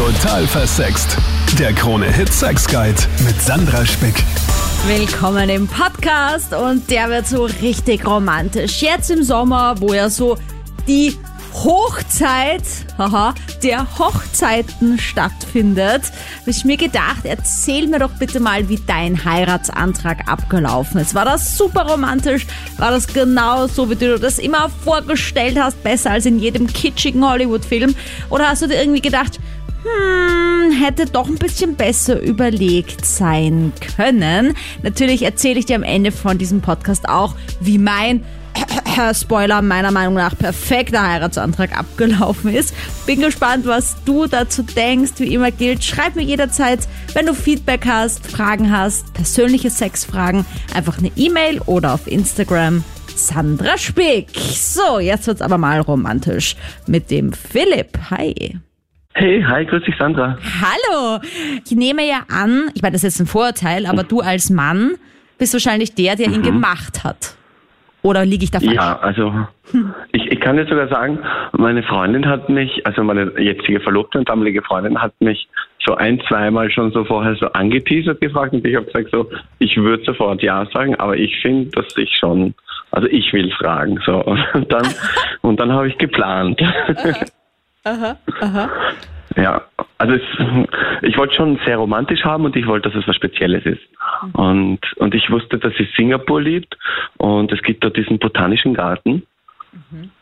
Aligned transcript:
Total 0.00 0.46
versext. 0.46 1.18
Der 1.58 1.74
Krone-Hit 1.74 2.32
Sex 2.32 2.66
Guide 2.66 3.02
mit 3.22 3.38
Sandra 3.42 3.84
Spick. 3.84 4.14
Willkommen 4.86 5.50
im 5.50 5.68
Podcast 5.68 6.54
und 6.54 6.90
der 6.90 7.10
wird 7.10 7.26
so 7.26 7.44
richtig 7.44 8.06
romantisch. 8.06 8.80
Jetzt 8.80 9.10
im 9.10 9.22
Sommer, 9.22 9.74
wo 9.78 9.92
ja 9.92 10.08
so 10.08 10.38
die 10.88 11.18
Hochzeit, 11.52 12.62
haha, 12.96 13.34
der 13.62 13.98
Hochzeiten 13.98 14.98
stattfindet, 14.98 16.04
habe 16.40 16.50
ich 16.50 16.64
mir 16.64 16.78
gedacht, 16.78 17.24
erzähl 17.24 17.86
mir 17.86 17.98
doch 17.98 18.12
bitte 18.18 18.40
mal, 18.40 18.70
wie 18.70 18.80
dein 18.86 19.22
Heiratsantrag 19.26 20.28
abgelaufen 20.28 21.00
ist. 21.00 21.14
War 21.14 21.26
das 21.26 21.58
super 21.58 21.82
romantisch? 21.82 22.46
War 22.78 22.90
das 22.90 23.06
genau 23.06 23.66
so, 23.66 23.90
wie 23.90 23.96
du 23.96 24.18
das 24.18 24.38
immer 24.38 24.70
vorgestellt 24.82 25.58
hast, 25.60 25.82
besser 25.82 26.12
als 26.12 26.24
in 26.24 26.38
jedem 26.38 26.68
kitschigen 26.68 27.28
Hollywood-Film? 27.28 27.94
Oder 28.30 28.48
hast 28.48 28.62
du 28.62 28.66
dir 28.66 28.80
irgendwie 28.80 29.02
gedacht, 29.02 29.38
hm, 29.82 30.72
hätte 30.72 31.06
doch 31.06 31.28
ein 31.28 31.36
bisschen 31.36 31.76
besser 31.76 32.20
überlegt 32.20 33.04
sein 33.04 33.72
können. 33.96 34.54
Natürlich 34.82 35.22
erzähle 35.22 35.58
ich 35.58 35.66
dir 35.66 35.76
am 35.76 35.82
Ende 35.82 36.12
von 36.12 36.38
diesem 36.38 36.60
Podcast 36.60 37.08
auch, 37.08 37.34
wie 37.60 37.78
mein 37.78 38.24
Spoiler 39.14 39.62
meiner 39.62 39.90
Meinung 39.90 40.14
nach 40.14 40.36
perfekter 40.36 41.06
Heiratsantrag 41.06 41.76
abgelaufen 41.78 42.54
ist. 42.54 42.74
Bin 43.06 43.20
gespannt, 43.20 43.66
was 43.66 43.96
du 44.04 44.26
dazu 44.26 44.62
denkst. 44.62 45.12
Wie 45.16 45.34
immer 45.34 45.50
gilt, 45.50 45.84
schreib 45.84 46.16
mir 46.16 46.22
jederzeit, 46.22 46.80
wenn 47.14 47.26
du 47.26 47.34
Feedback 47.34 47.86
hast, 47.86 48.26
Fragen 48.26 48.70
hast, 48.70 49.12
persönliche 49.14 49.70
Sexfragen, 49.70 50.44
einfach 50.74 50.98
eine 50.98 51.10
E-Mail 51.16 51.60
oder 51.62 51.94
auf 51.94 52.06
Instagram. 52.06 52.84
Sandra 53.14 53.76
Spick. 53.76 54.28
So, 54.36 54.98
jetzt 54.98 55.26
wird's 55.26 55.42
aber 55.42 55.58
mal 55.58 55.80
romantisch 55.80 56.56
mit 56.86 57.10
dem 57.10 57.32
Philipp. 57.32 57.98
Hi. 58.10 58.60
Hey, 59.14 59.42
hi, 59.42 59.66
grüß 59.66 59.82
dich, 59.84 59.96
Sandra. 59.98 60.38
Hallo! 60.62 61.20
Ich 61.64 61.72
nehme 61.72 62.06
ja 62.06 62.22
an, 62.30 62.70
ich 62.74 62.82
meine, 62.82 62.92
das 62.92 63.04
ist 63.04 63.18
jetzt 63.18 63.20
ein 63.20 63.26
Vorurteil, 63.26 63.86
aber 63.86 64.04
du 64.04 64.20
als 64.20 64.50
Mann 64.50 64.92
bist 65.36 65.52
wahrscheinlich 65.52 65.94
der, 65.94 66.16
der 66.16 66.28
ihn 66.28 66.42
gemacht 66.42 67.02
hat. 67.04 67.34
Oder 68.02 68.24
liege 68.24 68.44
ich 68.44 68.50
da 68.50 68.60
falsch? 68.60 68.74
Ja, 68.74 68.98
also 69.00 69.46
ich, 70.12 70.32
ich 70.32 70.40
kann 70.40 70.56
jetzt 70.56 70.70
sogar 70.70 70.88
sagen, 70.88 71.18
meine 71.52 71.82
Freundin 71.82 72.26
hat 72.26 72.48
mich, 72.48 72.86
also 72.86 73.02
meine 73.02 73.38
jetzige 73.38 73.80
Verlobte 73.80 74.18
und 74.18 74.28
damalige 74.28 74.62
Freundin 74.62 75.00
hat 75.00 75.12
mich 75.20 75.48
so 75.84 75.96
ein, 75.96 76.20
zweimal 76.28 76.70
schon 76.70 76.92
so 76.92 77.04
vorher 77.04 77.34
so 77.36 77.46
angeteasert 77.52 78.20
gefragt 78.20 78.54
und 78.54 78.66
ich 78.66 78.74
habe 78.74 78.86
gesagt 78.86 79.10
so, 79.10 79.28
ich 79.58 79.76
würde 79.76 80.04
sofort 80.04 80.42
ja 80.42 80.66
sagen, 80.72 80.94
aber 80.96 81.16
ich 81.16 81.38
finde, 81.42 81.70
dass 81.70 81.94
ich 81.96 82.14
schon, 82.16 82.54
also 82.90 83.06
ich 83.08 83.32
will 83.32 83.50
fragen 83.52 83.98
so 84.06 84.24
und 84.54 84.72
dann 84.72 84.86
und 85.42 85.60
dann 85.60 85.72
habe 85.72 85.88
ich 85.88 85.98
geplant. 85.98 86.60
Aha, 87.84 88.16
aha. 88.40 88.70
Ja, 89.36 89.62
also 89.98 90.14
es, 90.14 90.22
ich 91.02 91.16
wollte 91.16 91.34
schon 91.34 91.58
sehr 91.64 91.76
romantisch 91.76 92.24
haben 92.24 92.44
und 92.44 92.56
ich 92.56 92.66
wollte, 92.66 92.88
dass 92.88 92.98
es 92.98 93.06
was 93.06 93.16
Spezielles 93.16 93.64
ist. 93.64 93.82
Und, 94.32 94.80
und 94.96 95.14
ich 95.14 95.30
wusste, 95.30 95.58
dass 95.58 95.72
sie 95.76 95.88
Singapur 95.96 96.42
liebt 96.42 96.76
und 97.16 97.52
es 97.52 97.62
gibt 97.62 97.84
dort 97.84 97.96
diesen 97.96 98.18
botanischen 98.18 98.74
Garten. 98.74 99.22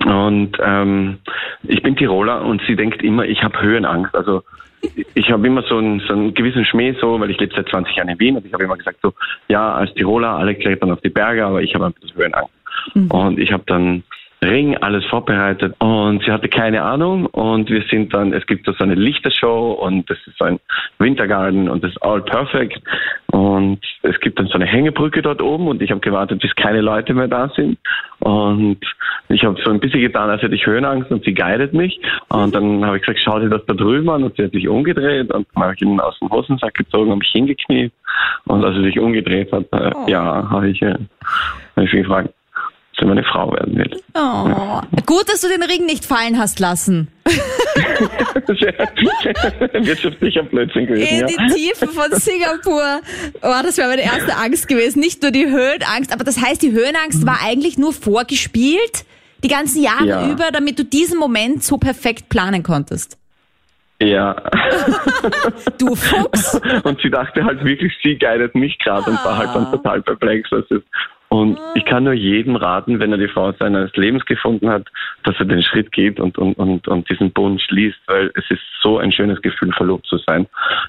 Und 0.04 0.58
ähm, 0.62 1.18
ich 1.62 1.82
bin 1.82 1.96
Tiroler 1.96 2.42
und 2.42 2.60
sie 2.66 2.76
denkt 2.76 3.02
immer, 3.02 3.24
ich 3.24 3.42
habe 3.42 3.60
Höhenangst. 3.60 4.14
Also 4.14 4.42
ich 5.14 5.30
habe 5.30 5.46
immer 5.46 5.62
so 5.62 5.78
einen, 5.78 6.00
so 6.00 6.12
einen 6.12 6.34
gewissen 6.34 6.64
Schmäh 6.64 6.94
so, 7.00 7.18
weil 7.18 7.30
ich 7.30 7.40
lebe 7.40 7.54
seit 7.54 7.68
20 7.68 7.96
Jahren 7.96 8.10
in 8.10 8.20
Wien 8.20 8.36
und 8.36 8.44
ich 8.44 8.52
habe 8.52 8.64
immer 8.64 8.76
gesagt 8.76 8.98
so, 9.02 9.14
ja, 9.48 9.74
als 9.74 9.92
Tiroler, 9.94 10.36
alle 10.36 10.54
klettern 10.54 10.92
auf 10.92 11.00
die 11.00 11.08
Berge, 11.08 11.44
aber 11.46 11.62
ich 11.62 11.74
habe 11.74 11.86
ein 11.86 11.92
bisschen 11.94 12.16
Höhenangst. 12.16 12.52
Und 12.94 13.38
ich 13.38 13.52
habe 13.52 13.64
dann 13.66 14.04
Ring, 14.42 14.76
alles 14.76 15.04
vorbereitet. 15.06 15.74
Und 15.80 16.22
sie 16.24 16.30
hatte 16.30 16.48
keine 16.48 16.82
Ahnung. 16.82 17.26
Und 17.26 17.70
wir 17.70 17.82
sind 17.90 18.14
dann, 18.14 18.32
es 18.32 18.46
gibt 18.46 18.68
da 18.68 18.72
so 18.72 18.84
eine 18.84 18.94
Lichtershow 18.94 19.72
und 19.72 20.08
das 20.08 20.18
ist 20.26 20.38
so 20.38 20.44
ein 20.44 20.60
Wintergarten 20.98 21.68
und 21.68 21.82
das 21.82 21.90
ist 21.92 22.02
all 22.02 22.22
perfect 22.22 22.80
und 23.38 23.80
es 24.02 24.18
gibt 24.20 24.38
dann 24.38 24.46
so 24.46 24.54
eine 24.54 24.66
Hängebrücke 24.66 25.22
dort 25.22 25.42
oben 25.42 25.68
und 25.68 25.82
ich 25.82 25.90
habe 25.90 26.00
gewartet, 26.00 26.40
bis 26.40 26.54
keine 26.54 26.80
Leute 26.80 27.14
mehr 27.14 27.28
da 27.28 27.48
sind. 27.54 27.78
Und 28.20 28.78
ich 29.28 29.44
habe 29.44 29.60
so 29.62 29.70
ein 29.70 29.80
bisschen 29.80 30.00
getan, 30.00 30.30
als 30.30 30.42
hätte 30.42 30.54
ich 30.54 30.66
Höhenangst 30.66 31.10
und 31.10 31.24
sie 31.24 31.34
guidet 31.34 31.74
mich. 31.74 32.00
Und 32.28 32.54
dann 32.54 32.84
habe 32.84 32.96
ich 32.96 33.02
gesagt, 33.02 33.20
schau 33.22 33.38
dir 33.38 33.50
das 33.50 33.64
da 33.66 33.74
drüben 33.74 34.08
an. 34.08 34.24
Und 34.24 34.36
sie 34.36 34.44
hat 34.44 34.52
sich 34.52 34.66
umgedreht 34.66 35.32
und 35.32 35.46
dann 35.54 35.62
habe 35.62 35.74
ich 35.74 35.82
ihn 35.82 36.00
aus 36.00 36.18
dem 36.18 36.30
Hosensack 36.30 36.74
gezogen, 36.74 37.10
habe 37.10 37.18
mich 37.18 37.30
hingekniet. 37.30 37.92
Und 38.46 38.64
als 38.64 38.76
sie 38.76 38.84
sich 38.84 38.98
umgedreht 38.98 39.52
hat, 39.52 39.66
äh, 39.72 40.10
ja, 40.10 40.48
habe 40.50 40.70
ich, 40.70 40.80
äh, 40.82 40.94
hab 41.76 41.84
ich 41.84 41.90
sie 41.90 41.98
gefragt, 41.98 42.30
sie 42.98 43.06
meine 43.06 43.24
Frau 43.24 43.52
werden 43.52 43.76
will. 43.76 44.00
Oh. 44.14 44.80
Gut, 45.06 45.28
dass 45.28 45.40
du 45.42 45.48
den 45.48 45.62
Ring 45.62 45.86
nicht 45.86 46.04
fallen 46.04 46.38
hast 46.38 46.58
lassen. 46.60 47.08
Wirtschaftlicher 48.46 50.42
Blödsinn 50.44 50.86
gewesen, 50.86 51.08
In 51.14 51.20
ja. 51.20 51.26
die 51.26 51.54
Tiefen 51.54 51.88
von 51.88 52.10
Singapur. 52.12 53.00
Oh, 53.42 53.54
das 53.62 53.76
wäre 53.78 53.88
meine 53.88 54.02
erste 54.02 54.36
Angst 54.36 54.68
gewesen. 54.68 55.00
Nicht 55.00 55.22
nur 55.22 55.30
die 55.30 55.46
Höhenangst, 55.46 56.12
aber 56.12 56.24
das 56.24 56.40
heißt, 56.40 56.62
die 56.62 56.72
Höhenangst 56.72 57.26
war 57.26 57.38
eigentlich 57.42 57.78
nur 57.78 57.92
vorgespielt, 57.92 59.04
die 59.44 59.48
ganzen 59.48 59.82
Jahre 59.82 60.06
Ja. 60.06 60.28
über, 60.30 60.50
damit 60.52 60.78
du 60.78 60.84
diesen 60.84 61.18
Moment 61.18 61.62
so 61.62 61.78
perfekt 61.78 62.28
planen 62.28 62.62
konntest. 62.62 63.16
Ja. 64.00 64.36
Du 65.78 65.94
Fuchs. 65.96 66.60
Und 66.84 67.00
sie 67.02 67.10
dachte 67.10 67.44
halt 67.44 67.64
wirklich, 67.64 67.92
sie 68.02 68.16
guidet 68.16 68.54
mich 68.54 68.78
gerade 68.78 69.10
und 69.10 69.24
war 69.24 69.36
halt 69.38 69.50
dann 69.54 69.70
total 69.72 70.02
perplex. 70.02 70.48
was 70.52 70.64
ist. 70.70 70.86
Und 71.28 71.58
ich 71.74 71.84
kann 71.84 72.04
nur 72.04 72.14
jedem 72.14 72.56
raten, 72.56 73.00
wenn 73.00 73.12
er 73.12 73.18
die 73.18 73.28
Frau 73.28 73.52
seines 73.52 73.94
Lebens 73.96 74.24
gefunden 74.24 74.68
hat, 74.70 74.86
dass 75.24 75.34
er 75.38 75.44
den 75.44 75.62
Schritt 75.62 75.92
geht 75.92 76.18
und, 76.20 76.38
und, 76.38 76.54
und, 76.54 76.88
und 76.88 77.10
diesen 77.10 77.32
Bund 77.32 77.60
schließt, 77.60 77.98
weil 78.06 78.32
es 78.34 78.44
ist 78.50 78.62
so 78.82 78.98
ein 78.98 79.12
schönes 79.12 79.42
Gefühl, 79.42 79.72
verlobt 79.72 80.06
zu 80.06 80.16
sein. 80.18 80.46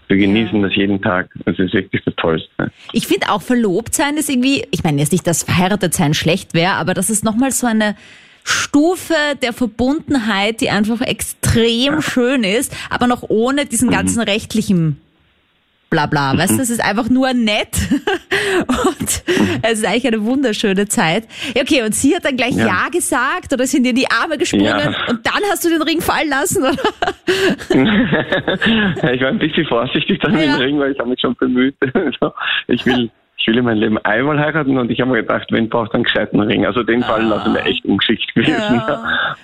Wir 0.07 0.17
genießen 0.17 0.61
das 0.61 0.75
jeden 0.75 1.01
Tag. 1.01 1.29
Es 1.45 1.59
ist 1.59 1.73
wirklich 1.73 2.03
das 2.05 2.15
Tollste. 2.15 2.71
Ich 2.93 3.07
finde 3.07 3.29
auch 3.29 3.41
verlobt 3.41 3.93
sein 3.93 4.15
ist 4.15 4.29
irgendwie, 4.29 4.65
ich 4.71 4.83
meine 4.83 4.99
jetzt 4.99 5.11
nicht, 5.11 5.27
dass 5.27 5.43
verheiratet 5.43 5.93
sein 5.93 6.13
schlecht 6.13 6.53
wäre, 6.53 6.73
aber 6.73 6.93
das 6.93 7.09
ist 7.09 7.25
nochmal 7.25 7.51
so 7.51 7.67
eine 7.67 7.95
Stufe 8.45 9.13
der 9.41 9.53
Verbundenheit, 9.53 10.61
die 10.61 10.69
einfach 10.69 11.01
extrem 11.01 12.01
schön 12.01 12.43
ist, 12.43 12.75
aber 12.89 13.07
noch 13.07 13.23
ohne 13.27 13.65
diesen 13.65 13.89
ganzen 13.89 14.21
rechtlichen 14.21 14.99
Blabla. 15.89 16.37
Weißt 16.37 16.57
du, 16.57 16.61
es 16.61 16.69
ist 16.69 16.83
einfach 16.83 17.09
nur 17.09 17.33
nett 17.33 17.69
und 18.67 19.23
es 19.63 19.73
ist 19.79 19.85
eigentlich 19.85 20.07
eine 20.07 20.23
wunderschöne 20.23 20.87
Zeit. 20.87 21.23
Ja, 21.55 21.63
okay, 21.63 21.83
und 21.83 21.95
sie 21.95 22.15
hat 22.15 22.25
dann 22.25 22.37
gleich 22.37 22.55
ja, 22.55 22.67
Ja. 22.67 22.89
gesagt 22.91 23.53
oder 23.53 23.65
sind 23.65 23.83
dir 23.83 23.89
in 23.89 23.95
die 23.95 24.07
Arme 24.09 24.37
gesprungen 24.37 24.65
Ja. 24.65 24.93
und 25.09 25.25
dann 25.25 25.41
hast 25.51 25.65
du 25.65 25.69
den 25.69 25.81
Ring 25.81 26.01
fallen 26.01 26.29
lassen, 26.29 26.63
oder? 26.63 26.73
ich 29.13 29.21
war 29.21 29.27
ein 29.29 29.39
bisschen 29.39 29.65
vorsichtig 29.67 30.19
dann 30.21 30.33
Ja. 30.37 30.55
im 30.55 30.61
Ring, 30.61 30.79
weil 30.79 30.91
ich 30.91 30.99
habe 30.99 31.09
mich 31.09 31.19
schon 31.21 31.35
bemüht. 31.35 31.75
So, 32.19 32.33
ich 32.67 32.85
will, 32.85 33.09
ich 33.37 33.47
will 33.47 33.57
in 33.57 33.65
meinem 33.65 33.79
Leben 33.79 33.97
einmal 33.99 34.39
heiraten 34.39 34.77
und 34.77 34.91
ich 34.91 34.99
habe 35.01 35.11
mir 35.11 35.21
gedacht, 35.21 35.47
wenn 35.51 35.69
braucht 35.69 35.93
einen 35.93 36.03
gescheiten 36.03 36.39
Ring. 36.41 36.65
Also 36.65 36.83
den 36.83 37.01
fallen 37.03 37.29
lassen 37.29 37.53
wäre 37.53 37.65
echt 37.65 37.85
ungeschickt 37.85 38.33
gewesen. 38.35 38.81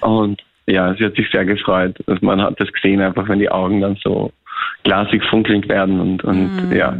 Und 0.02 0.42
ja, 0.68 0.94
sie 0.96 1.06
hat 1.06 1.16
sich 1.16 1.30
sehr 1.32 1.46
gefreut. 1.46 1.96
Also 2.08 2.26
man 2.26 2.42
hat 2.42 2.60
das 2.60 2.72
gesehen, 2.72 3.02
einfach 3.02 3.28
wenn 3.30 3.40
die 3.40 3.50
Augen 3.50 3.82
dann 3.82 3.98
so 4.04 4.32
glasig 4.86 5.22
funkelnd 5.26 5.68
werden 5.68 6.00
und, 6.00 6.24
und 6.24 6.70
Mhm. 6.70 6.76
ja, 6.76 6.96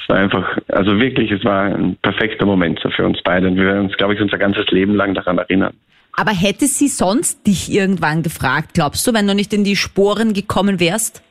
es 0.00 0.08
war 0.08 0.16
einfach, 0.18 0.58
also 0.68 1.00
wirklich, 1.00 1.32
es 1.32 1.44
war 1.44 1.64
ein 1.64 1.96
perfekter 2.02 2.46
Moment 2.46 2.78
so 2.80 2.90
für 2.90 3.04
uns 3.04 3.18
beide 3.24 3.48
und 3.48 3.56
wir 3.56 3.64
werden 3.64 3.86
uns, 3.86 3.96
glaube 3.96 4.14
ich, 4.14 4.20
unser 4.20 4.38
ganzes 4.38 4.66
Leben 4.70 4.94
lang 4.94 5.14
daran 5.14 5.38
erinnern. 5.38 5.74
Aber 6.14 6.30
hätte 6.30 6.66
sie 6.66 6.88
sonst 6.88 7.46
dich 7.46 7.72
irgendwann 7.72 8.22
gefragt, 8.22 8.74
glaubst 8.74 9.06
du, 9.06 9.14
wenn 9.14 9.26
du 9.26 9.34
nicht 9.34 9.52
in 9.52 9.64
die 9.64 9.76
Sporen 9.76 10.34
gekommen 10.34 10.78
wärst? 10.78 11.22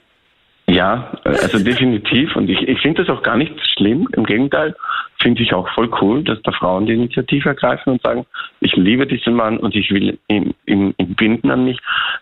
Ja, 0.67 1.11
also 1.23 1.59
definitiv. 1.63 2.35
Und 2.35 2.49
ich, 2.49 2.67
ich 2.67 2.79
finde 2.81 3.03
das 3.03 3.15
auch 3.15 3.21
gar 3.21 3.37
nicht 3.37 3.53
schlimm. 3.73 4.07
Im 4.13 4.25
Gegenteil, 4.25 4.75
finde 5.21 5.43
ich 5.43 5.53
auch 5.53 5.69
voll 5.75 5.89
cool, 6.01 6.23
dass 6.23 6.41
da 6.41 6.51
Frauen 6.51 6.87
die 6.87 6.93
Initiative 6.93 7.49
ergreifen 7.49 7.93
und 7.93 8.01
sagen, 8.01 8.25
ich 8.59 8.75
liebe 8.75 9.05
diesen 9.05 9.35
Mann 9.35 9.57
und 9.57 9.75
ich 9.75 9.91
will 9.91 10.17
ihn, 10.27 10.55
ihn, 10.65 10.95
ihn 10.97 11.15
binden 11.15 11.51
an 11.51 11.65
mich. 11.65 11.77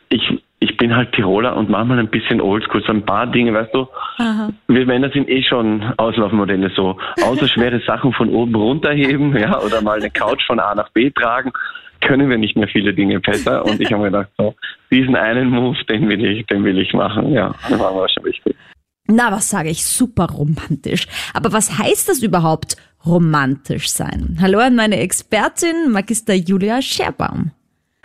Ich, 0.09 0.21
ich 0.59 0.75
bin 0.77 0.95
halt 0.95 1.13
Tiroler 1.13 1.55
und 1.55 1.69
manchmal 1.69 1.99
ein 1.99 2.09
bisschen 2.09 2.41
oldschool. 2.41 2.83
So 2.85 2.91
ein 2.91 3.05
paar 3.05 3.27
Dinge, 3.27 3.53
weißt 3.53 3.73
du, 3.73 3.87
wir 4.67 4.85
Männer 4.85 5.09
sind 5.09 5.29
eh 5.29 5.41
schon 5.43 5.81
Auslaufmodelle 5.97 6.69
so. 6.75 6.97
Außer 7.25 7.47
schwere 7.53 7.79
Sachen 7.85 8.13
von 8.13 8.29
oben 8.29 8.55
runterheben, 8.55 9.35
ja, 9.37 9.59
oder 9.61 9.81
mal 9.81 9.99
eine 9.99 10.09
Couch 10.09 10.45
von 10.45 10.59
A 10.59 10.75
nach 10.75 10.89
B 10.91 11.11
tragen, 11.11 11.51
können 12.01 12.29
wir 12.29 12.37
nicht 12.37 12.57
mehr 12.57 12.67
viele 12.67 12.93
Dinge 12.93 13.19
besser. 13.19 13.65
Und 13.65 13.79
ich 13.79 13.91
habe 13.91 14.03
mir 14.03 14.11
gedacht, 14.11 14.29
so, 14.37 14.55
diesen 14.91 15.15
einen 15.15 15.49
Move, 15.49 15.77
den 15.89 16.09
will 16.09 16.23
ich, 16.25 16.45
den 16.47 16.63
will 16.63 16.77
ich 16.77 16.93
machen. 16.93 17.31
Ja, 17.31 17.53
das 17.69 17.79
war 17.79 17.93
mir 17.93 18.07
schon 18.09 18.25
wichtig. 18.25 18.55
Na, 19.07 19.31
was 19.31 19.49
sage 19.49 19.69
ich? 19.69 19.85
Super 19.85 20.25
romantisch. 20.25 21.07
Aber 21.33 21.51
was 21.51 21.79
heißt 21.79 22.09
das 22.09 22.21
überhaupt, 22.21 22.75
romantisch 23.05 23.89
sein? 23.89 24.37
Hallo 24.41 24.59
an 24.59 24.75
meine 24.75 24.99
Expertin, 24.99 25.91
Magister 25.91 26.35
Julia 26.35 26.81
Scherbaum. 26.81 27.51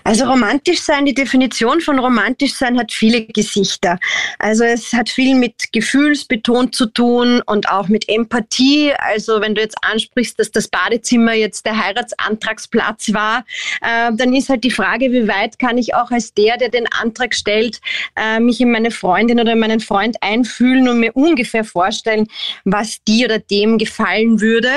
Also 0.06 0.26
romantisch 0.26 0.80
sein, 0.80 1.06
die 1.06 1.14
Definition 1.14 1.80
von 1.80 1.98
romantisch 1.98 2.52
sein 2.52 2.78
hat 2.78 2.92
viele 2.92 3.24
Gesichter. 3.24 3.98
Also 4.38 4.62
es 4.62 4.92
hat 4.92 5.08
viel 5.08 5.34
mit 5.34 5.72
gefühlsbetont 5.72 6.74
zu 6.74 6.84
tun 6.84 7.40
und 7.46 7.70
auch 7.70 7.88
mit 7.88 8.06
Empathie. 8.10 8.92
Also 8.98 9.40
wenn 9.40 9.54
du 9.54 9.62
jetzt 9.62 9.78
ansprichst, 9.80 10.38
dass 10.38 10.50
das 10.50 10.68
Badezimmer 10.68 11.32
jetzt 11.32 11.64
der 11.64 11.82
Heiratsantragsplatz 11.82 13.14
war, 13.14 13.46
äh, 13.80 14.12
dann 14.14 14.34
ist 14.34 14.50
halt 14.50 14.62
die 14.64 14.70
Frage, 14.70 15.10
wie 15.10 15.26
weit 15.26 15.58
kann 15.58 15.78
ich 15.78 15.94
auch 15.94 16.10
als 16.10 16.34
der, 16.34 16.58
der 16.58 16.68
den 16.68 16.86
Antrag 16.92 17.34
stellt, 17.34 17.80
äh, 18.14 18.40
mich 18.40 18.60
in 18.60 18.70
meine 18.70 18.90
Freundin 18.90 19.40
oder 19.40 19.52
in 19.52 19.58
meinen 19.58 19.80
Freund 19.80 20.18
einfühlen 20.20 20.86
und 20.86 21.00
mir 21.00 21.16
ungefähr 21.16 21.64
vorstellen, 21.64 22.26
was 22.64 23.02
die 23.08 23.24
oder 23.24 23.38
dem 23.38 23.78
gefallen 23.78 24.42
würde. 24.42 24.68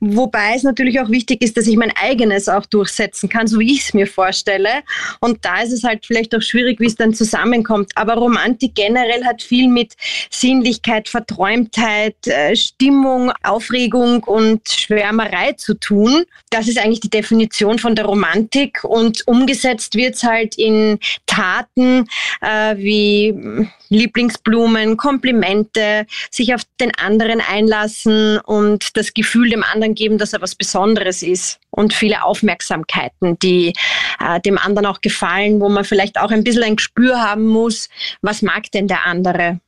Wobei 0.00 0.54
es 0.56 0.62
natürlich 0.62 1.00
auch 1.00 1.10
wichtig 1.10 1.42
ist, 1.42 1.58
dass 1.58 1.66
ich 1.66 1.76
mein 1.76 1.92
eigenes 2.02 2.48
auch 2.48 2.64
durchsetzen 2.64 3.28
kann, 3.28 3.46
so 3.46 3.58
wie 3.58 3.74
ich 3.74 3.80
es 3.80 3.92
mir 3.92 4.06
vorstelle. 4.06 4.53
Stelle. 4.54 4.82
Und 5.20 5.44
da 5.44 5.62
ist 5.62 5.72
es 5.72 5.82
halt 5.82 6.06
vielleicht 6.06 6.34
auch 6.34 6.42
schwierig, 6.42 6.80
wie 6.80 6.86
es 6.86 6.96
dann 6.96 7.14
zusammenkommt. 7.14 7.92
Aber 7.94 8.14
Romantik 8.14 8.74
generell 8.74 9.24
hat 9.24 9.42
viel 9.42 9.68
mit 9.68 9.94
Sinnlichkeit, 10.30 11.08
Verträumtheit, 11.08 12.16
äh, 12.26 12.54
Stimmung, 12.56 13.32
Aufregung 13.42 14.22
und 14.24 14.68
Schwärmerei 14.68 15.52
zu 15.52 15.74
tun. 15.74 16.24
Das 16.50 16.68
ist 16.68 16.78
eigentlich 16.78 17.00
die 17.00 17.10
Definition 17.10 17.78
von 17.78 17.94
der 17.94 18.04
Romantik. 18.04 18.84
Und 18.84 19.26
umgesetzt 19.26 19.94
wird 19.96 20.14
es 20.14 20.22
halt 20.22 20.56
in 20.56 20.98
Taten 21.26 22.06
äh, 22.40 22.76
wie 22.76 23.68
Lieblingsblumen, 23.88 24.96
Komplimente, 24.96 26.06
sich 26.30 26.54
auf 26.54 26.62
den 26.80 26.94
anderen 26.96 27.40
einlassen 27.40 28.38
und 28.38 28.96
das 28.96 29.14
Gefühl 29.14 29.50
dem 29.50 29.62
anderen 29.62 29.94
geben, 29.94 30.18
dass 30.18 30.32
er 30.32 30.40
was 30.40 30.54
Besonderes 30.54 31.22
ist. 31.22 31.60
Und 31.74 31.92
viele 31.92 32.22
Aufmerksamkeiten, 32.22 33.38
die 33.40 33.72
äh, 34.20 34.40
dem 34.40 34.58
anderen 34.58 34.86
auch 34.86 35.00
gefallen, 35.00 35.60
wo 35.60 35.68
man 35.68 35.84
vielleicht 35.84 36.20
auch 36.20 36.30
ein 36.30 36.44
bisschen 36.44 36.62
ein 36.62 36.76
Gespür 36.76 37.20
haben 37.20 37.46
muss, 37.46 37.88
was 38.22 38.42
mag 38.42 38.70
denn 38.70 38.86
der 38.86 39.06
andere. 39.06 39.60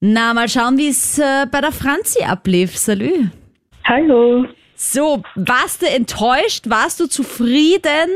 Na, 0.00 0.34
mal 0.34 0.48
schauen, 0.48 0.76
wie 0.76 0.88
es 0.88 1.18
äh, 1.18 1.46
bei 1.50 1.60
der 1.60 1.72
Franzi 1.72 2.22
ablief. 2.24 2.76
Salü. 2.76 3.28
Hallo. 3.84 4.46
So, 4.74 5.22
warst 5.34 5.80
du 5.80 5.86
enttäuscht? 5.86 6.68
Warst 6.68 7.00
du 7.00 7.06
zufrieden 7.06 8.10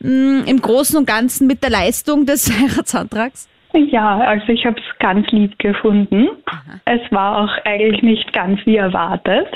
mh, 0.00 0.42
mm, 0.42 0.44
im 0.46 0.60
Großen 0.60 0.96
und 0.96 1.06
Ganzen 1.06 1.46
mit 1.46 1.62
der 1.62 1.70
Leistung 1.70 2.26
des 2.26 2.50
Heiratsantrags? 2.58 3.49
Ja, 3.72 4.18
also 4.18 4.48
ich 4.48 4.66
habe 4.66 4.80
es 4.80 4.98
ganz 4.98 5.26
lieb 5.30 5.58
gefunden. 5.58 6.28
Aha. 6.46 6.80
Es 6.86 7.00
war 7.12 7.44
auch 7.44 7.64
eigentlich 7.64 8.02
nicht 8.02 8.32
ganz 8.32 8.60
wie 8.66 8.76
erwartet. 8.76 9.48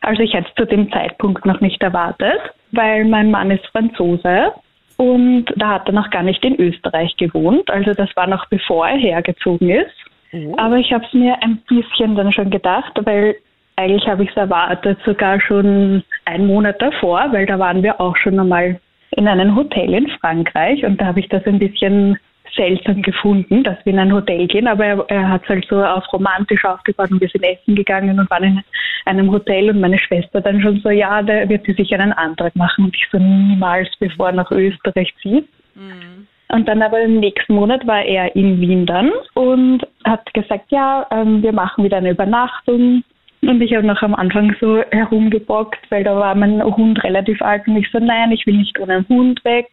Also 0.00 0.22
ich 0.22 0.34
hätte 0.34 0.48
es 0.48 0.54
zu 0.54 0.66
dem 0.66 0.90
Zeitpunkt 0.92 1.44
noch 1.44 1.60
nicht 1.60 1.82
erwartet, 1.82 2.38
weil 2.72 3.04
mein 3.04 3.30
Mann 3.30 3.50
ist 3.50 3.66
Franzose 3.66 4.52
und 4.96 5.46
da 5.56 5.74
hat 5.74 5.88
er 5.88 5.92
noch 5.92 6.10
gar 6.10 6.22
nicht 6.22 6.44
in 6.44 6.58
Österreich 6.60 7.16
gewohnt. 7.16 7.68
Also 7.70 7.92
das 7.92 8.08
war 8.16 8.26
noch 8.26 8.46
bevor 8.46 8.88
er 8.88 8.98
hergezogen 8.98 9.70
ist. 9.70 9.94
Oh. 10.32 10.54
Aber 10.58 10.76
ich 10.76 10.92
habe 10.92 11.04
es 11.04 11.12
mir 11.12 11.42
ein 11.42 11.58
bisschen 11.68 12.14
dann 12.14 12.32
schon 12.32 12.50
gedacht, 12.50 12.92
weil 13.04 13.36
eigentlich 13.76 14.06
habe 14.06 14.24
ich 14.24 14.30
es 14.30 14.36
erwartet, 14.36 14.98
sogar 15.04 15.40
schon 15.40 16.02
einen 16.24 16.46
Monat 16.46 16.80
davor, 16.80 17.26
weil 17.32 17.46
da 17.46 17.58
waren 17.58 17.82
wir 17.82 18.00
auch 18.00 18.16
schon 18.16 18.40
einmal 18.40 18.80
in 19.10 19.28
einem 19.28 19.54
Hotel 19.54 19.94
in 19.94 20.08
Frankreich 20.20 20.84
und 20.84 21.00
da 21.00 21.06
habe 21.06 21.20
ich 21.20 21.28
das 21.28 21.44
ein 21.46 21.58
bisschen 21.58 22.18
seltsam 22.56 23.02
gefunden, 23.02 23.62
dass 23.62 23.76
wir 23.84 23.92
in 23.92 23.98
ein 23.98 24.12
Hotel 24.12 24.46
gehen, 24.46 24.66
aber 24.66 24.84
er, 24.84 25.04
er 25.08 25.28
hat 25.28 25.42
es 25.44 25.48
halt 25.48 25.66
so 25.68 25.82
auf 25.84 26.04
romantisch 26.12 26.64
aufgebaut 26.64 27.10
und 27.10 27.20
wir 27.20 27.28
sind 27.28 27.44
essen 27.44 27.74
gegangen 27.74 28.18
und 28.18 28.30
waren 28.30 28.44
in 28.44 28.62
einem 29.04 29.30
Hotel 29.30 29.70
und 29.70 29.80
meine 29.80 29.98
Schwester 29.98 30.40
dann 30.40 30.60
schon 30.60 30.80
so, 30.80 30.90
ja, 30.90 31.22
da 31.22 31.48
wird 31.48 31.64
sie 31.66 31.74
sich 31.74 31.94
einen 31.94 32.12
Antrag 32.12 32.56
machen 32.56 32.86
und 32.86 32.96
ich 32.96 33.06
so 33.10 33.18
niemals, 33.18 33.88
bevor 33.98 34.28
er 34.28 34.32
nach 34.32 34.50
Österreich 34.50 35.14
zieht. 35.22 35.48
Mhm. 35.74 36.26
Und 36.48 36.68
dann 36.68 36.82
aber 36.82 37.00
im 37.00 37.18
nächsten 37.18 37.54
Monat 37.54 37.86
war 37.86 38.02
er 38.02 38.34
in 38.36 38.60
Wien 38.60 38.86
dann 38.86 39.10
und 39.34 39.82
hat 40.04 40.32
gesagt, 40.32 40.70
ja, 40.70 41.06
ähm, 41.10 41.42
wir 41.42 41.52
machen 41.52 41.84
wieder 41.84 41.96
eine 41.96 42.10
Übernachtung. 42.10 43.02
Und 43.42 43.60
ich 43.60 43.74
habe 43.74 43.86
noch 43.86 44.00
am 44.02 44.14
Anfang 44.14 44.54
so 44.60 44.82
herumgebockt, 44.90 45.90
weil 45.90 46.04
da 46.04 46.16
war 46.16 46.34
mein 46.34 46.62
Hund 46.62 47.02
relativ 47.04 47.42
alt 47.42 47.66
und 47.66 47.76
ich 47.76 47.90
so, 47.90 47.98
nein, 47.98 48.32
ich 48.32 48.46
will 48.46 48.56
nicht 48.56 48.78
ohne 48.78 49.04
Hund 49.08 49.44
weg. 49.44 49.68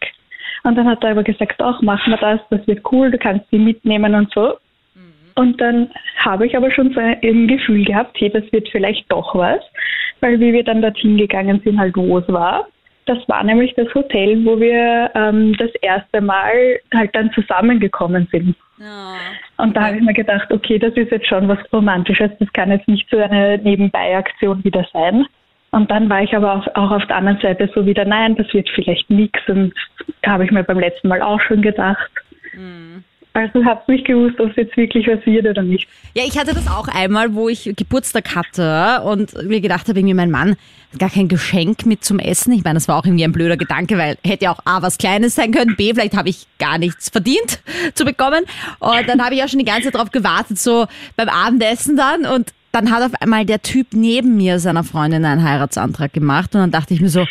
Und 0.64 0.76
dann 0.76 0.88
hat 0.88 1.04
er 1.04 1.12
aber 1.12 1.24
gesagt, 1.24 1.62
ach, 1.62 1.82
machen 1.82 2.12
wir 2.12 2.18
das, 2.18 2.40
das 2.50 2.66
wird 2.68 2.82
cool, 2.92 3.12
du 3.12 3.18
kannst 3.18 3.50
sie 3.52 3.60
mitnehmen 3.60 4.16
und 4.16 4.32
so. 4.34 4.58
Mhm. 4.96 5.02
Und 5.36 5.62
dann 5.62 5.90
habe 6.18 6.48
ich 6.48 6.56
aber 6.56 6.72
schon 6.72 6.94
so 6.94 7.00
ein 7.00 7.48
Gefühl 7.48 7.84
gehabt, 7.84 8.18
hey, 8.20 8.30
das 8.30 8.50
wird 8.52 8.70
vielleicht 8.70 9.12
doch 9.12 9.36
was, 9.36 9.62
weil 10.22 10.40
wie 10.40 10.54
wir 10.54 10.64
dann 10.64 10.82
dorthin 10.82 11.18
gegangen 11.18 11.62
sind, 11.64 11.80
halt 11.80 11.96
wo 11.98 12.18
es 12.18 12.28
war. 12.30 12.68
Das 13.06 13.18
war 13.28 13.44
nämlich 13.44 13.74
das 13.76 13.94
Hotel, 13.94 14.46
wo 14.46 14.58
wir 14.58 15.12
ähm, 15.14 15.58
das 15.58 15.72
erste 15.82 16.22
Mal 16.22 16.80
halt 16.94 17.14
dann 17.14 17.32
zusammengekommen 17.34 18.30
sind. 18.32 18.56
Oh. 18.80 19.64
Und 19.64 19.76
da 19.76 19.88
habe 19.88 19.98
ich 19.98 20.04
mir 20.04 20.14
gedacht, 20.14 20.52
okay, 20.52 20.80
das 20.80 20.94
ist 20.94 21.12
jetzt 21.12 21.28
schon 21.28 21.50
was 21.50 21.60
Romantisches, 21.74 22.32
das 22.40 22.52
kann 22.54 22.72
jetzt 22.72 22.88
nicht 22.88 23.10
so 23.10 23.18
eine 23.18 23.58
Nebenbei-Aktion 23.58 24.64
wieder 24.64 24.86
sein. 24.94 25.26
Und 25.74 25.90
dann 25.90 26.08
war 26.08 26.22
ich 26.22 26.36
aber 26.36 26.64
auch, 26.76 26.92
auf 26.92 27.06
der 27.08 27.16
anderen 27.16 27.40
Seite 27.42 27.68
so 27.74 27.84
wieder, 27.84 28.06
nein, 28.06 28.36
das 28.36 28.46
wird 28.54 28.70
vielleicht 28.76 29.10
nichts. 29.10 29.40
Und 29.48 29.74
habe 30.24 30.46
ich 30.46 30.52
mir 30.52 30.64
beim 30.64 30.80
letzten 30.80 31.08
Mal 31.08 31.24
auch 31.24 31.42
schon 31.42 31.64
gedacht. 31.64 32.12
Mhm. 32.54 33.04
Also 33.34 33.66
habe 33.66 33.92
nicht 33.92 34.06
gewusst, 34.06 34.40
ob 34.40 34.52
es 34.52 34.56
jetzt 34.56 34.78
wirklich 34.78 35.08
was 35.08 35.26
wird 35.26 35.48
oder 35.48 35.64
nicht. 35.64 35.88
Ja, 36.14 36.22
ich 36.28 36.38
hatte 36.38 36.54
das 36.54 36.68
auch 36.68 36.88
einmal, 36.88 37.34
wo 37.34 37.50
ich 37.50 37.74
Geburtstag 37.76 38.36
hatte 38.36 39.04
und 39.04 39.34
mir 39.48 39.62
gedacht 39.62 39.88
habe, 39.88 39.98
irgendwie 39.98 40.14
mein 40.14 40.30
Mann 40.30 40.52
hat 40.92 41.00
gar 41.00 41.10
kein 41.10 41.28
Geschenk 41.28 41.88
mit 41.88 42.06
zum 42.06 42.20
Essen. 42.20 42.54
Ich 42.54 42.64
meine, 42.64 42.76
das 42.76 42.88
war 42.88 43.00
auch 43.00 43.06
irgendwie 43.06 43.24
ein 43.24 43.32
blöder 43.32 43.58
Gedanke, 43.58 43.98
weil 43.98 44.18
hätte 44.24 44.46
ja 44.46 44.52
auch 44.52 44.60
A 44.66 44.84
was 44.84 45.00
Kleines 45.00 45.34
sein 45.34 45.52
können, 45.52 45.76
B 45.76 45.92
vielleicht 45.96 46.16
habe 46.16 46.30
ich 46.30 46.46
gar 46.60 46.78
nichts 46.78 47.10
verdient 47.10 47.64
zu 47.96 48.06
bekommen. 48.06 48.44
Und 48.80 49.10
dann 49.10 49.26
habe 49.26 49.34
ich 49.34 49.44
auch 49.44 49.50
schon 49.50 49.58
die 49.58 49.66
ganze 49.66 49.86
Zeit 49.86 49.96
darauf 49.96 50.12
gewartet, 50.12 50.60
so 50.60 50.86
beim 51.16 51.30
Abendessen 51.30 51.98
dann 51.98 52.28
und 52.32 52.54
dann 52.74 52.92
hat 52.92 53.04
auf 53.04 53.12
einmal 53.22 53.46
der 53.46 53.62
Typ 53.62 53.88
neben 53.92 54.36
mir 54.36 54.60
seiner 54.60 54.84
Freundin 54.84 55.24
einen 55.26 55.44
Heiratsantrag 55.44 56.12
gemacht 56.12 56.56
und 56.56 56.62
dann 56.62 56.72
dachte 56.72 56.96
ich 56.96 57.02
mir 57.02 57.10
so, 57.10 57.24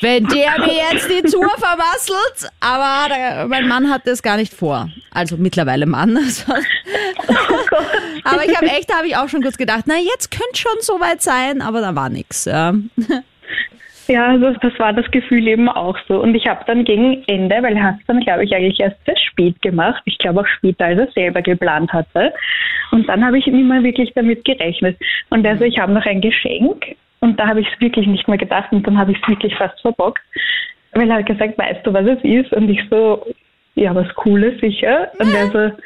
wenn 0.00 0.26
der 0.26 0.58
mir 0.58 0.74
jetzt 0.90 1.08
die 1.08 1.22
Tour 1.22 1.48
vermasselt, 1.56 2.50
aber 2.58 3.08
der, 3.08 3.46
mein 3.46 3.68
Mann 3.68 3.90
hat 3.90 4.06
das 4.06 4.22
gar 4.22 4.36
nicht 4.36 4.52
vor. 4.52 4.90
Also 5.12 5.36
mittlerweile 5.36 5.86
Mann. 5.86 6.16
aber 8.24 8.44
ich 8.44 8.56
habe 8.56 8.66
echt, 8.66 8.92
habe 8.92 9.06
ich 9.06 9.16
auch 9.16 9.28
schon 9.28 9.40
kurz 9.40 9.56
gedacht, 9.56 9.84
na 9.86 9.98
jetzt 9.98 10.32
könnte 10.32 10.56
schon 10.56 10.76
soweit 10.80 11.22
sein, 11.22 11.62
aber 11.62 11.80
da 11.80 11.94
war 11.94 12.08
nichts. 12.08 12.44
Ja. 12.44 12.74
Ja, 14.08 14.28
also 14.28 14.52
das 14.62 14.78
war 14.78 14.94
das 14.94 15.10
Gefühl 15.10 15.46
eben 15.46 15.68
auch 15.68 15.98
so. 16.08 16.22
Und 16.22 16.34
ich 16.34 16.46
habe 16.46 16.64
dann 16.66 16.84
gegen 16.84 17.22
Ende, 17.26 17.62
weil 17.62 17.76
er 17.76 17.82
hat 17.82 17.96
es 18.00 18.06
dann, 18.06 18.20
glaube 18.20 18.44
ich, 18.44 18.54
eigentlich 18.54 18.80
erst 18.80 18.96
sehr 19.04 19.18
spät 19.18 19.60
gemacht. 19.60 20.02
Ich 20.06 20.16
glaube 20.16 20.40
auch 20.40 20.46
später, 20.46 20.86
als 20.86 20.98
er 20.98 21.12
selber 21.12 21.42
geplant 21.42 21.92
hatte. 21.92 22.32
Und 22.90 23.06
dann 23.06 23.22
habe 23.24 23.38
ich 23.38 23.46
nicht 23.46 23.68
mehr 23.68 23.82
wirklich 23.82 24.10
damit 24.14 24.46
gerechnet. 24.46 24.96
Und 25.28 25.46
also 25.46 25.64
ich 25.64 25.78
habe 25.78 25.92
noch 25.92 26.06
ein 26.06 26.22
Geschenk 26.22 26.96
und 27.20 27.38
da 27.38 27.48
habe 27.48 27.60
ich 27.60 27.68
es 27.70 27.80
wirklich 27.80 28.06
nicht 28.06 28.26
mehr 28.28 28.38
gedacht 28.38 28.72
und 28.72 28.86
dann 28.86 28.96
habe 28.96 29.12
ich 29.12 29.18
es 29.20 29.28
wirklich 29.28 29.54
fast 29.56 29.78
verbockt. 29.82 30.22
Weil 30.92 31.10
er 31.10 31.16
hat 31.16 31.26
gesagt, 31.26 31.58
weißt 31.58 31.86
du, 31.86 31.92
was 31.92 32.06
es 32.06 32.24
ist? 32.24 32.52
Und 32.54 32.70
ich 32.70 32.80
so, 32.88 33.26
ja, 33.74 33.94
was 33.94 34.08
Cooles 34.14 34.58
sicher. 34.60 35.10
Und 35.18 35.34
er 35.34 35.50
so, 35.50 35.76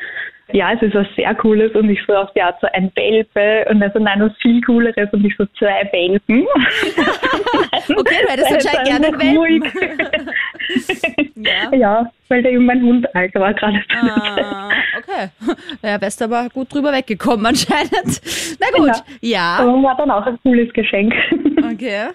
ja, 0.53 0.73
es 0.73 0.83
ist 0.83 0.95
was 0.95 1.07
sehr 1.17 1.35
Cooles 1.35 1.73
und 1.75 1.91
ich 1.91 2.01
so 2.07 2.15
auf 2.15 2.33
die 2.35 2.43
Art 2.43 2.61
so 2.61 2.69
ein 2.73 2.93
Welpe 2.95 3.69
und 3.71 3.83
also 3.83 3.99
nein, 3.99 4.21
was 4.21 4.37
viel 4.41 4.61
Cooleres 4.63 5.13
und 5.13 5.25
ich 5.25 5.35
so 5.37 5.47
zwei 5.59 5.89
Welpen. 5.93 6.47
okay, 7.97 8.17
du 8.23 8.33
hättest 8.33 8.53
anscheinend 8.53 8.89
gerne 8.89 9.07
einen 9.09 9.19
Welpen. 9.19 10.03
ja. 11.45 11.75
ja, 11.75 12.13
weil 12.29 12.43
der 12.43 12.53
eben 12.53 12.67
mein 12.67 12.83
Hund 12.83 13.15
alt 13.15 13.35
war 13.35 13.55
gerade. 13.55 13.83
Ah, 13.95 14.71
okay. 14.99 15.29
Ja, 15.83 16.01
wärst 16.01 16.23
aber 16.23 16.49
gut 16.51 16.73
drüber 16.73 16.93
weggekommen 16.93 17.47
anscheinend. 17.47 18.21
Na 18.61 18.67
gut, 18.77 19.03
ja. 19.21 19.31
ja. 19.31 19.57
Aber 19.61 19.83
war 19.83 19.97
dann 19.97 20.11
auch 20.11 20.27
ein 20.27 20.39
cooles 20.43 20.73
Geschenk. 20.73 21.13
Okay. 21.73 22.09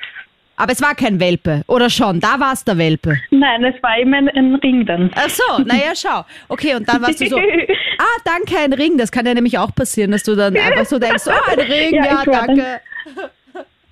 Aber 0.59 0.71
es 0.71 0.81
war 0.81 0.95
kein 0.95 1.19
Welpe, 1.19 1.61
oder 1.67 1.87
schon? 1.87 2.19
Da 2.19 2.39
war 2.39 2.53
es 2.53 2.63
der 2.63 2.79
Welpe. 2.79 3.15
Nein, 3.29 3.63
es 3.63 3.81
war 3.83 3.99
immer 3.99 4.17
ein, 4.17 4.29
ein 4.29 4.55
Ring 4.55 4.87
dann. 4.87 5.11
Ach 5.13 5.29
so, 5.29 5.63
naja, 5.63 5.93
schau. 5.95 6.25
Okay, 6.49 6.73
und 6.73 6.89
dann 6.89 6.99
warst 7.03 7.21
du 7.21 7.27
so, 7.27 7.37
ah, 7.37 8.21
danke, 8.25 8.57
ein 8.57 8.73
Ring. 8.73 8.97
Das 8.97 9.11
kann 9.11 9.27
ja 9.27 9.35
nämlich 9.35 9.59
auch 9.59 9.73
passieren, 9.75 10.11
dass 10.11 10.23
du 10.23 10.35
dann 10.35 10.57
einfach 10.57 10.85
so 10.85 10.97
denkst, 10.97 11.25
oh, 11.27 11.51
ein 11.51 11.59
Ring, 11.59 11.93
ja, 11.93 12.05
ja 12.05 12.23
danke. 12.25 12.81
Dann, 13.15 13.29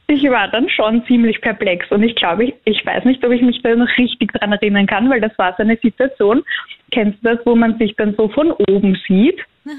ich 0.08 0.24
war 0.30 0.48
dann 0.50 0.70
schon 0.70 1.04
ziemlich 1.06 1.42
perplex 1.42 1.90
und 1.92 2.04
ich 2.04 2.16
glaube, 2.16 2.46
ich, 2.46 2.54
ich 2.66 2.86
weiß 2.86 3.06
nicht, 3.06 3.24
ob 3.26 3.32
ich 3.32 3.42
mich 3.42 3.62
da 3.64 3.76
noch 3.76 3.90
richtig 3.98 4.34
dran 4.34 4.52
erinnern 4.52 4.86
kann, 4.86 5.10
weil 5.10 5.22
das 5.22 5.38
war 5.38 5.54
so 5.58 5.64
eine 5.64 5.78
Situation, 5.78 6.44
kennst 6.92 7.24
du 7.24 7.36
das, 7.36 7.46
wo 7.46 7.56
man 7.56 7.78
sich 7.78 7.96
dann 7.96 8.14
so 8.16 8.28
von 8.30 8.52
oben 8.70 8.98
sieht? 9.08 9.40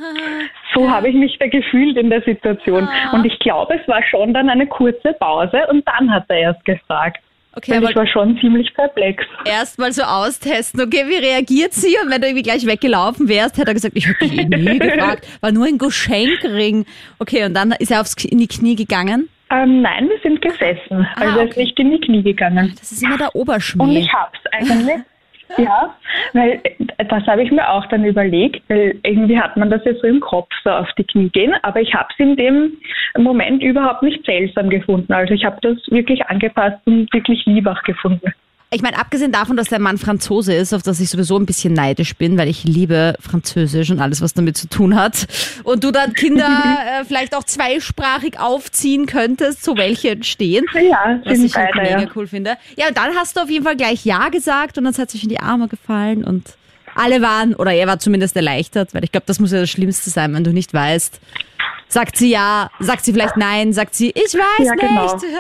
So 0.75 0.91
habe 0.91 1.09
ich 1.09 1.15
mich 1.15 1.39
da 1.39 1.47
gefühlt 1.47 1.97
in 1.97 2.11
der 2.11 2.21
Situation. 2.21 2.87
Ah. 2.87 3.15
Und 3.15 3.25
ich 3.25 3.39
glaube, 3.39 3.81
es 3.81 3.89
war 3.89 4.03
schon 4.03 4.35
dann 4.35 4.51
eine 4.51 4.67
kurze 4.67 5.15
Pause 5.19 5.63
und 5.71 5.87
dann 5.89 6.13
hat 6.13 6.25
er 6.29 6.39
erst 6.39 6.65
gefragt. 6.67 7.19
Okay, 7.55 7.81
Weil 7.81 7.91
ich 7.91 7.97
war 7.97 8.07
schon 8.07 8.39
ziemlich 8.39 8.75
perplex. 8.75 9.25
Erst 9.47 9.79
mal 9.79 9.91
so 9.91 10.03
austesten, 10.03 10.83
okay, 10.83 11.05
wie 11.07 11.25
reagiert 11.25 11.73
sie? 11.73 11.97
Und 12.03 12.11
wenn 12.11 12.21
du 12.21 12.27
irgendwie 12.27 12.43
gleich 12.43 12.67
weggelaufen 12.67 13.29
wärst, 13.29 13.57
hätte 13.57 13.71
er 13.71 13.75
gesagt, 13.75 13.97
ich 13.97 14.07
dich 14.19 14.39
eh 14.39 14.45
nie 14.45 14.79
gefragt, 14.79 15.27
war 15.41 15.53
nur 15.53 15.65
ein 15.65 15.79
Geschenkring. 15.79 16.85
Okay, 17.19 17.47
und 17.47 17.55
dann 17.55 17.73
ist 17.73 17.91
er 17.91 18.03
aufs, 18.03 18.23
in 18.25 18.37
die 18.37 18.49
Knie 18.49 18.75
gegangen? 18.75 19.31
Ähm, 19.51 19.83
nein, 19.83 20.09
wir 20.09 20.19
sind 20.23 20.43
gesessen. 20.43 21.07
Ah, 21.15 21.21
also 21.21 21.33
okay. 21.33 21.41
er 21.41 21.49
ist 21.49 21.57
nicht 21.57 21.79
in 21.79 21.91
die 21.93 22.01
Knie 22.01 22.23
gegangen. 22.23 22.75
Das 22.79 22.91
ist 22.91 23.03
immer 23.03 23.17
der 23.17 23.35
Oberschmäh. 23.35 23.85
Und 23.85 23.97
ich 23.97 24.13
hab's 24.13 24.41
eigentlich 24.53 25.03
Ja, 25.59 25.95
weil 26.33 26.61
äh, 26.65 27.05
das 27.05 27.27
habe 27.27 27.43
ich 27.43 27.51
mir 27.51 27.69
auch 27.69 27.87
dann 27.87 28.05
überlegt, 28.05 28.63
weil 28.69 28.99
irgendwie 29.05 29.39
hat 29.39 29.57
man 29.57 29.71
das 29.71 29.85
ja 29.85 29.95
so 29.95 30.07
im 30.07 30.21
Kopf, 30.21 30.51
so 30.65 30.71
auf 30.71 30.89
die 30.99 31.05
Knie 31.05 31.31
gehen, 31.31 31.55
aber 31.63 31.81
ich 31.81 31.95
habe 31.95 32.09
es 32.13 32.19
in 32.19 32.37
dem 32.37 32.77
Moment 33.17 33.63
überhaupt 33.63 34.03
nicht 34.03 34.25
seltsam 34.25 34.71
gefunden. 34.71 35.13
Also 35.13 35.35
ich 35.35 35.45
habe 35.45 35.59
das 35.63 35.77
wirklich 35.91 36.27
angepasst 36.27 36.79
und 36.87 37.13
wirklich 37.13 37.45
lieb 37.47 37.67
auch 37.67 37.83
gefunden. 37.83 38.33
Ich 38.77 38.83
meine, 38.83 38.99
abgesehen 38.99 39.33
davon, 39.33 39.57
dass 39.57 39.69
der 39.69 39.79
Mann 39.79 39.97
Franzose 39.97 40.53
ist, 40.53 40.75
auf 40.75 40.83
das 40.83 41.01
ich 41.01 41.09
sowieso 41.09 41.39
ein 41.39 41.47
bisschen 41.47 41.73
neidisch 41.73 42.15
bin, 42.15 42.37
weil 42.37 42.47
ich 42.47 42.65
liebe 42.65 43.15
Französisch 43.21 43.91
und 43.91 44.01
alles, 44.01 44.21
was 44.21 44.35
damit 44.35 44.59
zu 44.59 44.69
tun 44.69 44.95
hat. 44.95 45.27
Und 45.65 45.83
du 45.83 45.91
dann 45.91 46.13
Kinder 46.13 46.47
äh, 47.01 47.07
vielleicht 47.07 47.35
auch 47.35 47.45
zweisprachig 47.45 48.39
aufziehen 48.39 49.07
könntest, 49.07 49.65
so 49.65 49.79
welche 49.79 50.11
entstehen. 50.11 50.67
Ja, 50.75 51.19
was 51.25 51.39
ich 51.39 51.55
beide, 51.55 51.81
mega 51.81 52.01
ja. 52.03 52.09
cool 52.15 52.27
finde. 52.27 52.59
Ja, 52.77 52.89
und 52.89 52.99
dann 52.99 53.15
hast 53.15 53.39
du 53.39 53.41
auf 53.41 53.49
jeden 53.49 53.65
Fall 53.65 53.77
gleich 53.77 54.05
Ja 54.05 54.29
gesagt 54.29 54.77
und 54.77 54.85
dann 54.85 54.95
hat 54.95 55.11
sich 55.11 55.23
in 55.23 55.31
die 55.31 55.41
Arme 55.41 55.69
gefallen 55.69 56.23
und 56.23 56.45
alle 56.95 57.23
waren, 57.23 57.55
oder 57.55 57.73
er 57.73 57.87
war 57.87 57.99
zumindest 57.99 58.37
erleichtert, 58.37 58.93
weil 58.93 59.05
ich 59.05 59.11
glaube, 59.11 59.25
das 59.25 59.41
muss 59.41 59.53
ja 59.53 59.61
das 59.61 59.71
Schlimmste 59.71 60.11
sein, 60.11 60.35
wenn 60.35 60.45
du 60.45 60.53
nicht 60.53 60.75
weißt. 60.75 61.19
Sagt 61.89 62.19
sie 62.19 62.29
ja, 62.29 62.71
sagt 62.79 63.07
sie 63.07 63.15
vielleicht 63.15 63.39
nein, 63.39 63.73
sagt 63.73 63.95
sie, 63.95 64.11
ich 64.11 64.35
weiß 64.35 64.67
Ja, 64.67 64.75
genau. 64.75 65.15
nicht. 65.15 65.25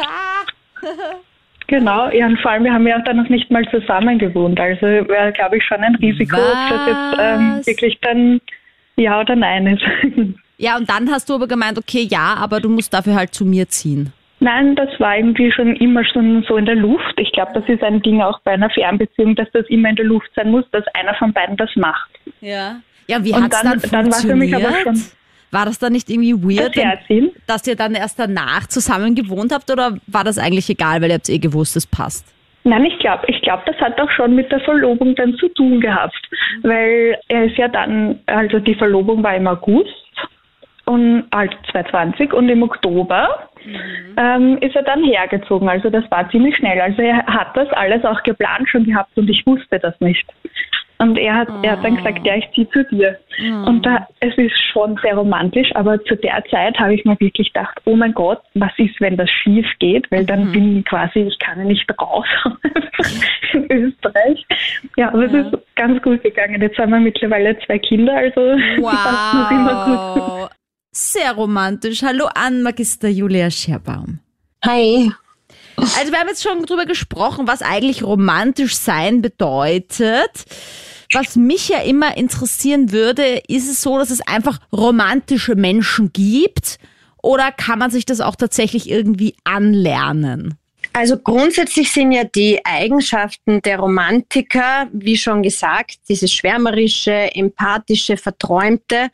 Ah. 0.83 0.87
Genau, 1.69 2.09
ja, 2.11 2.27
und 2.27 2.39
vor 2.41 2.53
allem, 2.53 2.65
wir 2.65 2.73
haben 2.73 2.87
ja 2.87 2.99
auch 2.99 3.05
dann 3.05 3.17
noch 3.17 3.29
nicht 3.29 3.51
mal 3.51 3.69
zusammen 3.71 4.19
gewohnt. 4.19 4.59
Also 4.61 4.87
wäre, 4.87 5.33
glaube 5.33 5.57
ich, 5.57 5.65
schon 5.65 5.79
ein 5.81 5.95
Risiko, 5.97 6.37
ob 6.37 6.69
das 6.71 6.87
jetzt 6.87 7.21
ähm, 7.21 7.57
Was? 7.59 7.67
wirklich 7.67 7.99
dann 8.03 8.41
Ja 8.97 9.21
oder 9.21 9.37
Nein 9.37 9.67
ist. 9.67 9.83
Ja, 10.59 10.79
und 10.79 10.89
dann 10.89 11.11
hast 11.11 11.29
du 11.29 11.35
aber 11.35 11.47
gemeint, 11.47 11.77
okay, 11.77 12.09
ja, 12.11 12.35
aber 12.41 12.61
du 12.61 12.71
musst 12.71 12.95
dafür 12.95 13.15
halt 13.15 13.35
zu 13.35 13.45
mir 13.45 13.69
ziehen. 13.69 14.11
Nein, 14.41 14.75
das 14.75 14.89
war 14.99 15.15
irgendwie 15.15 15.53
schon 15.53 15.77
immer 15.77 16.03
schon 16.03 16.45
so 16.49 16.57
in 16.57 16.65
der 16.65 16.77
Luft. 16.77 17.13
Ich 17.19 17.31
glaube, 17.33 17.51
das 17.53 17.69
ist 17.69 17.83
ein 17.83 18.01
Ding 18.01 18.23
auch 18.23 18.41
bei 18.41 18.53
einer 18.53 18.71
Fernbeziehung, 18.71 19.35
dass 19.35 19.49
das 19.53 19.67
immer 19.69 19.91
in 19.91 19.97
der 19.97 20.07
Luft 20.07 20.31
sein 20.35 20.51
muss, 20.51 20.65
dass 20.73 20.83
einer 20.95 21.15
von 21.17 21.35
beiden 21.35 21.59
das 21.59 21.69
macht. 21.77 22.09
Ja. 22.41 22.77
Ja, 23.07 23.23
wie 23.23 23.35
hat's 23.35 23.61
dann- 23.63 23.79
dann, 23.83 23.91
dann 23.91 24.11
war 24.13 24.19
für 24.19 24.35
mich 24.35 24.55
aber 24.55 24.65
funktioniert? 24.65 24.99
schon- 25.05 25.13
War 25.51 25.65
das 25.65 25.79
dann 25.79 25.93
nicht 25.93 26.11
irgendwie 26.11 26.35
weird, 26.35 26.77
Herziehen. 26.77 27.31
dass 27.47 27.67
ihr 27.67 27.77
dann 27.77 27.95
erst 27.95 28.19
danach 28.19 28.67
zusammen 28.67 29.15
gewohnt 29.15 29.53
habt 29.53 29.71
oder 29.71 29.99
war 30.07 30.25
das 30.25 30.39
eigentlich 30.39 30.69
egal, 30.69 31.01
weil 31.01 31.11
ihr 31.11 31.15
habt 31.15 31.29
eh 31.29 31.39
gewusst, 31.39 31.77
es 31.77 31.87
passt? 31.87 32.27
Nein, 32.65 32.85
ich 32.85 32.99
glaube, 32.99 33.23
ich 33.29 33.41
glaube, 33.43 33.63
das 33.67 33.77
hat 33.77 34.01
auch 34.01 34.11
schon 34.11 34.35
mit 34.35 34.51
der 34.51 34.59
Verlobung 34.61 35.15
dann 35.15 35.37
zu 35.37 35.49
tun 35.51 35.81
gehabt, 35.81 36.21
weil 36.63 37.17
er 37.29 37.45
ist 37.45 37.57
ja 37.57 37.69
dann, 37.69 38.19
also 38.27 38.59
die 38.59 38.75
Verlobung 38.75 39.23
war 39.23 39.37
im 39.37 39.47
August 39.47 39.95
und 40.85 41.25
halt 41.33 41.57
2020 41.71 42.33
und 42.33 42.49
im 42.49 42.65
Oktober 42.65 43.49
ähm, 44.17 44.59
ist 44.59 44.75
er 44.75 44.83
dann 44.83 45.05
hergezogen. 45.05 45.69
Also 45.69 45.91
das 45.91 46.09
war 46.11 46.29
ziemlich 46.31 46.57
schnell. 46.57 46.81
Also 46.81 47.03
er 47.03 47.25
hat 47.27 47.57
das 47.57 47.69
alles 47.71 48.05
auch 48.05 48.23
geplant 48.25 48.69
schon 48.69 48.85
gehabt 48.85 49.17
und 49.17 49.29
ich 49.29 49.47
wusste 49.47 49.79
das 49.79 49.99
nicht. 50.01 50.27
Und 50.99 51.19
er 51.19 51.35
hat, 51.35 51.49
er 51.63 51.73
hat 51.73 51.85
dann 51.85 51.97
gesagt, 51.97 52.27
ja, 52.27 52.37
ich 52.37 52.49
ziehe 52.55 52.69
zu 52.71 52.85
dir. 52.85 53.19
Und 53.67 53.85
da, 53.85 54.07
es 54.21 54.37
ist 54.39 54.57
schon 54.73 54.99
sehr 55.03 55.15
romantisch, 55.15 55.69
aber 55.75 56.03
zu 56.05 56.17
der 56.17 56.43
Zeit 56.51 56.79
habe 56.79 56.95
ich 56.95 57.05
mir 57.05 57.21
wirklich 57.21 57.53
gedacht, 57.53 57.79
oh 57.85 57.97
mein 57.97 58.15
Gott, 58.15 58.41
was 58.55 58.73
ist, 58.79 58.99
wenn 59.01 59.17
das 59.17 59.31
schief 59.31 59.67
geht? 59.79 60.11
Weil 60.11 60.25
dann 60.25 60.53
bin 60.53 60.79
ich 60.79 60.85
quasi, 60.87 61.21
ich 61.21 61.39
kann 61.39 61.59
ja 61.59 61.65
nicht 61.65 61.87
raus 62.01 62.27
in 63.53 63.71
Österreich. 63.71 64.47
Ja, 64.97 65.09
aber 65.09 65.25
es 65.25 65.33
ist 65.33 65.59
ganz 65.75 66.03
gut 66.03 66.23
gegangen. 66.23 66.61
Jetzt 66.61 66.79
haben 66.79 66.93
wir 66.93 67.01
mittlerweile 67.01 67.59
zwei 67.67 67.79
Kinder, 67.79 68.15
also 68.15 68.41
passt 68.83 69.35
noch 69.35 69.51
immer 69.51 69.85
gut. 69.85 70.23
Wow. 70.23 70.51
Sehr 70.93 71.33
romantisch. 71.33 72.03
Hallo 72.03 72.27
an 72.35 72.63
Magister 72.63 73.09
Julia 73.09 73.51
Scherbaum. 73.51 74.21
Hi. 74.65 75.11
Also 75.77 76.13
wir 76.13 76.19
haben 76.19 76.29
jetzt 76.29 76.43
schon 76.43 76.65
drüber 76.65 76.87
gesprochen, 76.87 77.47
was 77.47 77.63
eigentlich 77.63 78.03
romantisch 78.03 78.77
sein 78.77 79.23
bedeutet. 79.23 80.45
Was 81.13 81.37
mich 81.37 81.69
ja 81.69 81.81
immer 81.81 82.17
interessieren 82.17 82.93
würde, 82.93 83.43
ist 83.47 83.71
es 83.71 83.83
so, 83.83 83.99
dass 83.99 84.11
es 84.11 84.27
einfach 84.27 84.59
romantische 84.73 85.55
Menschen 85.55 86.13
gibt 86.13 86.79
oder 87.23 87.53
kann 87.53 87.79
man 87.79 87.91
sich 87.91 88.07
das 88.07 88.21
auch 88.21 88.37
tatsächlich 88.37 88.91
irgendwie 88.91 89.35
anlernen? 89.45 90.59
Also 90.93 91.19
grundsätzlich 91.19 91.93
sind 91.93 92.13
ja 92.13 92.25
die 92.25 92.65
Eigenschaften 92.65 93.61
der 93.61 93.81
Romantiker, 93.81 94.89
wie 94.93 95.17
schon 95.19 95.43
gesagt, 95.43 95.97
dieses 96.09 96.33
schwärmerische, 96.33 97.35
empathische, 97.35 98.17
verträumte. 98.17 99.11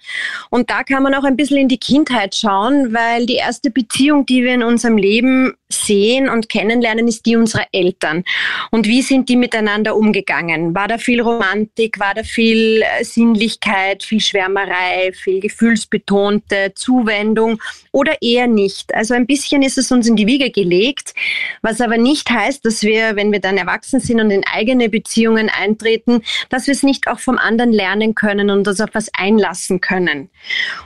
Und 0.50 0.70
da 0.70 0.84
kann 0.84 1.02
man 1.02 1.14
auch 1.14 1.24
ein 1.24 1.36
bisschen 1.36 1.56
in 1.56 1.68
die 1.68 1.78
Kindheit 1.78 2.36
schauen, 2.36 2.94
weil 2.94 3.26
die 3.26 3.34
erste 3.34 3.70
Beziehung, 3.70 4.26
die 4.26 4.44
wir 4.44 4.54
in 4.54 4.62
unserem 4.62 4.96
Leben 4.96 5.54
sehen 5.72 6.28
und 6.28 6.48
kennenlernen, 6.48 7.08
ist 7.08 7.26
die 7.26 7.36
unserer 7.36 7.66
Eltern. 7.72 8.24
Und 8.70 8.86
wie 8.86 9.02
sind 9.02 9.28
die 9.28 9.36
miteinander 9.36 9.96
umgegangen? 9.96 10.74
War 10.74 10.88
da 10.88 10.98
viel 10.98 11.20
Romantik? 11.20 11.98
War 11.98 12.14
da 12.14 12.22
viel 12.22 12.82
äh, 12.82 13.04
Sinnlichkeit, 13.04 14.02
viel 14.02 14.20
Schwärmerei, 14.20 15.12
viel 15.12 15.40
gefühlsbetonte 15.40 16.72
Zuwendung 16.74 17.60
oder 17.90 18.20
eher 18.20 18.46
nicht? 18.46 18.94
Also 18.94 19.14
ein 19.14 19.26
bisschen 19.26 19.62
ist 19.62 19.78
es 19.78 19.90
uns 19.90 20.08
in 20.08 20.16
die 20.16 20.26
Wiege 20.26 20.50
gelegt, 20.50 21.14
was 21.62 21.80
aber 21.80 21.98
nicht 21.98 22.30
heißt, 22.30 22.64
dass 22.64 22.82
wir, 22.82 23.16
wenn 23.16 23.32
wir 23.32 23.40
dann 23.40 23.58
erwachsen 23.58 24.00
sind 24.00 24.20
und 24.20 24.30
in 24.30 24.44
eigene 24.46 24.88
Beziehungen 24.88 25.48
eintreten, 25.48 26.22
dass 26.48 26.66
wir 26.66 26.72
es 26.72 26.82
nicht 26.82 27.08
auch 27.08 27.18
vom 27.18 27.38
anderen 27.38 27.72
lernen 27.72 28.14
können 28.14 28.50
und 28.50 28.66
uns 28.68 28.80
auf 28.80 28.90
was 28.92 29.10
einlassen 29.14 29.80
können. 29.80 30.30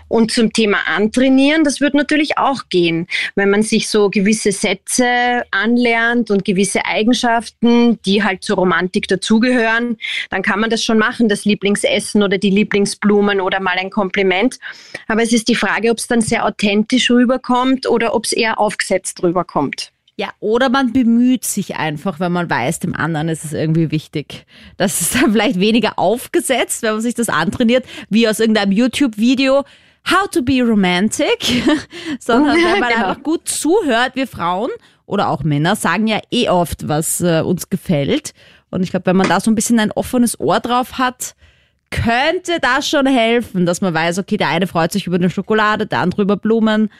Und 0.09 0.31
zum 0.31 0.53
Thema 0.53 0.79
Antrainieren, 0.87 1.65
das 1.65 1.81
wird 1.81 1.95
natürlich 1.95 2.39
auch 2.39 2.69
gehen, 2.69 3.07
wenn 3.35 3.51
man 3.51 3.63
sich 3.63 3.89
so 3.89 4.11
gewisse 4.11 4.53
Sätze 4.77 5.45
anlernt 5.51 6.31
und 6.31 6.45
gewisse 6.45 6.85
Eigenschaften, 6.85 7.99
die 8.03 8.23
halt 8.23 8.43
zur 8.43 8.57
Romantik 8.57 9.09
dazugehören, 9.09 9.97
dann 10.31 10.43
kann 10.43 10.61
man 10.61 10.71
das 10.71 10.85
schon 10.85 10.99
machen, 10.99 11.29
das 11.29 11.45
Lieblingsessen 11.45 12.23
oder 12.23 12.39
die 12.39 12.51
Lieblingsblumen 12.51 13.41
oder 13.41 13.61
mal 13.61 13.77
ein 13.79 13.91
Kompliment. 13.91 14.59
Aber 15.09 15.23
es 15.23 15.33
ist 15.33 15.49
die 15.49 15.55
Frage, 15.55 15.91
ob 15.91 15.99
es 15.99 16.07
dann 16.07 16.21
sehr 16.21 16.45
authentisch 16.45 17.11
rüberkommt 17.11 17.89
oder 17.89 18.15
ob 18.15 18.25
es 18.25 18.33
eher 18.33 18.59
aufgesetzt 18.59 19.23
rüberkommt. 19.23 19.93
Ja, 20.19 20.31
oder 20.41 20.71
man 20.71 20.95
bemüht 20.95 21.45
sich 21.45 21.77
einfach, 21.77 22.21
wenn 22.21 22.33
man 22.33 22.49
weiß, 22.49 22.81
dem 22.81 22.97
anderen 22.97 23.29
ist 23.29 23.45
es 23.45 23.53
irgendwie 23.53 23.91
wichtig. 23.91 24.47
Das 24.79 25.01
ist 25.03 25.15
dann 25.15 25.33
vielleicht 25.33 25.61
weniger 25.61 25.99
aufgesetzt, 25.99 26.83
wenn 26.83 26.93
man 26.93 27.01
sich 27.03 27.15
das 27.15 27.29
antrainiert, 27.29 27.85
wie 28.09 28.27
aus 28.27 28.41
irgendeinem 28.41 28.73
YouTube-Video. 28.73 29.65
How 30.11 30.29
to 30.31 30.43
be 30.43 30.63
romantic, 30.63 31.65
sondern 32.21 32.57
wenn 32.65 32.81
man 32.81 32.91
genau. 32.91 33.09
einfach 33.09 33.23
gut 33.23 33.49
zuhört, 33.49 34.15
wir 34.15 34.27
Frauen 34.27 34.71
oder 35.05 35.29
auch 35.29 35.43
Männer 35.43 35.77
sagen 35.77 36.07
ja 36.07 36.21
eh 36.31 36.49
oft, 36.49 36.89
was 36.89 37.21
äh, 37.21 37.41
uns 37.41 37.71
gefällt. 37.71 38.33
Und 38.71 38.83
ich 38.83 38.91
glaube, 38.91 39.07
wenn 39.07 39.17
man 39.17 39.29
da 39.29 39.41
so 39.41 39.51
ein 39.51 39.55
bisschen 39.55 39.79
ein 39.79 39.93
offenes 39.93 40.39
Ohr 40.39 40.61
drauf 40.61 40.99
hat, 40.99 41.35
könnte 41.91 42.59
das 42.61 42.89
schon 42.89 43.07
helfen, 43.07 43.67
dass 43.67 43.81
man 43.81 43.95
weiß, 43.95 44.19
okay, 44.19 44.37
der 44.37 44.49
eine 44.49 44.67
freut 44.67 44.93
sich 44.93 45.07
über 45.07 45.17
eine 45.17 45.31
Schokolade, 45.31 45.87
der 45.87 46.01
andere 46.01 46.23
über 46.23 46.37
Blumen. 46.37 46.91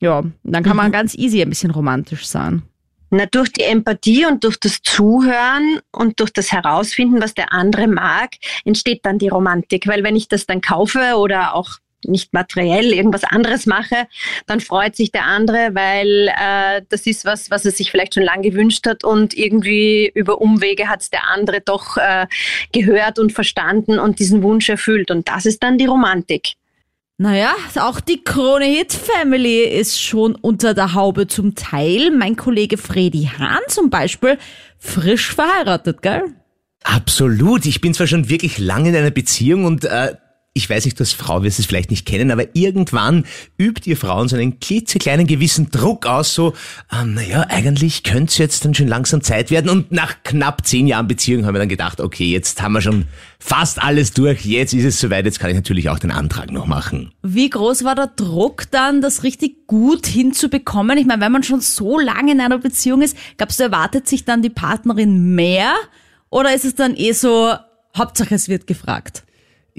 Ja, 0.00 0.24
dann 0.42 0.64
kann 0.64 0.76
man 0.76 0.92
ganz 0.92 1.14
easy 1.14 1.42
ein 1.42 1.48
bisschen 1.48 1.70
romantisch 1.70 2.26
sein. 2.26 2.62
Na, 3.10 3.26
durch 3.26 3.52
die 3.52 3.62
Empathie 3.62 4.24
und 4.24 4.44
durch 4.44 4.58
das 4.58 4.82
Zuhören 4.82 5.80
und 5.90 6.20
durch 6.20 6.32
das 6.32 6.52
Herausfinden, 6.52 7.20
was 7.20 7.34
der 7.34 7.52
andere 7.52 7.88
mag, 7.88 8.30
entsteht 8.64 9.04
dann 9.04 9.18
die 9.18 9.28
Romantik. 9.28 9.88
Weil 9.88 10.04
wenn 10.04 10.16
ich 10.16 10.28
das 10.28 10.46
dann 10.46 10.60
kaufe 10.60 11.16
oder 11.16 11.54
auch 11.54 11.70
nicht 12.04 12.32
materiell 12.32 12.92
irgendwas 12.92 13.24
anderes 13.24 13.66
mache, 13.66 14.06
dann 14.46 14.60
freut 14.60 14.96
sich 14.96 15.12
der 15.12 15.24
andere, 15.24 15.70
weil 15.74 16.28
äh, 16.28 16.82
das 16.88 17.06
ist 17.06 17.24
was, 17.24 17.50
was 17.50 17.64
er 17.64 17.72
sich 17.72 17.90
vielleicht 17.90 18.14
schon 18.14 18.22
lange 18.22 18.50
gewünscht 18.50 18.86
hat 18.86 19.04
und 19.04 19.34
irgendwie 19.34 20.10
über 20.14 20.40
Umwege 20.40 20.88
hat 20.88 21.02
es 21.02 21.10
der 21.10 21.28
andere 21.28 21.60
doch 21.60 21.96
äh, 21.96 22.26
gehört 22.72 23.18
und 23.18 23.32
verstanden 23.32 23.98
und 23.98 24.18
diesen 24.18 24.42
Wunsch 24.42 24.68
erfüllt. 24.68 25.10
Und 25.10 25.28
das 25.28 25.46
ist 25.46 25.62
dann 25.62 25.78
die 25.78 25.86
Romantik. 25.86 26.54
Naja, 27.18 27.54
auch 27.76 28.00
die 28.00 28.24
Krone 28.24 28.64
Hit 28.64 28.94
Family 28.94 29.64
ist 29.64 30.00
schon 30.00 30.34
unter 30.36 30.72
der 30.72 30.94
Haube 30.94 31.26
zum 31.26 31.54
Teil. 31.54 32.10
Mein 32.10 32.34
Kollege 32.34 32.78
Freddy 32.78 33.28
Hahn 33.38 33.60
zum 33.68 33.90
Beispiel, 33.90 34.38
frisch 34.78 35.34
verheiratet, 35.34 36.00
gell? 36.00 36.22
Absolut. 36.82 37.66
Ich 37.66 37.82
bin 37.82 37.92
zwar 37.92 38.06
schon 38.06 38.30
wirklich 38.30 38.58
lange 38.58 38.88
in 38.88 38.96
einer 38.96 39.10
Beziehung 39.10 39.66
und 39.66 39.84
äh, 39.84 40.14
ich 40.52 40.68
weiß 40.68 40.84
nicht, 40.84 40.98
du 40.98 41.02
als 41.02 41.12
Frau 41.12 41.44
wirst 41.44 41.60
es 41.60 41.66
vielleicht 41.66 41.90
nicht 41.90 42.06
kennen, 42.06 42.32
aber 42.32 42.44
irgendwann 42.54 43.24
übt 43.56 43.88
ihr 43.88 43.96
Frauen 43.96 44.28
so 44.28 44.34
einen 44.34 44.58
klitzekleinen 44.58 45.28
gewissen 45.28 45.70
Druck 45.70 46.06
aus, 46.06 46.34
so, 46.34 46.54
ähm, 46.92 47.14
naja, 47.14 47.46
eigentlich 47.48 48.02
könnte 48.02 48.32
es 48.32 48.38
jetzt 48.38 48.64
dann 48.64 48.74
schon 48.74 48.88
langsam 48.88 49.22
Zeit 49.22 49.52
werden. 49.52 49.70
Und 49.70 49.92
nach 49.92 50.24
knapp 50.24 50.66
zehn 50.66 50.88
Jahren 50.88 51.06
Beziehung 51.06 51.46
haben 51.46 51.54
wir 51.54 51.60
dann 51.60 51.68
gedacht, 51.68 52.00
okay, 52.00 52.32
jetzt 52.32 52.60
haben 52.60 52.72
wir 52.72 52.80
schon 52.80 53.06
fast 53.38 53.80
alles 53.80 54.12
durch, 54.12 54.44
jetzt 54.44 54.74
ist 54.74 54.84
es 54.84 54.98
soweit, 54.98 55.24
jetzt 55.24 55.38
kann 55.38 55.50
ich 55.50 55.56
natürlich 55.56 55.88
auch 55.88 56.00
den 56.00 56.10
Antrag 56.10 56.50
noch 56.50 56.66
machen. 56.66 57.12
Wie 57.22 57.48
groß 57.48 57.84
war 57.84 57.94
der 57.94 58.08
Druck 58.08 58.68
dann, 58.72 59.00
das 59.00 59.22
richtig 59.22 59.68
gut 59.68 60.06
hinzubekommen? 60.08 60.98
Ich 60.98 61.06
meine, 61.06 61.22
wenn 61.22 61.32
man 61.32 61.44
schon 61.44 61.60
so 61.60 61.96
lange 61.96 62.32
in 62.32 62.40
einer 62.40 62.58
Beziehung 62.58 63.02
ist, 63.02 63.16
glaubst 63.36 63.60
du, 63.60 63.64
erwartet 63.64 64.08
sich 64.08 64.24
dann 64.24 64.42
die 64.42 64.50
Partnerin 64.50 65.36
mehr? 65.36 65.74
Oder 66.28 66.56
ist 66.56 66.64
es 66.64 66.74
dann 66.74 66.96
eh 66.96 67.12
so, 67.12 67.54
Hauptsache 67.96 68.34
es 68.34 68.48
wird 68.48 68.66
gefragt? 68.66 69.22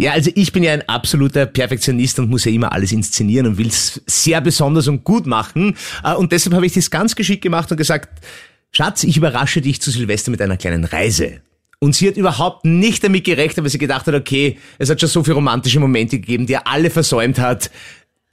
Ja, 0.02 0.14
also 0.14 0.32
ich 0.34 0.52
bin 0.52 0.64
ja 0.64 0.74
ein 0.74 0.90
absoluter 0.90 1.46
Perfektionist 1.46 2.18
und 2.18 2.28
muss 2.28 2.46
ja 2.46 2.52
immer 2.52 2.72
alles 2.72 2.92
inszenieren 2.92 3.46
und 3.46 3.60
will 3.60 3.68
es 3.68 4.02
sehr 4.08 4.42
besonders 4.42 4.88
und 4.88 5.04
gut 5.04 5.28
machen. 5.28 5.78
Äh, 6.04 6.16
Und 6.16 6.32
deshalb 6.32 6.56
habe 6.56 6.66
ich 6.66 6.74
das 6.74 6.90
ganz 6.90 7.16
geschickt 7.16 7.44
gemacht 7.44 7.70
und 7.70 7.78
gesagt, 7.78 8.10
Schatz, 8.72 9.04
ich 9.04 9.16
überrasche 9.16 9.62
dich 9.62 9.80
zu 9.80 9.92
Silvester 9.92 10.32
mit 10.32 10.42
einer 10.42 10.58
kleinen 10.58 10.86
Reise. 10.86 11.42
Und 11.78 11.96
sie 11.96 12.08
hat 12.08 12.18
überhaupt 12.18 12.66
nicht 12.66 13.04
damit 13.04 13.26
gerechnet, 13.26 13.64
weil 13.64 13.70
sie 13.70 13.78
gedacht 13.78 14.08
hat, 14.08 14.16
okay, 14.16 14.58
es 14.80 14.90
hat 14.90 15.00
schon 15.00 15.08
so 15.08 15.24
viele 15.24 15.36
romantische 15.36 15.80
Momente 15.80 16.18
gegeben, 16.18 16.48
die 16.48 16.54
er 16.54 16.66
alle 16.66 16.90
versäumt 16.90 17.38
hat. 17.38 17.70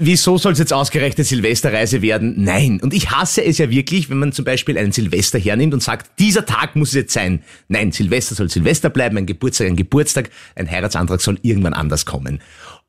Wieso 0.01 0.39
soll 0.39 0.53
es 0.53 0.61
jetzt 0.61 0.73
ausgerechnet 0.73 1.27
Silvesterreise 1.27 2.03
werden? 2.03 2.35
Nein. 2.37 2.79
Und 2.81 2.95
ich 2.95 3.11
hasse 3.11 3.45
es 3.45 3.59
ja 3.59 3.69
wirklich, 3.69 4.09
wenn 4.09 4.19
man 4.19 4.31
zum 4.31 4.45
Beispiel 4.45 4.79
einen 4.79 4.93
Silvester 4.93 5.41
hernimmt 5.41 5.75
und 5.75 5.83
sagt, 5.83 6.21
dieser 6.21 6.47
Tag 6.47 6.77
muss 6.77 6.91
es 6.91 6.95
jetzt 6.95 7.15
sein. 7.15 7.43
Nein, 7.67 7.91
Silvester 7.91 8.37
soll 8.37 8.49
Silvester 8.49 8.91
bleiben, 8.91 9.19
ein 9.19 9.27
Geburtstag 9.27 9.67
ein 9.67 9.75
Geburtstag, 9.75 10.31
ein 10.55 10.71
Heiratsantrag 10.71 11.21
soll 11.21 11.41
irgendwann 11.43 11.75
anders 11.75 12.07
kommen. 12.07 12.41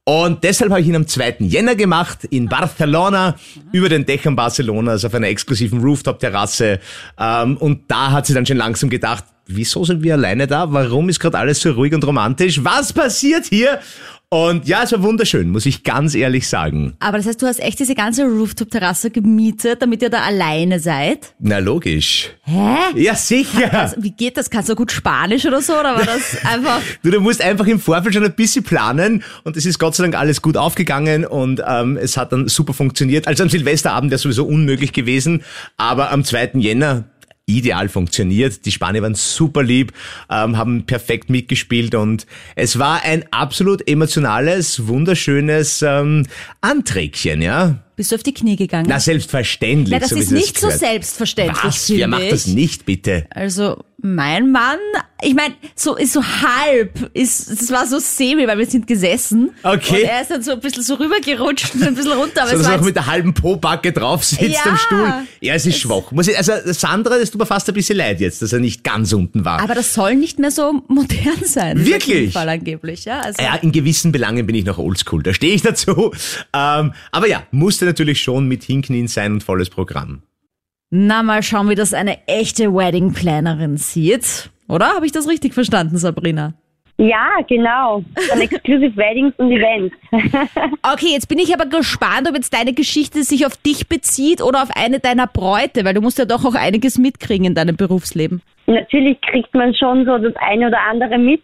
Und 0.04 0.44
deshalb 0.44 0.70
habe 0.70 0.82
ich 0.82 0.88
ihn 0.88 0.96
am 0.96 1.08
2. 1.08 1.38
Jänner 1.40 1.76
gemacht 1.76 2.26
in 2.26 2.48
Barcelona 2.48 3.36
über 3.72 3.90
den 3.90 4.06
Dächern 4.06 4.36
Barcelonas 4.36 5.04
auf 5.04 5.16
einer 5.16 5.30
exklusiven 5.30 5.82
Rooftop-Terrasse. 5.82 6.80
Ähm, 7.20 7.58
und 7.58 7.90
da 7.90 8.12
hat 8.12 8.28
sie 8.28 8.36
dann 8.36 8.46
schon 8.46 8.58
langsam 8.58 8.92
gedacht, 8.92 9.24
wieso 9.48 9.84
sind 9.84 10.04
wir 10.04 10.14
alleine 10.14 10.46
da? 10.46 10.72
Warum 10.72 11.10
ist 11.10 11.20
gerade 11.20 11.40
alles 11.40 11.60
so 11.60 11.72
ruhig 11.72 11.94
und 11.94 12.06
romantisch? 12.06 12.64
Was 12.64 12.94
passiert 12.94 13.46
hier? 13.46 13.80
Und 14.32 14.68
ja, 14.68 14.84
es 14.84 14.92
war 14.92 15.02
wunderschön, 15.02 15.50
muss 15.50 15.66
ich 15.66 15.84
ganz 15.84 16.14
ehrlich 16.14 16.48
sagen. 16.48 16.94
Aber 17.00 17.18
das 17.18 17.26
heißt, 17.26 17.42
du 17.42 17.48
hast 17.48 17.60
echt 17.60 17.80
diese 17.80 17.96
ganze 17.96 18.26
Rooftop-Terrasse 18.26 19.10
gemietet, 19.10 19.82
damit 19.82 20.04
ihr 20.04 20.12
da 20.12 20.22
alleine 20.22 20.80
seid? 20.80 21.34
Na 21.40 21.58
logisch. 21.58 22.30
Hä? 22.44 22.78
Ja, 22.96 23.16
sicher. 23.16 23.74
Also, 23.74 23.96
wie 24.04 24.12
geht 24.12 24.38
das? 24.38 24.52
Kannst 24.52 24.70
du 24.70 24.76
gut 24.76 24.92
Spanisch 24.92 25.48
oder 25.48 25.64
so? 25.64 25.74
Oder 25.74 25.96
war 25.96 26.06
das 26.06 26.38
einfach... 26.46 26.80
Du, 27.02 27.10
du 27.10 27.20
musst 27.22 27.42
einfach 27.42 27.66
im 27.66 27.80
Vorfeld 27.80 28.14
schon 28.14 28.24
ein 28.24 28.36
bisschen 28.36 28.64
planen 28.64 29.24
und 29.46 29.58
es 29.58 29.66
ist 29.66 29.80
Gott 29.80 29.96
sei 29.96 30.04
Dank 30.04 30.16
alles 30.16 30.44
gut 30.44 30.58
aufgegangen 30.58 31.26
und 31.26 31.64
ähm, 31.68 31.98
es 31.98 32.16
hat 32.16 32.32
dann 32.32 32.48
super 32.50 32.74
funktioniert. 32.74 33.28
Also 33.28 33.42
am 33.42 33.50
Silvesterabend 33.50 34.12
wäre 34.12 34.20
sowieso 34.20 34.46
unmöglich 34.46 34.94
gewesen, 34.94 35.42
aber 35.76 36.12
am 36.12 36.24
2. 36.24 36.52
Jänner 36.54 37.06
ideal 37.50 37.90
funktioniert. 37.90 38.66
Die 38.66 38.72
Spanier 38.72 39.02
waren 39.02 39.16
super 39.16 39.64
lieb, 39.64 39.92
ähm, 40.30 40.58
haben 40.58 40.86
perfekt 40.86 41.30
mitgespielt 41.30 41.96
und 41.96 42.26
es 42.56 42.80
war 42.80 43.04
ein 43.04 43.26
absolut 43.32 43.88
emotionales, 43.88 44.88
wunderschönes 44.88 45.82
ähm, 45.82 46.26
Anträgchen, 46.62 47.42
ja. 47.42 47.80
Bist 48.00 48.14
du 48.14 48.16
auf 48.16 48.24
die 48.24 48.34
Knie 48.34 48.56
gegangen? 48.56 48.86
Na, 48.88 48.98
selbstverständlich. 48.98 49.92
Na, 49.92 50.00
das 50.00 50.12
so 50.12 50.16
ist 50.16 50.32
nicht 50.32 50.58
so 50.58 50.68
gehört. 50.68 50.80
selbstverständlich. 50.80 51.64
Was? 51.66 51.90
Wer 51.90 52.08
macht 52.08 52.32
das 52.32 52.48
ich. 52.48 52.54
nicht, 52.54 52.86
bitte? 52.86 53.26
Also 53.30 53.84
mein 54.02 54.50
Mann, 54.54 54.78
ich 55.22 55.36
meine, 55.36 55.56
so 55.76 55.98
ist 55.98 56.14
so 56.14 56.24
halb, 56.24 57.10
ist 57.14 57.50
das 57.52 57.70
war 57.70 57.86
so 57.86 58.00
semi, 58.00 58.48
weil 58.48 58.58
wir 58.58 58.66
sind 58.66 58.88
gesessen. 58.88 59.50
Okay. 59.62 60.04
Und 60.04 60.10
er 60.10 60.22
ist 60.22 60.32
dann 60.32 60.42
so 60.42 60.52
ein 60.54 60.62
bisschen 60.62 60.84
so 60.84 60.94
rübergerutscht 60.94 61.76
und 61.76 61.84
ein 61.84 61.96
bisschen 61.96 62.14
runter. 62.14 62.44
Aber 62.44 62.52
So, 62.52 62.56
es 62.56 62.62
dass 62.64 62.72
er 62.72 62.80
auch 62.80 62.86
mit 62.86 62.96
der 62.96 63.08
halben 63.08 63.34
Po-Backe 63.34 63.92
drauf 63.92 64.24
sitzt 64.24 64.42
Ja. 64.42 64.62
am 64.72 64.78
Stuhl. 64.78 65.14
Ja, 65.42 65.56
es 65.56 65.66
ist 65.66 65.80
schwach. 65.80 66.14
Muss 66.14 66.30
ich, 66.30 66.38
also 66.38 66.54
Sandra, 66.68 67.18
das 67.20 67.32
tut 67.32 67.42
mir 67.42 67.46
fast 67.46 67.68
ein 67.68 67.74
bisschen 67.76 67.98
leid 67.98 68.22
jetzt, 68.22 68.42
dass 68.42 68.54
er 68.54 68.60
nicht 68.62 68.86
ganz 68.86 69.12
unten 69.12 69.44
war. 69.44 69.60
aber 69.60 69.76
das 69.76 69.94
soll 69.94 70.16
nicht 70.16 70.40
mehr 70.40 70.52
so 70.52 70.82
modern 70.88 71.44
sein. 71.44 71.86
Wirklich? 71.86 72.32
Fall 72.32 72.48
angeblich, 72.48 73.04
ja. 73.04 73.20
Also, 73.20 73.44
Ja, 73.44 73.56
in 73.56 73.74
gewissen 73.74 74.14
Belangen 74.14 74.48
bin 74.48 74.56
ich 74.56 74.64
noch 74.64 74.78
oldschool, 74.78 75.22
da 75.24 75.34
stehe 75.34 75.54
ich 75.54 75.62
dazu. 75.64 76.12
Ähm, 76.54 76.94
aber 77.12 77.28
ja, 77.28 77.44
musste 77.52 77.86
natürlich 77.90 78.22
schon 78.22 78.48
mit 78.48 78.64
Hinknien 78.64 79.08
sein 79.08 79.34
und 79.34 79.44
volles 79.44 79.70
Programm. 79.70 80.22
Na, 80.92 81.22
mal 81.22 81.44
schauen, 81.44 81.70
wie 81.70 81.76
das 81.76 81.94
eine 81.94 82.18
echte 82.28 82.74
Wedding 82.74 83.14
Plannerin 83.14 83.78
sieht. 83.78 84.50
Oder? 84.68 84.96
Habe 84.96 85.06
ich 85.06 85.12
das 85.12 85.28
richtig 85.28 85.54
verstanden, 85.54 85.98
Sabrina? 85.98 86.54
Ja, 86.98 87.30
genau. 87.48 88.04
Von 88.30 88.42
Exclusive 88.42 88.96
Weddings 88.98 89.34
und 89.38 89.52
Events. 89.52 89.96
Okay, 90.82 91.12
jetzt 91.12 91.28
bin 91.28 91.40
ich 91.40 91.54
aber 91.54 91.66
gespannt, 91.66 92.28
ob 92.28 92.36
jetzt 92.36 92.54
deine 92.54 92.74
Geschichte 92.74 93.24
sich 93.24 93.46
auf 93.46 93.56
dich 93.58 93.88
bezieht 93.88 94.42
oder 94.42 94.64
auf 94.64 94.70
eine 94.76 95.00
deiner 95.00 95.28
Bräute, 95.28 95.86
weil 95.86 95.94
du 95.94 96.02
musst 96.02 96.18
ja 96.18 96.26
doch 96.26 96.44
auch 96.46 96.56
einiges 96.56 96.98
mitkriegen 96.98 97.46
in 97.46 97.56
deinem 97.56 97.78
Berufsleben. 97.78 98.42
Natürlich 98.66 99.20
kriegt 99.22 99.54
man 99.54 99.74
schon 99.76 100.06
so 100.06 100.18
das 100.18 100.36
eine 100.38 100.68
oder 100.68 100.80
andere 100.90 101.18
mit. 101.18 101.42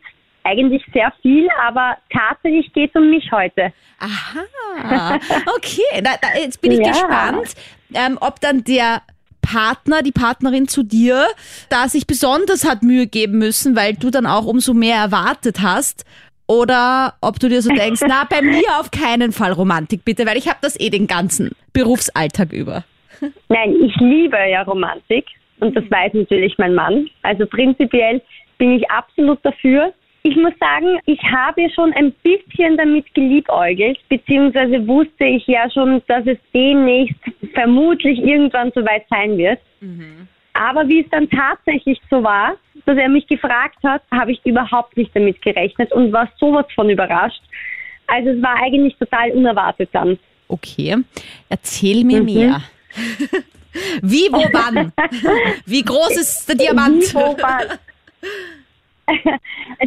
Eigentlich 0.47 0.83
sehr 0.93 1.11
viel, 1.23 1.47
aber 1.67 1.97
tatsächlich 2.11 2.71
geht 2.71 2.91
es 2.93 3.01
um 3.01 3.09
mich 3.09 3.31
heute. 3.31 3.73
Aha, 3.99 5.19
okay. 5.55 5.81
Na, 6.03 6.11
da, 6.21 6.39
jetzt 6.39 6.61
bin 6.61 6.71
ich 6.73 6.79
Ja. 6.79 6.91
gespannt, 6.91 7.55
ähm, 7.93 8.17
ob 8.21 8.39
dann 8.41 8.63
der 8.63 9.01
Partner, 9.41 10.03
die 10.03 10.11
Partnerin 10.11 10.67
zu 10.67 10.83
dir, 10.83 11.25
da 11.69 11.87
sich 11.87 12.05
besonders 12.05 12.67
hat 12.67 12.83
Mühe 12.83 13.07
geben 13.07 13.39
müssen, 13.39 13.75
weil 13.75 13.93
du 13.93 14.11
dann 14.11 14.27
auch 14.27 14.45
umso 14.45 14.73
mehr 14.75 14.97
erwartet 14.97 15.57
hast. 15.61 16.05
Oder 16.47 17.15
ob 17.21 17.39
du 17.39 17.49
dir 17.49 17.63
so 17.63 17.71
denkst, 17.71 18.01
na, 18.07 18.23
bei 18.29 18.41
mir 18.43 18.79
auf 18.79 18.91
keinen 18.91 19.31
Fall 19.31 19.51
Romantik, 19.51 20.05
bitte, 20.05 20.27
weil 20.27 20.37
ich 20.37 20.47
habe 20.47 20.59
das 20.61 20.79
eh 20.79 20.91
den 20.91 21.07
ganzen 21.07 21.51
Berufsalltag 21.73 22.53
über. 22.53 22.83
Nein, 23.49 23.73
ich 23.81 23.95
liebe 23.97 24.37
ja 24.37 24.61
Romantik 24.61 25.25
und 25.59 25.75
das 25.75 25.85
weiß 25.89 26.13
natürlich 26.13 26.55
mein 26.59 26.75
Mann. 26.75 27.09
Also 27.23 27.47
prinzipiell 27.47 28.21
bin 28.59 28.73
ich 28.73 28.91
absolut 28.91 29.39
dafür. 29.43 29.91
Ich 30.27 30.35
muss 30.37 30.53
sagen, 30.59 30.97
ich 31.05 31.21
habe 31.21 31.69
schon 31.69 31.93
ein 31.93 32.11
bisschen 32.23 32.77
damit 32.77 33.13
geliebäugelt, 33.13 33.99
beziehungsweise 34.09 34.87
wusste 34.87 35.23
ich 35.23 35.45
ja 35.45 35.69
schon, 35.69 36.01
dass 36.07 36.25
es 36.25 36.39
demnächst 36.51 37.19
vermutlich 37.53 38.17
irgendwann 38.17 38.71
soweit 38.73 39.05
sein 39.07 39.37
wird. 39.37 39.59
Aber 40.53 40.89
wie 40.89 41.01
es 41.01 41.09
dann 41.11 41.29
tatsächlich 41.29 42.01
so 42.09 42.23
war, 42.23 42.55
dass 42.87 42.97
er 42.97 43.07
mich 43.07 43.27
gefragt 43.27 43.77
hat, 43.83 44.01
habe 44.11 44.31
ich 44.31 44.43
überhaupt 44.45 44.97
nicht 44.97 45.15
damit 45.15 45.39
gerechnet 45.43 45.91
und 45.91 46.11
war 46.11 46.27
sowas 46.39 46.65
von 46.73 46.89
überrascht. 46.89 47.43
Also 48.07 48.29
es 48.31 48.41
war 48.41 48.55
eigentlich 48.63 48.95
total 48.97 49.29
unerwartet 49.29 49.89
dann. 49.91 50.17
Okay, 50.47 50.97
erzähl 51.49 52.03
mir 52.03 52.23
mehr. 52.23 52.61
Wie, 54.01 54.27
wo, 54.31 54.43
wann? 54.51 54.91
Wie 55.67 55.83
groß 55.83 56.17
ist 56.17 56.49
der 56.49 56.55
Diamant? 56.55 57.03
Wie, 57.03 57.13
wo, 57.13 57.37
wann? 57.39 57.77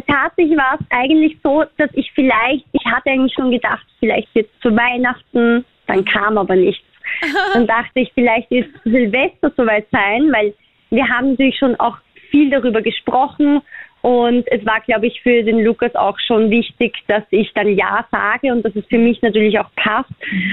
Tatsächlich 0.07 0.57
war 0.57 0.77
es 0.79 0.85
eigentlich 0.89 1.37
so, 1.43 1.63
dass 1.77 1.89
ich 1.93 2.11
vielleicht, 2.13 2.65
ich 2.71 2.85
hatte 2.85 3.09
eigentlich 3.09 3.33
schon 3.33 3.51
gedacht, 3.51 3.85
vielleicht 3.99 4.29
es 4.35 4.45
zu 4.61 4.75
Weihnachten, 4.75 5.65
dann 5.87 6.05
kam 6.05 6.37
aber 6.37 6.55
nichts. 6.55 6.83
Dann 7.53 7.65
dachte 7.65 8.01
ich, 8.01 8.11
vielleicht 8.13 8.51
ist 8.51 8.69
Silvester 8.83 9.51
soweit 9.57 9.87
sein, 9.91 10.31
weil 10.31 10.53
wir 10.91 11.07
haben 11.09 11.31
natürlich 11.31 11.57
schon 11.57 11.75
auch 11.77 11.97
viel 12.29 12.51
darüber 12.51 12.83
gesprochen 12.83 13.61
und 14.01 14.45
es 14.47 14.65
war, 14.65 14.79
glaube 14.81 15.07
ich, 15.07 15.21
für 15.21 15.43
den 15.43 15.59
Lukas 15.59 15.93
auch 15.95 16.17
schon 16.19 16.49
wichtig, 16.49 16.95
dass 17.07 17.23
ich 17.31 17.51
dann 17.53 17.75
Ja 17.75 18.05
sage 18.11 18.51
und 18.53 18.63
dass 18.63 18.75
es 18.75 18.85
für 18.87 18.97
mich 18.97 19.21
natürlich 19.21 19.59
auch 19.59 19.69
passt. 19.75 20.09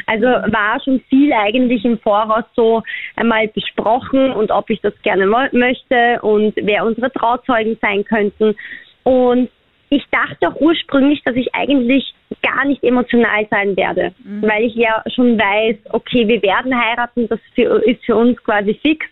Also 0.06 0.26
war 0.26 0.80
schon 0.82 1.00
viel 1.09 1.32
eigentlich 1.32 1.85
im 1.85 1.98
Voraus 1.98 2.44
so 2.54 2.82
einmal 3.14 3.46
besprochen 3.48 4.32
und 4.32 4.50
ob 4.50 4.68
ich 4.70 4.80
das 4.80 4.94
gerne 5.02 5.26
möchte 5.26 6.20
und 6.22 6.54
wer 6.56 6.85
unsere 6.85 7.12
Trauzeugen 7.12 7.78
sein 7.80 8.04
könnten. 8.04 8.56
Und 9.04 9.48
ich 9.90 10.04
dachte 10.11 10.48
auch 10.48 10.61
ursprünglich, 10.61 11.22
dass 11.24 11.37
ich 11.37 11.54
eigentlich 11.54 12.12
gar 12.42 12.64
nicht 12.64 12.82
emotional 12.82 13.46
sein 13.50 13.76
werde, 13.76 14.12
weil 14.40 14.64
ich 14.64 14.74
ja 14.74 15.02
schon 15.14 15.38
weiß, 15.38 15.76
okay, 15.90 16.26
wir 16.26 16.42
werden 16.42 16.76
heiraten, 16.76 17.28
das 17.28 17.38
für, 17.54 17.80
ist 17.85 18.04
für 18.04 18.16
uns 18.16 18.42
quasi 18.42 18.74
fix. 18.82 19.06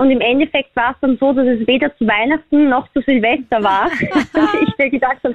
Und 0.00 0.10
im 0.10 0.22
Endeffekt 0.22 0.74
war 0.74 0.92
es 0.92 0.96
dann 1.02 1.18
so, 1.18 1.34
dass 1.34 1.46
es 1.46 1.66
weder 1.66 1.94
zu 1.98 2.06
Weihnachten 2.06 2.70
noch 2.70 2.90
zu 2.94 3.02
Silvester 3.02 3.62
war. 3.62 3.90
ich 4.00 4.78
mir 4.78 4.88
gedacht 4.88 5.18
habe, 5.22 5.34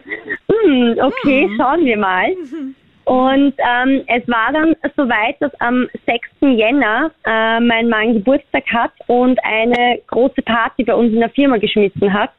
hm, 0.50 0.98
okay, 1.00 1.48
schauen 1.56 1.86
wir 1.86 1.98
mal. 1.98 2.32
Und 3.04 3.54
ähm, 3.60 4.04
es 4.08 4.28
war 4.28 4.52
dann 4.52 4.76
soweit, 4.98 5.40
dass 5.40 5.54
am 5.62 5.88
6. 6.08 6.28
Jänner 6.58 7.12
äh, 7.26 7.60
mein 7.60 7.90
Mann 7.90 8.16
Geburtstag 8.16 8.64
hat 8.74 8.92
und 9.06 9.38
eine 9.46 10.00
große 10.08 10.42
Party 10.42 10.84
bei 10.84 10.96
uns 10.96 11.14
in 11.14 11.20
der 11.20 11.30
Firma 11.30 11.58
geschmissen 11.58 12.12
hat. 12.12 12.32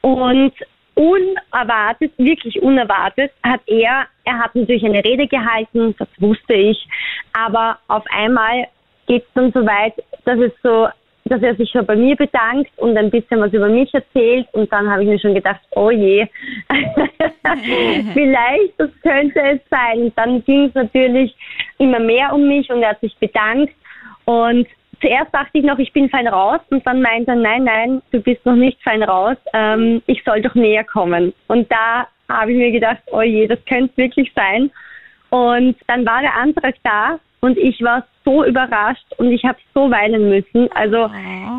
Und 0.00 0.54
unerwartet, 0.94 2.12
wirklich 2.18 2.60
unerwartet, 2.62 3.30
hat 3.44 3.60
er, 3.66 4.06
er 4.24 4.38
hat 4.40 4.56
natürlich 4.56 4.84
eine 4.84 5.04
Rede 5.04 5.28
gehalten, 5.28 5.94
das 6.00 6.08
wusste 6.18 6.54
ich, 6.54 6.84
aber 7.32 7.78
auf 7.86 8.04
einmal 8.10 8.66
geht 9.06 9.22
es 9.22 9.28
dann 9.34 9.52
so 9.52 9.64
weit, 9.64 9.94
dass 10.24 10.38
es 10.40 10.52
so, 10.60 10.88
dass 11.26 11.42
er 11.42 11.56
sich 11.56 11.70
schon 11.70 11.86
bei 11.86 11.96
mir 11.96 12.16
bedankt 12.16 12.70
und 12.76 12.96
ein 12.98 13.10
bisschen 13.10 13.40
was 13.40 13.52
über 13.52 13.68
mich 13.68 13.92
erzählt 13.94 14.46
und 14.52 14.70
dann 14.70 14.90
habe 14.90 15.02
ich 15.02 15.08
mir 15.08 15.18
schon 15.18 15.34
gedacht, 15.34 15.60
oh 15.74 15.90
je, 15.90 16.26
vielleicht, 18.12 18.74
das 18.78 18.90
könnte 19.02 19.40
es 19.40 19.60
sein. 19.70 20.02
Und 20.02 20.18
dann 20.18 20.44
ging 20.44 20.66
es 20.66 20.74
natürlich 20.74 21.34
immer 21.78 21.98
mehr 21.98 22.32
um 22.34 22.46
mich 22.46 22.70
und 22.70 22.82
er 22.82 22.90
hat 22.90 23.00
sich 23.00 23.16
bedankt 23.18 23.74
und 24.26 24.66
Zuerst 25.00 25.34
dachte 25.34 25.58
ich 25.58 25.64
noch, 25.64 25.78
ich 25.78 25.92
bin 25.92 26.08
fein 26.08 26.26
raus 26.26 26.60
und 26.70 26.86
dann 26.86 27.02
meinte 27.02 27.32
er, 27.32 27.36
nein, 27.36 27.64
nein, 27.64 28.00
du 28.10 28.20
bist 28.20 28.46
noch 28.46 28.54
nicht 28.54 28.82
fein 28.82 29.02
raus, 29.02 29.36
ähm, 29.52 30.00
ich 30.06 30.22
soll 30.24 30.40
doch 30.40 30.54
näher 30.54 30.84
kommen. 30.84 31.34
Und 31.48 31.70
da 31.70 32.06
habe 32.28 32.52
ich 32.52 32.56
mir 32.56 32.70
gedacht, 32.70 33.02
oh 33.10 33.20
je, 33.20 33.46
das 33.46 33.58
könnte 33.66 33.94
wirklich 33.96 34.32
sein. 34.34 34.70
Und 35.28 35.76
dann 35.88 36.06
war 36.06 36.22
der 36.22 36.34
Antrag 36.34 36.76
da 36.84 37.18
und 37.44 37.58
ich 37.58 37.82
war 37.82 38.06
so 38.24 38.42
überrascht 38.42 39.04
und 39.18 39.30
ich 39.30 39.44
habe 39.44 39.58
so 39.74 39.90
weinen 39.90 40.30
müssen. 40.30 40.72
Also 40.72 41.10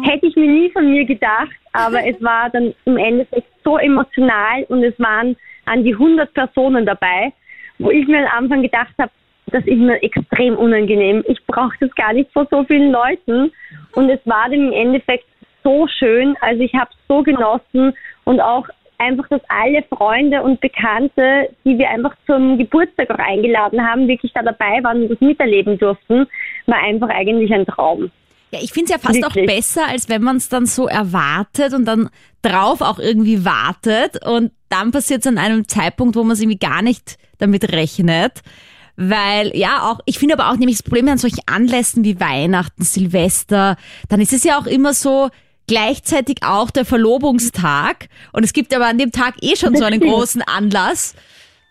hätte 0.03 0.25
ich 0.25 0.35
mir 0.35 0.47
nie 0.47 0.71
von 0.71 0.89
mir 0.89 1.05
gedacht, 1.05 1.55
aber 1.73 2.03
es 2.07 2.19
war 2.23 2.49
dann 2.49 2.73
im 2.85 2.97
Endeffekt 2.97 3.47
so 3.63 3.77
emotional 3.77 4.63
und 4.69 4.83
es 4.83 4.99
waren 4.99 5.35
an 5.65 5.83
die 5.83 5.93
100 5.93 6.33
Personen 6.33 6.87
dabei, 6.87 7.31
wo 7.77 7.91
ich 7.91 8.07
mir 8.07 8.27
am 8.31 8.45
Anfang 8.45 8.63
gedacht 8.63 8.95
habe, 8.97 9.11
das 9.51 9.63
ist 9.67 9.77
mir 9.77 10.01
extrem 10.01 10.57
unangenehm. 10.57 11.23
Ich 11.27 11.45
brauche 11.45 11.77
das 11.79 11.93
gar 11.93 12.13
nicht 12.13 12.31
vor 12.33 12.47
so 12.49 12.63
vielen 12.63 12.91
Leuten. 12.91 13.51
Und 13.93 14.09
es 14.09 14.19
war 14.25 14.45
dann 14.45 14.53
im 14.53 14.73
Endeffekt 14.73 15.27
so 15.63 15.85
schön. 15.99 16.35
Also 16.41 16.63
ich 16.63 16.73
habe 16.73 16.89
es 16.89 16.97
so 17.07 17.21
genossen 17.21 17.93
und 18.23 18.41
auch 18.41 18.67
einfach, 19.05 19.27
dass 19.29 19.41
alle 19.47 19.83
Freunde 19.83 20.41
und 20.41 20.59
Bekannte, 20.59 21.49
die 21.63 21.77
wir 21.77 21.89
einfach 21.89 22.15
zum 22.25 22.57
Geburtstag 22.57 23.09
auch 23.09 23.19
eingeladen 23.19 23.81
haben, 23.81 24.07
wirklich 24.07 24.33
da 24.33 24.41
dabei 24.41 24.83
waren 24.83 25.03
und 25.03 25.09
das 25.09 25.21
miterleben 25.21 25.77
durften, 25.77 26.25
war 26.65 26.77
einfach 26.79 27.09
eigentlich 27.09 27.53
ein 27.53 27.65
Traum. 27.65 28.11
Ja, 28.51 28.59
ich 28.61 28.71
finde 28.71 28.85
es 28.85 28.91
ja 28.91 28.97
fast 28.97 29.21
Wirklich? 29.21 29.49
auch 29.49 29.55
besser, 29.55 29.87
als 29.87 30.07
wenn 30.09 30.21
man 30.21 30.37
es 30.37 30.49
dann 30.49 30.65
so 30.65 30.87
erwartet 30.87 31.73
und 31.73 31.85
dann 31.85 32.09
drauf 32.41 32.81
auch 32.81 32.99
irgendwie 32.99 33.43
wartet 33.43 34.25
und 34.25 34.51
dann 34.69 34.91
passiert 34.91 35.21
es 35.21 35.27
an 35.27 35.37
einem 35.37 35.67
Zeitpunkt, 35.67 36.15
wo 36.15 36.23
man 36.23 36.31
es 36.31 36.41
irgendwie 36.41 36.59
gar 36.59 36.81
nicht 36.81 37.17
damit 37.37 37.71
rechnet. 37.71 38.41
Weil, 38.97 39.55
ja, 39.57 39.89
auch, 39.89 39.99
ich 40.05 40.19
finde 40.19 40.35
aber 40.35 40.49
auch 40.49 40.57
nämlich 40.57 40.77
das 40.77 40.83
Problem 40.83 41.09
an 41.09 41.17
solchen 41.17 41.41
Anlässen 41.47 42.05
wie 42.05 42.19
Weihnachten, 42.19 42.83
Silvester, 42.83 43.75
dann 44.09 44.21
ist 44.21 44.31
es 44.31 44.45
ja 44.45 44.57
auch 44.57 44.67
immer 44.67 44.93
so, 44.93 45.29
gleichzeitig 45.67 46.37
auch 46.43 46.69
der 46.71 46.85
Verlobungstag. 46.85 48.07
Und 48.31 48.43
es 48.43 48.53
gibt 48.53 48.73
aber 48.73 48.87
an 48.87 48.97
dem 48.97 49.11
Tag 49.11 49.35
eh 49.41 49.55
schon 49.55 49.75
so 49.75 49.83
einen 49.83 49.97
stimmt. 50.01 50.11
großen 50.13 50.41
Anlass. 50.41 51.15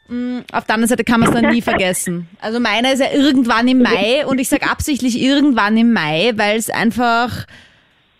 Mm, 0.08 0.40
Auf 0.52 0.64
der 0.64 0.74
anderen 0.74 0.88
Seite 0.88 1.04
kann 1.04 1.20
man 1.20 1.30
es 1.30 1.40
dann 1.40 1.50
nie 1.50 1.62
vergessen. 1.62 2.28
Also 2.40 2.60
meiner 2.60 2.92
ist 2.92 3.00
ja 3.00 3.12
irgendwann 3.12 3.68
im 3.68 3.82
Mai 3.82 4.26
und 4.26 4.38
ich 4.38 4.48
sage 4.48 4.68
absichtlich 4.68 5.20
irgendwann 5.20 5.76
im 5.76 5.92
Mai, 5.92 6.32
weil 6.36 6.58
es 6.58 6.68
einfach, 6.70 7.46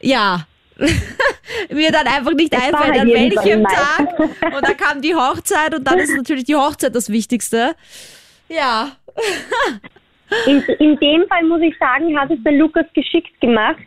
ja, 0.00 0.46
mir 1.70 1.92
dann 1.92 2.06
einfach 2.06 2.32
nicht 2.32 2.52
einfällt, 2.54 2.98
an 3.00 3.08
welchem. 3.08 3.64
Tag. 3.64 4.18
Und 4.18 4.66
dann 4.66 4.76
kam 4.76 5.02
die 5.02 5.14
Hochzeit 5.14 5.74
und 5.74 5.84
dann 5.84 5.98
ist 5.98 6.16
natürlich 6.16 6.44
die 6.44 6.56
Hochzeit 6.56 6.94
das 6.94 7.10
Wichtigste. 7.10 7.76
Ja. 8.48 8.92
In, 10.46 10.62
in 10.78 10.98
dem 10.98 11.28
Fall 11.28 11.44
muss 11.44 11.60
ich 11.60 11.76
sagen, 11.78 12.18
hat 12.18 12.30
es 12.30 12.42
der 12.42 12.52
Lukas 12.52 12.87
geschickt 12.94 13.40
gemacht, 13.40 13.84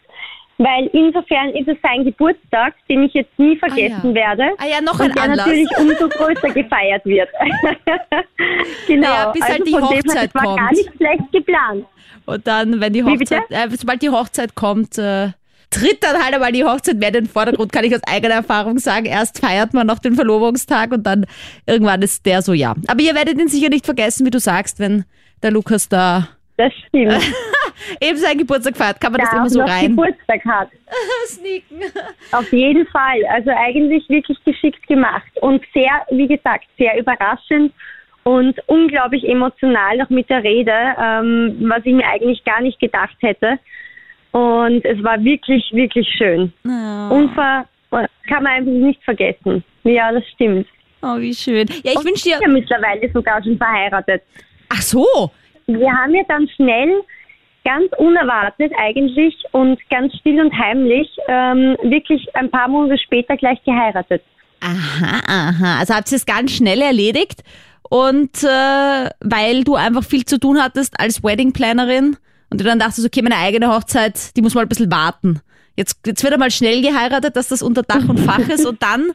weil 0.58 0.88
insofern 0.94 1.50
ist 1.50 1.68
es 1.68 1.78
sein 1.84 2.04
Geburtstag, 2.04 2.74
den 2.90 3.04
ich 3.04 3.14
jetzt 3.14 3.38
nie 3.38 3.58
vergessen 3.58 4.10
ja. 4.10 4.16
werde. 4.16 4.44
Ah 4.58 4.66
ja, 4.66 4.82
noch 4.82 5.00
ein 5.00 5.10
und 5.10 5.16
der 5.16 5.24
Anlass. 5.24 5.46
natürlich 5.46 5.70
umso 5.78 6.10
größer 6.10 6.50
gefeiert 6.50 7.06
wird. 7.06 7.30
genau. 8.88 9.08
Naja, 9.08 9.32
bis 9.32 9.44
halt 9.44 9.68
die 9.68 9.72
von 9.72 9.82
dem 9.82 9.90
her, 9.90 9.98
Hochzeit 10.00 10.32
das 10.34 10.36
war 10.36 10.56
gar 10.56 10.68
kommt. 10.68 10.72
nicht 10.72 10.96
schlecht 10.96 11.32
geplant. 11.32 11.86
Und 12.26 12.48
dann, 12.48 12.82
wenn 12.82 12.94
die? 12.94 13.04
Hochzeit, 13.04 13.44
äh, 13.50 13.70
sobald 13.72 14.02
die 14.02 14.10
Hochzeit 14.10 14.56
kommt, 14.56 14.98
äh, 14.98 15.30
tritt 15.70 16.04
dann 16.04 16.24
halt 16.24 16.34
einmal 16.34 16.52
die 16.52 16.64
Hochzeit 16.64 16.98
mehr 16.98 17.10
in 17.10 17.14
den 17.14 17.26
Vordergrund, 17.28 17.72
kann 17.72 17.86
ich 17.86 17.94
aus 17.94 18.02
eigener 18.08 18.36
Erfahrung 18.36 18.80
sagen. 18.80 19.06
Erst 19.06 19.40
feiert 19.40 19.74
man 19.74 19.88
noch 19.88 20.00
den 20.00 20.16
Verlobungstag 20.16 20.92
und 20.92 21.04
dann 21.04 21.26
irgendwann 21.66 22.02
ist 22.02 22.26
der 22.26 22.42
so, 22.42 22.54
ja. 22.54 22.76
Aber 22.88 23.02
ihr 23.02 23.16
werdet 23.16 23.40
ihn 23.40 23.48
sicher 23.48 23.70
nicht 23.70 23.86
vergessen, 23.86 24.26
wie 24.26 24.32
du 24.32 24.40
sagst, 24.40 24.80
wenn 24.80 25.06
der 25.44 25.52
Lukas 25.52 25.88
da 25.88 26.30
Das 26.58 26.74
stimmt. 26.88 27.14
eben 28.02 28.18
seinen 28.18 28.40
Geburtstag 28.40 28.78
feiert, 28.78 29.00
kann 29.00 29.12
man 29.12 29.22
das 29.22 29.30
Der 29.30 29.40
immer 29.40 29.50
so 29.50 29.60
noch 29.60 29.70
rein 29.70 29.90
Geburtstag 29.90 30.46
hat. 30.46 30.70
sneaken. 31.28 31.82
Auf 32.32 32.52
jeden 32.52 32.86
Fall. 32.88 33.26
Also 33.30 33.52
eigentlich 33.52 34.08
wirklich 34.10 34.38
geschickt 34.44 34.86
gemacht 34.88 35.32
und 35.42 35.64
sehr, 35.74 35.92
wie 36.12 36.28
gesagt, 36.28 36.66
sehr 36.78 36.98
überraschend 37.00 37.74
und 38.24 38.60
unglaublich 38.68 39.28
emotional 39.28 40.02
auch 40.02 40.10
mit 40.10 40.30
der 40.30 40.44
Rede, 40.44 40.74
ähm, 41.02 41.58
was 41.62 41.80
ich 41.86 41.94
mir 41.94 42.08
eigentlich 42.08 42.44
gar 42.44 42.62
nicht 42.62 42.80
gedacht 42.80 43.16
hätte. 43.22 43.60
Und 44.32 44.84
es 44.86 45.02
war 45.04 45.24
wirklich, 45.24 45.72
wirklich 45.72 46.08
schön. 46.18 46.52
Unver 46.64 47.66
kann 48.28 48.44
man 48.44 48.48
einfach 48.48 48.72
nicht 48.72 49.02
vergessen. 49.04 49.64
Ja, 49.84 50.12
das 50.12 50.24
stimmt. 50.36 50.68
Oh, 51.02 51.18
wie 51.20 51.34
schön. 51.34 51.68
Ja, 51.84 51.94
ich 51.94 52.04
wünsche 52.04 52.24
dir. 52.24 52.40
Ja, 52.42 52.48
mittlerweile 52.48 53.10
sogar 53.12 53.42
schon 53.44 53.58
verheiratet. 53.58 54.24
Ach 54.70 54.82
so. 54.82 55.32
Wir 55.68 55.92
haben 55.92 56.14
ja 56.14 56.24
dann 56.28 56.48
schnell, 56.50 57.02
ganz 57.68 57.92
unerwartet 57.98 58.72
eigentlich 58.80 59.36
und 59.52 59.78
ganz 59.90 60.16
still 60.16 60.40
und 60.40 60.58
heimlich, 60.58 61.10
ähm, 61.28 61.76
wirklich 61.84 62.26
ein 62.34 62.50
paar 62.50 62.70
Monate 62.70 62.98
später 62.98 63.36
gleich 63.36 63.62
geheiratet. 63.66 64.24
Aha, 64.62 65.20
aha. 65.28 65.80
Also 65.80 65.94
habt 65.94 66.10
ihr 66.12 66.16
es 66.16 66.26
ganz 66.26 66.52
schnell 66.52 66.82
erledigt 66.82 67.44
und 67.90 68.42
äh, 68.44 69.10
weil 69.20 69.66
du 69.66 69.76
einfach 69.76 70.04
viel 70.04 70.24
zu 70.24 70.40
tun 70.40 70.62
hattest 70.62 70.98
als 70.98 71.24
Wedding-Plannerin 71.24 72.16
und 72.50 72.62
du 72.62 72.64
dann 72.64 72.80
dachtest, 72.80 73.06
okay, 73.06 73.22
meine 73.22 73.36
eigene 73.36 73.68
Hochzeit, 73.68 74.36
die 74.38 74.42
muss 74.42 74.56
mal 74.56 74.62
ein 74.62 74.70
bisschen 74.70 74.90
warten. 74.90 75.42
Jetzt, 75.76 76.08
jetzt 76.08 76.24
wird 76.24 76.34
einmal 76.34 76.52
schnell 76.52 76.82
geheiratet, 76.82 77.36
dass 77.36 77.50
das 77.50 77.62
unter 77.62 77.84
Dach 77.84 78.08
und 78.08 78.20
Fach 78.20 78.48
ist 78.48 78.66
und 78.66 78.82
dann 78.82 79.12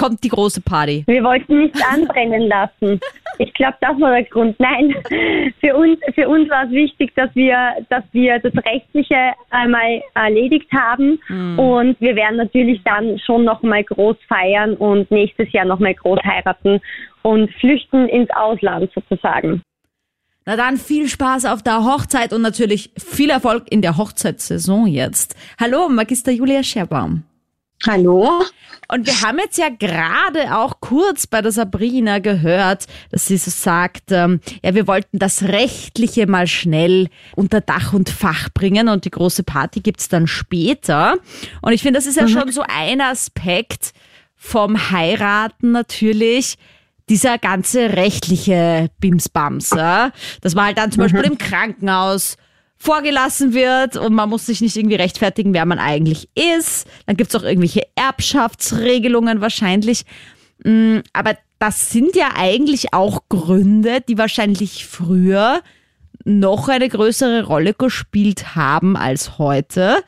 kommt 0.00 0.24
die 0.24 0.30
große 0.30 0.62
Party. 0.62 1.04
Wir 1.06 1.22
wollten 1.22 1.58
nichts 1.58 1.80
anbrennen 1.84 2.48
lassen. 2.48 2.98
Ich 3.38 3.52
glaube, 3.52 3.76
das 3.82 4.00
war 4.00 4.12
der 4.12 4.24
Grund. 4.24 4.58
Nein, 4.58 4.94
für 5.60 5.76
uns, 5.76 5.98
für 6.14 6.26
uns 6.26 6.48
war 6.48 6.64
es 6.64 6.70
wichtig, 6.70 7.12
dass 7.16 7.28
wir, 7.34 7.56
dass 7.90 8.02
wir 8.12 8.38
das 8.38 8.54
Rechtliche 8.64 9.32
einmal 9.50 10.02
erledigt 10.14 10.70
haben 10.72 11.18
und 11.58 12.00
wir 12.00 12.16
werden 12.16 12.36
natürlich 12.38 12.80
dann 12.84 13.18
schon 13.18 13.44
noch 13.44 13.62
mal 13.62 13.84
groß 13.84 14.16
feiern 14.26 14.74
und 14.74 15.10
nächstes 15.10 15.52
Jahr 15.52 15.66
noch 15.66 15.78
mal 15.78 15.94
groß 15.94 16.20
heiraten 16.24 16.80
und 17.22 17.50
flüchten 17.60 18.08
ins 18.08 18.30
Ausland 18.30 18.90
sozusagen. 18.94 19.62
Na 20.46 20.56
dann 20.56 20.78
viel 20.78 21.08
Spaß 21.08 21.44
auf 21.44 21.62
der 21.62 21.84
Hochzeit 21.84 22.32
und 22.32 22.40
natürlich 22.40 22.90
viel 22.96 23.28
Erfolg 23.28 23.64
in 23.70 23.82
der 23.82 23.98
Hochzeitssaison 23.98 24.86
jetzt. 24.86 25.36
Hallo, 25.60 25.90
Magister 25.90 26.32
Julia 26.32 26.62
Scherbaum. 26.62 27.24
Hallo? 27.86 28.42
Und 28.88 29.06
wir 29.06 29.22
haben 29.22 29.38
jetzt 29.38 29.56
ja 29.56 29.68
gerade 29.70 30.54
auch 30.56 30.80
kurz 30.80 31.26
bei 31.26 31.40
der 31.40 31.52
Sabrina 31.52 32.18
gehört, 32.18 32.86
dass 33.10 33.26
sie 33.26 33.38
so 33.38 33.50
sagt, 33.50 34.10
ähm, 34.10 34.40
ja, 34.62 34.74
wir 34.74 34.86
wollten 34.86 35.18
das 35.18 35.44
Rechtliche 35.44 36.26
mal 36.26 36.46
schnell 36.46 37.08
unter 37.36 37.60
Dach 37.60 37.92
und 37.92 38.10
Fach 38.10 38.50
bringen 38.52 38.88
und 38.88 39.04
die 39.06 39.10
große 39.10 39.44
Party 39.44 39.80
gibt's 39.80 40.08
dann 40.08 40.26
später. 40.26 41.16
Und 41.62 41.72
ich 41.72 41.82
finde, 41.82 41.98
das 41.98 42.06
ist 42.06 42.16
ja 42.16 42.28
schon 42.28 42.52
so 42.52 42.64
ein 42.68 43.00
Aspekt 43.00 43.92
vom 44.36 44.90
Heiraten 44.90 45.72
natürlich, 45.72 46.56
dieser 47.08 47.38
ganze 47.38 47.96
rechtliche 47.96 48.88
Bimsbams, 49.00 49.70
ja? 49.70 50.12
dass 50.42 50.54
man 50.54 50.66
halt 50.66 50.78
dann 50.78 50.92
zum 50.92 51.02
Beispiel 51.02 51.22
im 51.22 51.38
Krankenhaus 51.38 52.36
vorgelassen 52.80 53.52
wird 53.52 53.96
und 53.96 54.14
man 54.14 54.30
muss 54.30 54.46
sich 54.46 54.62
nicht 54.62 54.76
irgendwie 54.76 54.96
rechtfertigen, 54.96 55.52
wer 55.52 55.66
man 55.66 55.78
eigentlich 55.78 56.30
ist. 56.34 56.88
Dann 57.06 57.16
gibt's 57.16 57.36
auch 57.36 57.42
irgendwelche 57.42 57.82
Erbschaftsregelungen 57.94 59.42
wahrscheinlich. 59.42 60.04
Mm, 60.64 61.00
Aber 61.12 61.36
das 61.58 61.90
sind 61.90 62.16
ja 62.16 62.30
eigentlich 62.36 62.94
auch 62.94 63.24
Gründe, 63.28 64.00
die 64.00 64.16
wahrscheinlich 64.16 64.86
früher 64.86 65.60
noch 66.24 66.68
eine 66.68 66.88
größere 66.88 67.44
Rolle 67.44 67.74
gespielt 67.74 68.56
haben 68.56 68.96
als 68.96 69.38
heute. 69.38 70.02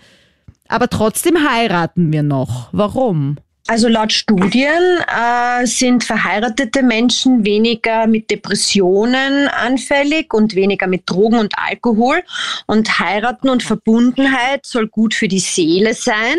Aber 0.67 0.89
trotzdem 0.89 1.47
heiraten 1.47 2.11
wir 2.11 2.23
noch. 2.23 2.71
Warum? 2.73 3.37
Also 3.69 3.87
laut 3.89 4.13
Studien 4.13 4.83
äh, 5.07 5.67
sind 5.67 6.03
verheiratete 6.03 6.83
Menschen 6.83 7.45
weniger 7.45 8.09
mit 8.09 8.29
Depressionen 8.31 9.47
anfällig 9.49 10.35
und 10.35 10.57
weniger 10.57 10.89
mit 10.89 11.09
Drogen 11.09 11.39
und 11.39 11.55
Alkohol. 11.57 12.23
Und 12.67 12.99
heiraten 12.99 13.49
und 13.49 13.63
Verbundenheit 13.63 14.67
soll 14.67 14.89
gut 14.89 15.15
für 15.15 15.29
die 15.29 15.39
Seele 15.39 15.95
sein. 15.95 16.37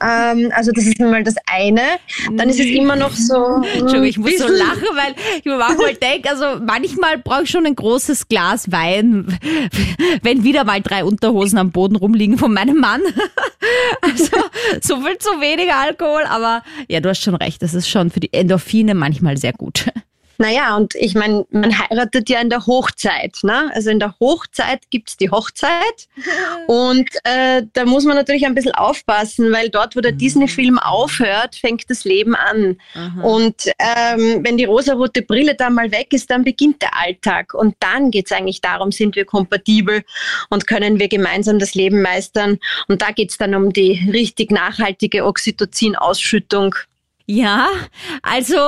Ähm, 0.00 0.52
also 0.54 0.72
das 0.72 0.84
ist 0.84 0.98
mal 0.98 1.22
das 1.22 1.36
eine. 1.46 1.82
Dann 2.36 2.48
ist 2.48 2.58
es 2.58 2.66
immer 2.66 2.96
noch 2.96 3.12
so. 3.12 3.62
Entschuldigung, 3.62 4.04
ich 4.04 4.18
muss 4.18 4.36
so 4.38 4.46
bisschen- 4.46 4.58
lachen, 4.58 4.88
weil 4.94 5.14
ich 5.38 5.44
mir 5.44 5.56
manchmal 5.56 5.94
denke, 5.94 6.28
also 6.28 6.60
manchmal 6.64 7.18
brauche 7.18 7.44
ich 7.44 7.50
schon 7.50 7.66
ein 7.66 7.76
großes 7.76 8.26
Glas 8.28 8.70
Wein, 8.72 9.38
wenn 10.22 10.42
wieder 10.42 10.64
mal 10.64 10.80
drei 10.80 11.04
Unterhosen 11.04 11.58
am 11.58 11.70
Boden 11.70 11.94
rumliegen 11.96 12.36
von 12.36 12.52
meinem 12.52 12.78
Mann. 12.78 13.00
Also 14.00 14.36
so 14.80 15.00
viel 15.00 15.18
zu 15.18 15.30
wenig 15.40 15.72
Alkohol, 15.72 16.24
aber 16.32 16.62
ja, 16.88 17.00
du 17.00 17.08
hast 17.08 17.22
schon 17.22 17.34
recht, 17.34 17.62
das 17.62 17.74
ist 17.74 17.88
schon 17.88 18.10
für 18.10 18.20
die 18.20 18.32
Endorphine 18.32 18.94
manchmal 18.94 19.36
sehr 19.36 19.52
gut. 19.52 19.86
Naja, 20.42 20.76
und 20.76 20.96
ich 20.96 21.14
meine, 21.14 21.46
man 21.50 21.78
heiratet 21.78 22.28
ja 22.28 22.40
in 22.40 22.50
der 22.50 22.66
Hochzeit. 22.66 23.38
Ne? 23.44 23.70
Also 23.74 23.90
in 23.90 24.00
der 24.00 24.16
Hochzeit 24.18 24.90
gibt's 24.90 25.16
die 25.16 25.30
Hochzeit. 25.30 26.08
Und 26.66 27.08
äh, 27.22 27.62
da 27.72 27.84
muss 27.84 28.04
man 28.04 28.16
natürlich 28.16 28.44
ein 28.44 28.56
bisschen 28.56 28.74
aufpassen, 28.74 29.52
weil 29.52 29.68
dort, 29.68 29.94
wo 29.94 30.00
der 30.00 30.10
Disney-Film 30.10 30.80
aufhört, 30.80 31.54
fängt 31.54 31.88
das 31.88 32.02
Leben 32.02 32.34
an. 32.34 32.76
Und 33.22 33.70
ähm, 33.78 34.40
wenn 34.42 34.56
die 34.56 34.64
rosarote 34.64 35.22
Brille 35.22 35.54
dann 35.54 35.74
mal 35.74 35.92
weg 35.92 36.08
ist, 36.12 36.28
dann 36.28 36.42
beginnt 36.42 36.82
der 36.82 36.98
Alltag. 36.98 37.54
Und 37.54 37.76
dann 37.78 38.10
geht's 38.10 38.32
eigentlich 38.32 38.60
darum, 38.60 38.90
sind 38.90 39.14
wir 39.14 39.24
kompatibel 39.24 40.02
und 40.50 40.66
können 40.66 40.98
wir 40.98 41.06
gemeinsam 41.06 41.60
das 41.60 41.74
Leben 41.74 42.02
meistern. 42.02 42.58
Und 42.88 43.00
da 43.00 43.12
geht's 43.12 43.38
dann 43.38 43.54
um 43.54 43.72
die 43.72 44.10
richtig 44.10 44.50
nachhaltige 44.50 45.24
Oxytocin-Ausschüttung. 45.24 46.74
Ja, 47.26 47.68
also 48.22 48.58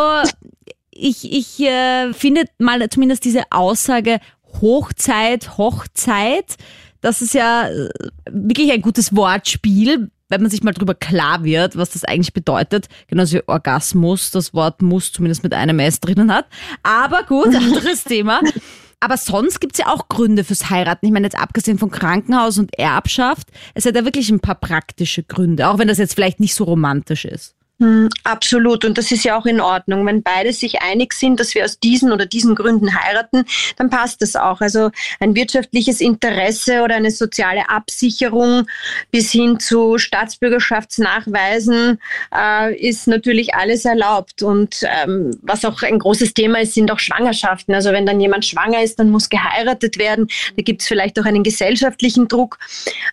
ich, 0.94 1.32
ich 1.32 1.60
äh, 1.60 2.12
finde 2.12 2.44
mal 2.58 2.88
zumindest 2.88 3.24
diese 3.24 3.42
Aussage 3.50 4.20
Hochzeit, 4.60 5.58
Hochzeit, 5.58 6.56
das 7.00 7.20
ist 7.20 7.34
ja 7.34 7.68
äh, 7.68 7.88
wirklich 8.30 8.72
ein 8.72 8.80
gutes 8.80 9.14
Wortspiel, 9.14 10.10
wenn 10.28 10.40
man 10.40 10.50
sich 10.50 10.62
mal 10.62 10.72
drüber 10.72 10.94
klar 10.94 11.44
wird, 11.44 11.76
was 11.76 11.90
das 11.90 12.04
eigentlich 12.04 12.32
bedeutet. 12.32 12.86
Genauso 13.08 13.36
wie 13.36 13.42
Orgasmus, 13.46 14.30
das 14.30 14.54
Wort 14.54 14.80
muss 14.80 15.12
zumindest 15.12 15.42
mit 15.42 15.52
einem 15.52 15.78
S 15.80 16.00
drinnen 16.00 16.32
hat. 16.32 16.46
Aber 16.82 17.24
gut, 17.24 17.46
anderes 17.54 18.04
Thema. 18.04 18.40
Aber 19.00 19.18
sonst 19.18 19.60
gibt's 19.60 19.78
ja 19.78 19.88
auch 19.88 20.08
Gründe 20.08 20.44
fürs 20.44 20.70
Heiraten. 20.70 21.04
Ich 21.04 21.12
meine, 21.12 21.26
jetzt 21.26 21.38
abgesehen 21.38 21.78
von 21.78 21.90
Krankenhaus 21.90 22.56
und 22.58 22.78
Erbschaft, 22.78 23.48
es 23.74 23.84
hat 23.84 23.96
ja 23.96 24.04
wirklich 24.06 24.30
ein 24.30 24.40
paar 24.40 24.54
praktische 24.54 25.24
Gründe, 25.24 25.68
auch 25.68 25.78
wenn 25.78 25.88
das 25.88 25.98
jetzt 25.98 26.14
vielleicht 26.14 26.40
nicht 26.40 26.54
so 26.54 26.64
romantisch 26.64 27.26
ist. 27.26 27.54
Hm, 27.80 28.08
Absolut. 28.22 28.84
Und 28.84 28.98
das 28.98 29.10
ist 29.10 29.24
ja 29.24 29.36
auch 29.36 29.46
in 29.46 29.60
Ordnung. 29.60 30.06
Wenn 30.06 30.22
beide 30.22 30.52
sich 30.52 30.80
einig 30.80 31.12
sind, 31.12 31.40
dass 31.40 31.54
wir 31.54 31.64
aus 31.64 31.80
diesen 31.80 32.12
oder 32.12 32.24
diesen 32.24 32.54
Gründen 32.54 32.94
heiraten, 32.94 33.44
dann 33.76 33.90
passt 33.90 34.22
das 34.22 34.36
auch. 34.36 34.60
Also 34.60 34.90
ein 35.18 35.34
wirtschaftliches 35.34 36.00
Interesse 36.00 36.82
oder 36.82 36.94
eine 36.94 37.10
soziale 37.10 37.68
Absicherung 37.68 38.68
bis 39.10 39.32
hin 39.32 39.58
zu 39.58 39.98
Staatsbürgerschaftsnachweisen 39.98 41.98
äh, 42.34 42.74
ist 42.76 43.08
natürlich 43.08 43.54
alles 43.56 43.84
erlaubt. 43.84 44.42
Und 44.42 44.84
ähm, 44.84 45.36
was 45.42 45.64
auch 45.64 45.82
ein 45.82 45.98
großes 45.98 46.32
Thema 46.32 46.60
ist, 46.60 46.74
sind 46.74 46.92
auch 46.92 47.00
Schwangerschaften. 47.00 47.74
Also 47.74 47.90
wenn 47.90 48.06
dann 48.06 48.20
jemand 48.20 48.46
schwanger 48.46 48.82
ist, 48.82 49.00
dann 49.00 49.10
muss 49.10 49.28
geheiratet 49.28 49.98
werden. 49.98 50.28
Da 50.56 50.62
gibt 50.62 50.82
es 50.82 50.88
vielleicht 50.88 51.18
auch 51.18 51.24
einen 51.24 51.42
gesellschaftlichen 51.42 52.28
Druck. 52.28 52.58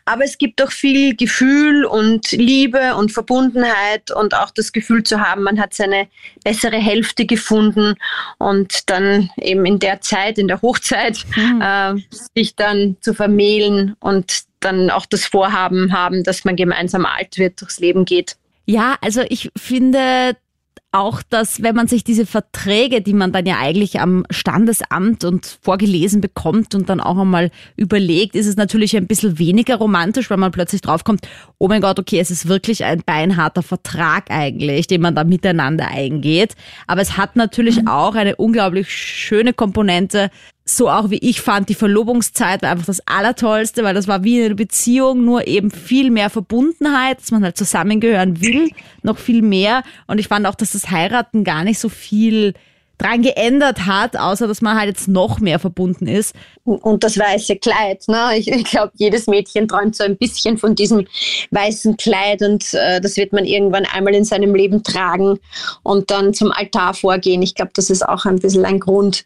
Aber 0.06 0.24
es 0.24 0.38
gibt 0.38 0.62
auch 0.62 0.71
viel 0.71 1.15
Gefühl 1.15 1.84
und 1.84 2.32
Liebe 2.32 2.95
und 2.95 3.12
Verbundenheit 3.12 4.12
und 4.12 4.36
auch 4.36 4.50
das 4.51 4.71
Gefühl 4.71 5.03
zu 5.03 5.19
haben, 5.19 5.43
man 5.43 5.59
hat 5.59 5.73
seine 5.73 6.07
bessere 6.43 6.77
Hälfte 6.77 7.25
gefunden 7.25 7.95
und 8.37 8.89
dann 8.89 9.29
eben 9.37 9.65
in 9.65 9.79
der 9.79 10.01
Zeit, 10.01 10.37
in 10.37 10.47
der 10.47 10.61
Hochzeit, 10.61 11.25
äh, 11.61 11.93
sich 12.35 12.55
dann 12.55 12.97
zu 13.01 13.13
vermählen 13.13 13.95
und 13.99 14.43
dann 14.59 14.89
auch 14.89 15.05
das 15.05 15.25
Vorhaben 15.25 15.91
haben, 15.91 16.23
dass 16.23 16.45
man 16.45 16.55
gemeinsam 16.55 17.05
alt 17.05 17.37
wird, 17.37 17.61
durchs 17.61 17.79
Leben 17.79 18.05
geht. 18.05 18.37
Ja, 18.65 18.95
also 19.01 19.23
ich 19.27 19.49
finde 19.57 20.35
auch, 20.91 21.21
dass 21.23 21.63
wenn 21.63 21.75
man 21.75 21.88
sich 21.88 22.04
diese 22.04 22.25
Verträge, 22.25 23.01
die 23.01 23.13
man 23.13 23.32
dann 23.32 23.45
ja 23.45 23.58
eigentlich 23.60 23.99
am 24.01 24.25
Standesamt 24.30 25.23
und 25.23 25.58
vorgelesen 25.62 26.19
bekommt 26.19 26.75
und 26.75 26.89
dann 26.89 26.99
auch 26.99 27.17
einmal 27.17 27.49
überlegt, 27.77 28.36
ist 28.36 28.47
es 28.47 28.58
natürlich 28.58 28.97
ein 28.97 29.08
bisschen 29.08 29.39
weniger 29.39 29.77
romantisch, 29.77 30.30
weil 30.30 30.38
man 30.38 30.51
plötzlich 30.51 30.82
draufkommt, 30.82 31.27
oh 31.58 31.69
mein 31.69 31.82
Gott, 31.82 31.97
okay, 31.97 32.19
es 32.19 32.30
ist 32.30 32.47
wirklich 32.49 32.84
ein 32.84 33.04
beinharter 33.06 33.63
Vertrag 33.63 34.30
eigentlich, 34.30 34.88
den 34.88 35.01
man 35.01 35.15
da 35.15 35.23
miteinander 35.23 35.88
eingeht. 35.88 36.56
Aber 36.88 37.01
es 37.01 37.15
hat 37.15 37.38
natürlich 37.38 37.88
auch 37.88 38.15
eine 38.15 38.36
unglaublich 38.36 38.91
schöne 38.91 39.54
Komponente, 39.54 40.30
so 40.63 40.89
auch 40.89 41.10
wie 41.10 41.17
ich 41.17 41.41
fand, 41.41 41.69
die 41.69 41.76
Verlobungszeit 41.76 42.62
war 42.62 42.69
einfach 42.71 42.86
das 42.86 43.06
Allertollste, 43.08 43.84
weil 43.84 43.93
das 43.93 44.08
war 44.08 44.24
wie 44.24 44.43
eine 44.43 44.56
Beziehung, 44.56 45.26
nur 45.26 45.47
eben 45.47 45.71
viel 45.71 46.12
mehr 46.12 46.30
Verbundenheit, 46.30 47.19
dass 47.19 47.32
man 47.32 47.43
halt 47.43 47.58
zusammengehören 47.58 48.41
will, 48.41 48.69
noch 49.02 49.17
viel 49.17 49.41
mehr. 49.41 49.84
Und 50.08 50.19
ich 50.19 50.28
fand 50.28 50.45
auch, 50.45 50.56
dass 50.56 50.71
das 50.71 50.91
Heiraten 50.91 51.43
gar 51.43 51.63
nicht 51.63 51.80
so 51.80 51.89
viel 51.89 52.54
dran 53.01 53.21
geändert 53.21 53.85
hat, 53.85 54.17
außer 54.17 54.47
dass 54.47 54.61
man 54.61 54.77
halt 54.77 54.89
jetzt 54.89 55.07
noch 55.07 55.39
mehr 55.39 55.59
verbunden 55.59 56.07
ist. 56.07 56.35
Und 56.63 57.03
das 57.03 57.17
weiße 57.17 57.57
Kleid. 57.57 58.07
Ne? 58.07 58.37
Ich, 58.37 58.47
ich 58.47 58.63
glaube, 58.65 58.91
jedes 58.95 59.27
Mädchen 59.27 59.67
träumt 59.67 59.95
so 59.95 60.03
ein 60.03 60.17
bisschen 60.17 60.57
von 60.57 60.75
diesem 60.75 61.07
weißen 61.51 61.97
Kleid 61.97 62.41
und 62.41 62.73
äh, 62.73 63.01
das 63.01 63.17
wird 63.17 63.33
man 63.33 63.45
irgendwann 63.45 63.85
einmal 63.85 64.13
in 64.13 64.23
seinem 64.23 64.53
Leben 64.53 64.83
tragen 64.83 65.39
und 65.83 66.11
dann 66.11 66.33
zum 66.33 66.51
Altar 66.51 66.93
vorgehen. 66.93 67.41
Ich 67.41 67.55
glaube, 67.55 67.71
das 67.73 67.89
ist 67.89 68.07
auch 68.07 68.25
ein 68.25 68.39
bisschen 68.39 68.65
ein 68.65 68.79
Grund, 68.79 69.25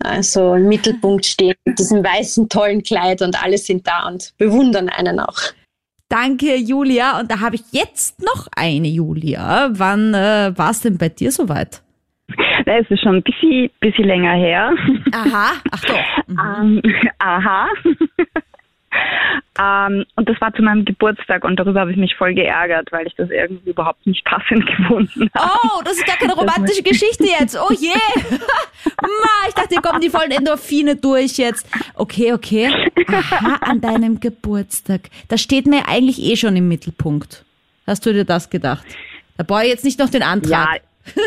also 0.00 0.54
im 0.54 0.68
Mittelpunkt 0.68 1.24
stehen 1.24 1.54
mit 1.64 1.78
diesem 1.78 2.04
weißen, 2.04 2.48
tollen 2.48 2.82
Kleid 2.82 3.22
und 3.22 3.42
alle 3.42 3.56
sind 3.56 3.86
da 3.86 4.06
und 4.06 4.34
bewundern 4.36 4.88
einen 4.90 5.20
auch. 5.20 5.38
Danke, 6.08 6.54
Julia. 6.56 7.18
Und 7.18 7.30
da 7.30 7.40
habe 7.40 7.56
ich 7.56 7.62
jetzt 7.72 8.22
noch 8.22 8.46
eine, 8.54 8.86
Julia. 8.86 9.70
Wann 9.72 10.14
äh, 10.14 10.52
war 10.56 10.70
es 10.70 10.80
denn 10.80 10.98
bei 10.98 11.08
dir 11.08 11.32
soweit? 11.32 11.82
Da 12.64 12.78
ist 12.78 12.90
es 12.90 13.00
schon 13.00 13.16
ein 13.16 13.22
bisschen, 13.22 13.70
bisschen 13.80 14.04
länger 14.04 14.32
her. 14.32 14.72
Aha, 15.12 15.52
ach 15.70 15.84
doch. 15.84 16.04
Ähm, 16.28 16.82
aha. 17.20 17.68
ähm, 19.60 20.04
und 20.16 20.28
das 20.28 20.40
war 20.40 20.52
zu 20.52 20.62
meinem 20.62 20.84
Geburtstag 20.84 21.44
und 21.44 21.56
darüber 21.56 21.80
habe 21.80 21.92
ich 21.92 21.96
mich 21.96 22.16
voll 22.16 22.34
geärgert, 22.34 22.90
weil 22.90 23.06
ich 23.06 23.14
das 23.14 23.30
irgendwie 23.30 23.70
überhaupt 23.70 24.04
nicht 24.06 24.24
passend 24.24 24.66
gefunden 24.66 25.30
habe. 25.34 25.50
Oh, 25.62 25.82
das 25.84 25.98
ist 25.98 26.06
gar 26.06 26.16
keine 26.16 26.34
romantische 26.34 26.82
Geschichte 26.82 27.24
jetzt. 27.24 27.56
Oh 27.56 27.72
je. 27.72 27.94
Ma, 29.00 29.48
ich 29.48 29.54
dachte, 29.54 29.68
hier 29.70 29.82
kommen 29.82 30.00
die 30.00 30.10
vollen 30.10 30.32
Endorphine 30.32 30.96
durch 30.96 31.38
jetzt. 31.38 31.68
Okay, 31.94 32.32
okay. 32.32 32.72
Aha, 33.06 33.58
an 33.60 33.80
deinem 33.80 34.18
Geburtstag. 34.18 35.02
Das 35.28 35.40
steht 35.40 35.66
mir 35.66 35.88
eigentlich 35.88 36.20
eh 36.20 36.36
schon 36.36 36.56
im 36.56 36.66
Mittelpunkt. 36.66 37.44
Hast 37.86 38.04
du 38.04 38.12
dir 38.12 38.24
das 38.24 38.50
gedacht? 38.50 38.84
Da 39.36 39.44
brauche 39.44 39.62
ich 39.62 39.68
jetzt 39.68 39.84
nicht 39.84 40.00
noch 40.00 40.10
den 40.10 40.24
Antrag. 40.24 40.82
Ja. 41.14 41.22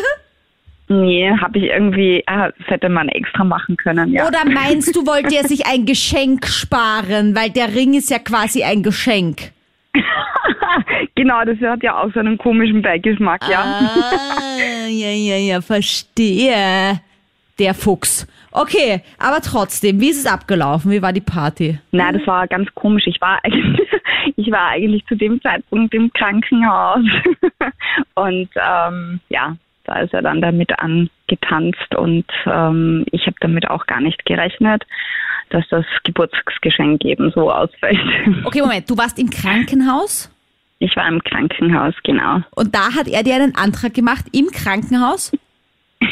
Nee, 0.91 1.31
habe 1.39 1.59
ich 1.59 1.65
irgendwie, 1.65 2.23
ah, 2.25 2.49
das 2.49 2.67
hätte 2.67 2.89
man 2.89 3.09
extra 3.09 3.43
machen 3.43 3.77
können, 3.77 4.11
ja. 4.11 4.27
Oder 4.27 4.43
meinst 4.43 4.95
du, 4.95 5.05
wollte 5.05 5.35
er 5.35 5.43
sich 5.43 5.67
ein 5.67 5.85
Geschenk 5.85 6.47
sparen? 6.47 7.35
Weil 7.35 7.51
der 7.51 7.75
Ring 7.75 7.93
ist 7.93 8.09
ja 8.09 8.17
quasi 8.17 8.63
ein 8.63 8.81
Geschenk. 8.81 9.51
genau, 11.15 11.45
das 11.45 11.59
hat 11.59 11.83
ja 11.83 12.01
auch 12.01 12.11
so 12.11 12.19
einen 12.19 12.39
komischen 12.39 12.81
Beigeschmack, 12.81 13.47
ja. 13.47 13.59
Ah, 13.61 14.87
ja, 14.89 15.11
ja, 15.11 15.37
ja, 15.37 15.61
verstehe. 15.61 16.99
Der 17.59 17.73
Fuchs. 17.75 18.25
Okay, 18.51 19.01
aber 19.19 19.41
trotzdem, 19.41 20.01
wie 20.01 20.09
ist 20.09 20.25
es 20.25 20.25
abgelaufen? 20.25 20.91
Wie 20.91 21.03
war 21.03 21.13
die 21.13 21.21
Party? 21.21 21.77
Na, 21.91 22.11
das 22.11 22.25
war 22.25 22.47
ganz 22.47 22.67
komisch. 22.73 23.05
Ich 23.05 23.21
war 23.21 23.39
eigentlich, 23.43 23.87
ich 24.37 24.49
war 24.49 24.69
eigentlich 24.69 25.05
zu 25.05 25.15
dem 25.15 25.39
Zeitpunkt 25.41 25.93
im 25.93 26.11
Krankenhaus. 26.13 27.03
Und 28.15 28.49
ähm, 28.55 29.19
ja, 29.29 29.55
da 29.89 30.01
ist 30.01 30.13
er 30.13 30.21
dann 30.21 30.39
damit 30.39 30.71
angetanzt 30.79 31.95
und 31.95 32.25
ähm, 32.45 33.05
ich 33.11 33.25
habe 33.25 33.35
damit 33.39 33.67
auch 33.69 33.87
gar 33.87 33.99
nicht 34.01 34.23
gerechnet, 34.25 34.83
dass 35.49 35.67
das 35.69 35.85
Geburtstagsgeschenk 36.03 37.03
eben 37.05 37.31
so 37.31 37.51
ausfällt. 37.51 37.99
Okay, 38.45 38.61
Moment, 38.61 38.89
du 38.89 38.95
warst 38.95 39.17
im 39.17 39.29
Krankenhaus? 39.29 40.31
Ich 40.77 40.95
war 40.95 41.07
im 41.07 41.23
Krankenhaus, 41.23 41.95
genau. 42.03 42.41
Und 42.55 42.75
da 42.75 42.93
hat 42.95 43.07
er 43.07 43.23
dir 43.23 43.35
einen 43.35 43.55
Antrag 43.55 43.93
gemacht 43.93 44.25
im 44.31 44.47
Krankenhaus? 44.47 45.31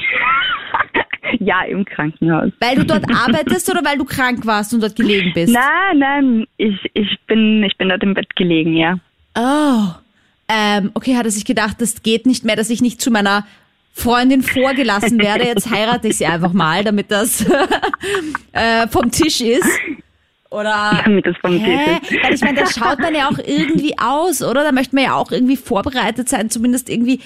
Ja, 1.39 1.63
im 1.63 1.83
Krankenhaus. 1.83 2.51
Weil 2.61 2.77
du 2.77 2.85
dort 2.85 3.03
arbeitest 3.13 3.69
oder 3.69 3.83
weil 3.83 3.97
du 3.97 4.05
krank 4.05 4.45
warst 4.45 4.73
und 4.73 4.81
dort 4.81 4.95
gelegen 4.95 5.33
bist? 5.33 5.53
Nein, 5.53 5.97
nein, 5.99 6.47
ich, 6.55 6.89
ich, 6.93 7.19
bin, 7.27 7.63
ich 7.63 7.77
bin 7.77 7.89
dort 7.89 8.01
im 8.01 8.13
Bett 8.13 8.33
gelegen, 8.37 8.73
ja. 8.77 8.97
Oh. 9.35 9.93
Ähm, 10.47 10.91
okay, 10.93 11.17
hat 11.17 11.25
er 11.25 11.31
sich 11.31 11.43
gedacht, 11.43 11.81
das 11.81 12.01
geht 12.01 12.25
nicht 12.25 12.45
mehr, 12.45 12.55
dass 12.55 12.69
ich 12.69 12.81
nicht 12.81 13.01
zu 13.01 13.11
meiner 13.11 13.45
Freundin 13.97 14.43
vorgelassen 14.43 15.19
werde. 15.19 15.45
Jetzt 15.45 15.71
heirate 15.71 16.09
ich 16.09 16.17
sie 16.17 16.27
einfach 16.27 16.53
mal, 16.53 16.83
damit 16.83 17.11
das 17.11 17.43
äh, 18.51 18.87
vom 18.89 19.11
Tisch 19.11 19.41
ist. 19.41 19.67
Oder 20.49 21.01
Damit 21.03 21.25
das 21.25 21.35
vom 21.41 21.57
hä? 21.57 21.99
Tisch 21.99 22.11
ist. 22.11 22.23
Weil 22.23 22.33
ich 22.35 22.41
meine, 22.41 22.59
das 22.59 22.75
schaut 22.75 22.99
dann 23.01 23.15
ja 23.15 23.27
auch 23.27 23.39
irgendwie 23.39 23.97
aus, 23.97 24.43
oder? 24.43 24.63
Da 24.63 24.71
möchte 24.71 24.95
man 24.95 25.03
ja 25.03 25.15
auch 25.15 25.31
irgendwie 25.31 25.57
vorbereitet 25.57 26.29
sein, 26.29 26.49
zumindest 26.51 26.89
irgendwie, 26.89 27.19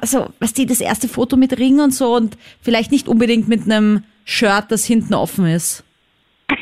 also, 0.00 0.28
was 0.38 0.52
die, 0.52 0.66
das 0.66 0.80
erste 0.80 1.08
Foto 1.08 1.36
mit 1.36 1.58
Ring 1.58 1.80
und 1.80 1.94
so 1.94 2.14
und 2.14 2.36
vielleicht 2.60 2.92
nicht 2.92 3.08
unbedingt 3.08 3.48
mit 3.48 3.64
einem 3.64 4.04
Shirt, 4.24 4.66
das 4.68 4.84
hinten 4.84 5.14
offen 5.14 5.46
ist. 5.46 5.84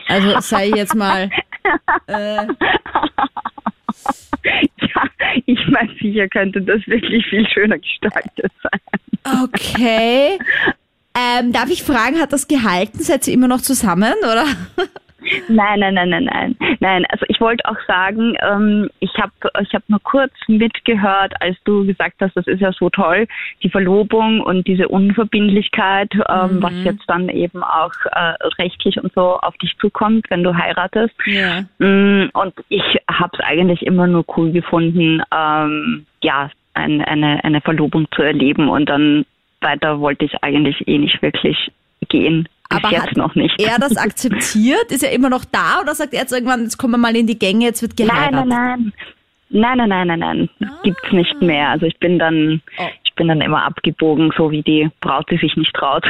Also 0.09 0.41
sei 0.41 0.69
ich 0.69 0.77
jetzt 0.77 0.95
mal. 0.95 1.31
Äh, 2.07 2.47
Ja, 4.79 5.03
ich 5.47 5.59
meine, 5.69 5.93
sicher 6.01 6.29
könnte 6.29 6.63
das 6.63 6.87
wirklich 6.87 7.27
viel 7.27 7.47
schöner 7.49 7.79
gestaltet 7.79 8.53
sein. 8.63 9.43
okay. 9.45 10.39
Ähm, 11.19 11.51
darf 11.51 11.71
ich 11.71 11.83
fragen, 11.83 12.21
hat 12.21 12.35
das 12.35 12.47
gehalten? 12.47 13.03
Seid 13.03 13.27
ihr 13.27 13.33
immer 13.33 13.49
noch 13.49 13.63
zusammen, 13.63 14.13
oder? 14.21 14.45
Nein, 15.49 15.81
nein, 15.81 15.95
nein, 15.95 16.11
nein, 16.11 16.25
nein. 16.25 16.57
Nein, 16.81 17.05
also 17.09 17.25
ich 17.29 17.41
wollte 17.41 17.65
auch 17.69 17.79
sagen, 17.87 18.37
ähm, 18.43 18.91
ich 19.01 19.13
habe 19.19 19.33
ich 19.63 19.75
hab 19.75 19.83
nur 19.89 20.01
kurz 20.03 20.33
mitgehört, 20.47 21.35
als 21.41 21.57
du 21.65 21.87
gesagt 21.87 22.17
hast, 22.21 22.37
das 22.37 22.47
ist 22.47 22.61
ja 22.61 22.73
so 22.73 22.91
toll, 22.91 23.27
die 23.63 23.71
Verlobung 23.71 24.41
und 24.41 24.67
diese 24.67 24.89
Unverbindlichkeit, 24.89 26.13
ähm, 26.15 26.63
was 26.63 26.73
jetzt 26.85 27.05
dann 27.09 27.29
eben 27.29 27.63
auch 27.63 27.93
äh, 28.13 28.35
rechtlich 28.59 29.03
und 29.03 29.13
so 29.15 29.39
auf 29.39 29.57
dich 29.59 29.77
zukommt, 29.79 30.27
wenn 30.31 30.43
du 30.43 30.57
heiratest. 30.57 31.15
Ja. 31.27 31.63
Mm, 31.79 32.31
Und 32.33 32.55
ich 32.69 32.99
habe 33.11 33.37
es 33.39 33.45
eigentlich 33.45 33.83
immer 33.83 34.07
nur 34.07 34.25
cool 34.37 34.53
gefunden, 34.53 35.23
ähm, 35.35 36.07
ja, 36.23 36.51
ein, 36.75 37.03
eine, 37.03 37.43
eine 37.43 37.61
Verlobung 37.61 38.07
zu 38.15 38.23
erleben 38.23 38.69
und 38.69 38.89
dann 38.89 39.25
weiter 39.61 40.01
wollte 40.01 40.25
ich 40.25 40.43
eigentlich 40.43 40.87
eh 40.87 40.99
nicht 40.99 41.23
wirklich 41.23 41.73
gehen. 42.09 42.49
Bis 42.69 42.79
Aber 42.79 42.91
jetzt 42.91 43.03
hat 43.09 43.17
noch 43.17 43.35
nicht. 43.35 43.61
er 43.61 43.79
das 43.79 43.97
akzeptiert? 43.97 44.91
Ist 44.91 45.03
er 45.05 45.13
immer 45.13 45.31
noch 45.31 45.45
da 45.45 45.81
oder 45.83 45.95
sagt 45.95 46.15
er 46.15 46.21
jetzt 46.23 46.33
irgendwann, 46.33 46.65
jetzt 46.65 46.79
kommen 46.79 46.95
wir 46.95 46.99
mal 46.99 47.15
in 47.17 47.27
die 47.27 47.39
Gänge, 47.39 47.65
jetzt 47.67 47.83
wird 47.83 47.99
Nein, 47.99 48.09
geheiratet? 48.09 48.47
nein, 48.49 48.49
nein. 48.49 48.93
Nein, 49.49 49.89
nein, 49.89 49.89
nein, 50.09 50.19
nein, 50.19 50.49
nein. 50.59 50.77
Gibt's 50.83 51.13
nicht 51.13 51.41
mehr. 51.41 51.69
Also 51.69 51.87
ich 51.87 51.97
bin 51.99 52.19
dann, 52.19 52.61
Oh. 52.79 52.89
ich 53.05 53.15
bin 53.15 53.29
dann 53.29 53.41
immer 53.41 53.63
abgebogen, 53.65 54.33
so 54.37 54.51
wie 54.51 54.63
die 54.63 54.91
Braut, 55.01 55.31
die 55.31 55.37
sich 55.39 55.57
nicht 55.57 55.73
traut. 55.73 56.05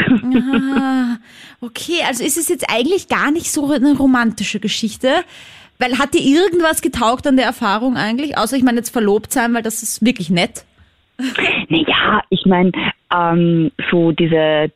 Ah, 0.75 1.17
okay, 1.61 1.99
also 2.09 2.25
ist 2.25 2.39
es 2.39 2.49
jetzt 2.49 2.65
eigentlich 2.71 3.09
gar 3.09 3.31
nicht 3.31 3.53
so 3.53 3.71
eine 3.71 3.95
romantische 3.95 4.59
Geschichte? 4.59 5.11
Weil 5.79 5.99
hat 5.99 6.15
dir 6.15 6.23
irgendwas 6.23 6.81
getaugt 6.81 7.27
an 7.27 7.37
der 7.37 7.45
Erfahrung 7.45 7.97
eigentlich? 7.99 8.39
Außer 8.39 8.57
ich 8.57 8.63
meine 8.63 8.79
jetzt 8.79 8.89
verlobt 8.91 9.31
sein, 9.33 9.53
weil 9.53 9.63
das 9.63 9.83
ist 9.83 10.03
wirklich 10.05 10.31
nett. 10.31 10.65
Naja, 11.69 12.23
ich 12.31 12.45
meine, 12.47 12.73
ähm, 13.15 13.71
so 13.91 14.13
diese, 14.13 14.71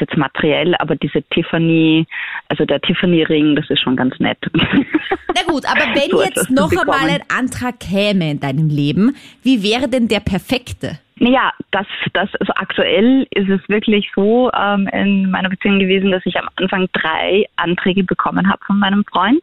ist 0.00 0.08
jetzt 0.08 0.16
materiell, 0.16 0.74
aber 0.76 0.96
diese 0.96 1.22
Tiffany, 1.30 2.06
also 2.48 2.64
der 2.64 2.80
Tiffany-Ring, 2.80 3.56
das 3.56 3.68
ist 3.70 3.80
schon 3.82 3.96
ganz 3.96 4.18
nett. 4.20 4.38
Na 4.52 5.42
gut, 5.46 5.64
aber 5.66 5.80
wenn 5.94 6.10
So 6.10 6.22
jetzt 6.22 6.36
etwas 6.38 6.50
noch 6.50 6.70
einmal 6.70 7.10
ein 7.10 7.22
Antrag 7.36 7.80
käme 7.80 8.30
in 8.30 8.40
deinem 8.40 8.68
Leben, 8.68 9.16
wie 9.42 9.62
wäre 9.62 9.88
denn 9.88 10.08
der 10.08 10.20
perfekte? 10.20 10.98
Naja, 11.20 11.50
das, 11.72 11.86
das, 12.12 12.28
also 12.38 12.52
aktuell 12.54 13.26
ist 13.30 13.48
es 13.48 13.60
wirklich 13.68 14.08
so 14.14 14.50
ähm, 14.56 14.88
in 14.92 15.30
meiner 15.30 15.48
Beziehung 15.48 15.80
gewesen, 15.80 16.12
dass 16.12 16.24
ich 16.24 16.36
am 16.38 16.48
Anfang 16.56 16.88
drei 16.92 17.44
Anträge 17.56 18.04
bekommen 18.04 18.48
habe 18.48 18.60
von 18.64 18.78
meinem 18.78 19.04
Freund. 19.04 19.40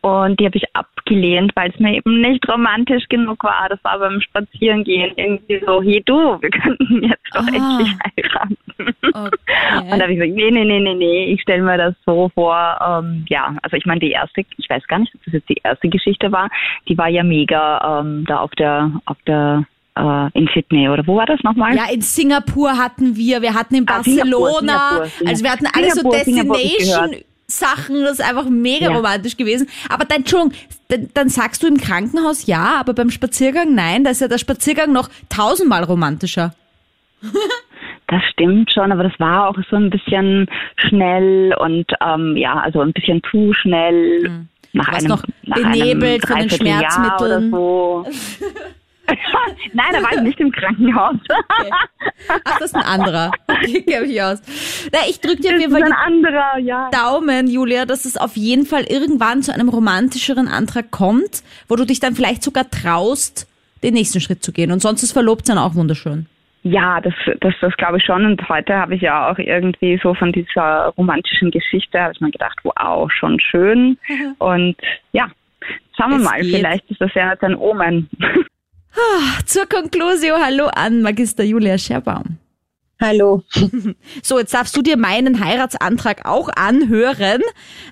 Und 0.00 0.40
die 0.40 0.46
habe 0.46 0.56
ich 0.56 0.64
abgelehnt, 0.74 1.52
weil 1.54 1.70
es 1.70 1.78
mir 1.80 1.94
eben 1.94 2.20
nicht 2.22 2.48
romantisch 2.48 3.04
genug 3.08 3.44
war. 3.44 3.66
Das 3.68 3.82
war 3.84 3.98
beim 3.98 4.20
Spazierengehen 4.20 5.12
irgendwie 5.16 5.60
so, 5.66 5.82
hey 5.82 6.02
du, 6.06 6.40
wir 6.40 6.50
könnten 6.50 7.02
jetzt 7.02 7.26
doch 7.34 7.42
Ah. 7.42 7.48
endlich 7.48 7.94
heiraten. 8.16 8.56
Okay. 8.80 9.92
Und 9.92 9.98
da 9.98 10.02
habe 10.02 10.12
ich 10.12 10.18
gesagt, 10.18 10.34
nee, 10.36 10.50
nee, 10.50 10.64
nee, 10.64 10.80
nee, 10.80 10.94
nee, 10.94 11.24
ich 11.32 11.42
stelle 11.42 11.62
mir 11.62 11.76
das 11.78 11.94
so 12.06 12.30
vor, 12.34 12.78
ähm, 12.86 13.24
ja, 13.28 13.56
also 13.62 13.76
ich 13.76 13.86
meine, 13.86 14.00
die 14.00 14.10
erste, 14.10 14.42
ich 14.56 14.68
weiß 14.68 14.86
gar 14.88 14.98
nicht, 14.98 15.14
ob 15.14 15.24
das 15.24 15.34
jetzt 15.34 15.48
die 15.48 15.60
erste 15.62 15.88
Geschichte 15.88 16.32
war, 16.32 16.48
die 16.88 16.96
war 16.98 17.08
ja 17.08 17.22
mega 17.22 18.00
ähm, 18.00 18.24
da 18.26 18.38
auf 18.38 18.50
der, 18.52 18.90
auf 19.06 19.16
der, 19.26 19.64
äh, 19.96 20.38
in 20.38 20.48
Sydney, 20.54 20.88
oder 20.88 21.06
wo 21.06 21.16
war 21.16 21.26
das 21.26 21.40
nochmal? 21.42 21.74
Ja, 21.76 21.84
in 21.92 22.00
Singapur 22.00 22.76
hatten 22.78 23.16
wir, 23.16 23.42
wir 23.42 23.54
hatten 23.54 23.74
in 23.74 23.86
Ah, 23.88 24.02
Singapur, 24.02 24.30
Barcelona, 24.30 24.58
Singapur, 24.58 25.06
Singapur. 25.06 25.28
also 25.28 25.44
wir 25.44 25.50
hatten 25.52 25.66
alle 25.66 25.90
so 25.90 25.94
Singapur, 26.00 26.24
Singapur 26.24 26.56
hab 26.56 26.64
ich 26.64 26.76
Destination 26.76 27.16
Sachen, 27.52 28.04
das 28.04 28.12
ist 28.20 28.22
einfach 28.24 28.48
mega 28.48 28.86
Ja. 28.86 28.94
romantisch 28.94 29.36
gewesen. 29.36 29.68
Aber 29.88 30.04
dann, 30.04 30.18
Entschuldigung, 30.18 30.56
dann, 30.86 31.08
dann 31.14 31.28
sagst 31.28 31.62
du 31.62 31.66
im 31.66 31.78
Krankenhaus 31.78 32.46
ja, 32.46 32.76
aber 32.78 32.94
beim 32.94 33.10
Spaziergang 33.10 33.74
nein, 33.74 34.04
da 34.04 34.10
ist 34.10 34.20
ja 34.20 34.28
der 34.28 34.38
Spaziergang 34.38 34.92
noch 34.92 35.08
tausendmal 35.28 35.82
romantischer. 35.82 36.54
Das 38.10 38.22
stimmt 38.32 38.72
schon, 38.72 38.90
aber 38.90 39.04
das 39.04 39.12
war 39.20 39.48
auch 39.48 39.56
so 39.70 39.76
ein 39.76 39.88
bisschen 39.88 40.48
schnell 40.88 41.54
und 41.56 41.86
ähm, 42.04 42.36
ja, 42.36 42.54
also 42.54 42.80
ein 42.80 42.92
bisschen 42.92 43.22
zu 43.30 43.52
schnell. 43.54 44.46
Nach 44.72 44.86
Du 44.86 44.92
warst 44.92 45.06
einem, 45.06 45.08
noch 45.08 45.22
nach 45.44 45.56
benebelt 45.56 46.26
von 46.26 46.38
den 46.40 46.50
Schmerzmitteln. 46.50 47.50
So. 47.52 48.04
Nein, 49.72 49.86
da 49.92 50.02
war 50.02 50.12
ich 50.12 50.20
nicht 50.22 50.40
im 50.40 50.50
Krankenhaus. 50.50 51.16
Ach, 52.28 52.58
das 52.58 52.70
ist 52.70 52.74
ein 52.74 52.82
anderer. 52.82 53.30
Okay, 53.48 53.84
ich 54.04 54.22
aus. 54.22 54.40
Na, 54.92 55.00
ich 55.08 55.20
drücke 55.20 55.42
dir 55.42 55.54
auf 55.54 55.60
jeden 55.60 55.72
Fall 55.72 55.82
ein 55.82 55.92
anderer, 55.92 56.58
ja. 56.58 56.90
Daumen, 56.90 57.48
Julia, 57.48 57.86
dass 57.86 58.04
es 58.04 58.16
auf 58.16 58.36
jeden 58.36 58.66
Fall 58.66 58.84
irgendwann 58.84 59.42
zu 59.42 59.52
einem 59.52 59.68
romantischeren 59.68 60.48
Antrag 60.48 60.90
kommt, 60.90 61.42
wo 61.68 61.76
du 61.76 61.84
dich 61.84 62.00
dann 62.00 62.14
vielleicht 62.14 62.42
sogar 62.42 62.68
traust, 62.70 63.46
den 63.82 63.94
nächsten 63.94 64.20
Schritt 64.20 64.44
zu 64.44 64.52
gehen. 64.52 64.72
Und 64.72 64.80
sonst 64.82 65.02
ist 65.02 65.12
verlobt 65.12 65.46
sein 65.46 65.58
auch 65.58 65.74
wunderschön. 65.74 66.26
Ja, 66.62 67.00
das, 67.00 67.14
das, 67.40 67.54
das 67.60 67.76
glaube 67.76 67.98
ich 67.98 68.04
schon. 68.04 68.24
Und 68.26 68.48
heute 68.48 68.74
habe 68.74 68.94
ich 68.94 69.02
ja 69.02 69.30
auch 69.30 69.38
irgendwie 69.38 69.98
so 70.02 70.14
von 70.14 70.30
dieser 70.32 70.92
romantischen 70.96 71.50
Geschichte, 71.50 72.00
habe 72.00 72.12
ich 72.12 72.20
mir 72.20 72.30
gedacht, 72.30 72.58
wow, 72.64 73.10
schon 73.10 73.40
schön. 73.40 73.98
Und 74.38 74.76
ja, 75.12 75.30
schauen 75.96 76.10
wir 76.10 76.16
Es 76.18 76.24
mal, 76.24 76.40
geht. 76.42 76.56
vielleicht 76.56 76.90
ist 76.90 77.00
das 77.00 77.14
ja 77.14 77.30
jetzt 77.32 77.42
ein 77.44 77.56
Omen. 77.56 78.10
Zur 79.46 79.66
Conclusio, 79.66 80.34
hallo 80.44 80.66
an 80.74 81.00
Magister 81.00 81.44
Julia 81.44 81.78
Scherbaum. 81.78 82.38
Hallo. 83.00 83.42
So, 84.22 84.38
jetzt 84.38 84.52
darfst 84.52 84.76
du 84.76 84.82
dir 84.82 84.98
meinen 84.98 85.42
Heiratsantrag 85.42 86.26
auch 86.26 86.50
anhören, 86.54 87.40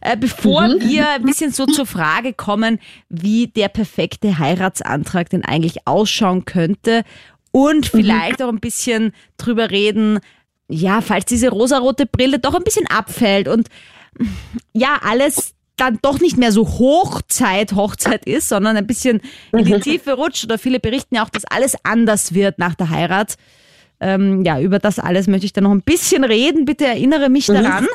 äh, 0.03 0.17
bevor 0.19 0.65
wir 0.81 1.09
ein 1.15 1.23
bisschen 1.23 1.51
so 1.51 1.65
zur 1.65 1.87
Frage 1.87 2.35
kommen, 2.35 2.79
wie 3.09 3.47
der 3.47 3.69
perfekte 3.69 4.39
Heiratsantrag 4.39 5.31
denn 5.31 5.45
eigentlich 5.45 5.87
ausschauen 5.87 6.45
könnte 6.45 7.05
und 7.51 7.87
vielleicht 7.87 8.43
auch 8.43 8.49
ein 8.49 8.61
bisschen 8.61 9.13
drüber 9.37 9.71
reden, 9.71 10.21
ja, 10.69 11.01
falls 11.01 11.25
diese 11.25 11.49
rosarote 11.49 12.07
Brille 12.07 12.39
doch 12.39 12.55
ein 12.55 12.65
bisschen 12.65 12.87
abfällt 12.87 13.49
und 13.49 13.69
ja, 14.73 15.01
alles 15.03 15.55
dann 15.77 15.99
doch 16.03 16.21
nicht 16.21 16.37
mehr 16.37 16.53
so 16.53 16.67
Hochzeit, 16.67 17.73
Hochzeit 17.73 18.27
ist, 18.27 18.49
sondern 18.49 18.77
ein 18.77 18.87
bisschen 18.87 19.21
in 19.53 19.65
die 19.65 19.79
Tiefe 19.81 20.15
rutscht 20.15 20.45
oder 20.45 20.59
viele 20.59 20.81
berichten 20.81 21.15
ja 21.15 21.25
auch, 21.25 21.31
dass 21.31 21.45
alles 21.45 21.77
anders 21.85 22.35
wird 22.35 22.59
nach 22.59 22.75
der 22.75 22.91
Heirat. 22.91 23.37
Ähm, 24.01 24.45
ja, 24.45 24.61
über 24.61 24.79
das 24.79 24.99
alles 24.99 25.27
möchte 25.27 25.47
ich 25.47 25.53
dann 25.53 25.65
noch 25.65 25.73
ein 25.73 25.83
bisschen 25.83 26.25
reden. 26.25 26.65
Bitte 26.65 26.87
erinnere 26.87 27.29
mich 27.29 27.47
daran. 27.47 27.85
Mm, 27.85 27.87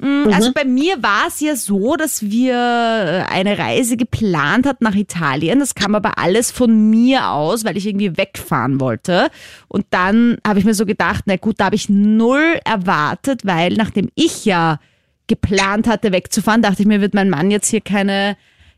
Also 0.00 0.52
bei 0.52 0.64
mir 0.64 1.02
war 1.02 1.28
es 1.28 1.40
ja 1.40 1.56
so, 1.56 1.96
dass 1.96 2.22
wir 2.22 2.54
äh, 2.54 3.32
eine 3.32 3.58
Reise 3.58 3.96
geplant 3.96 4.66
hatten 4.66 4.84
nach 4.84 4.94
Italien. 4.94 5.60
Das 5.60 5.74
kam 5.74 5.94
aber 5.94 6.18
alles 6.18 6.50
von 6.50 6.90
mir 6.90 7.30
aus, 7.30 7.64
weil 7.64 7.76
ich 7.76 7.86
irgendwie 7.86 8.16
wegfahren 8.16 8.80
wollte. 8.80 9.28
Und 9.68 9.86
dann 9.90 10.38
habe 10.46 10.58
ich 10.58 10.64
mir 10.64 10.74
so 10.74 10.84
gedacht, 10.84 11.24
na 11.26 11.36
gut, 11.36 11.60
da 11.60 11.66
habe 11.66 11.76
ich 11.76 11.88
null 11.88 12.58
erwartet, 12.64 13.46
weil 13.46 13.74
nachdem 13.74 14.10
ich 14.14 14.44
ja 14.44 14.80
geplant 15.26 15.86
hatte, 15.86 16.12
wegzufahren, 16.12 16.62
dachte 16.62 16.82
ich 16.82 16.88
mir, 16.88 17.00
wird 17.00 17.14
mein 17.14 17.30
Mann 17.30 17.50
jetzt 17.50 17.68
hier 17.68 17.80
keine, 17.80 18.36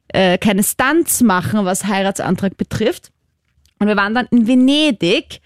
äh, 0.08 0.38
keine 0.38 0.62
Stunts 0.62 1.22
machen, 1.22 1.64
was 1.64 1.86
Heiratsantrag 1.86 2.56
betrifft. 2.56 3.10
Und 3.78 3.88
wir 3.88 3.96
waren 3.96 4.14
dann 4.14 4.28
in 4.30 4.46
Venedig 4.46 5.40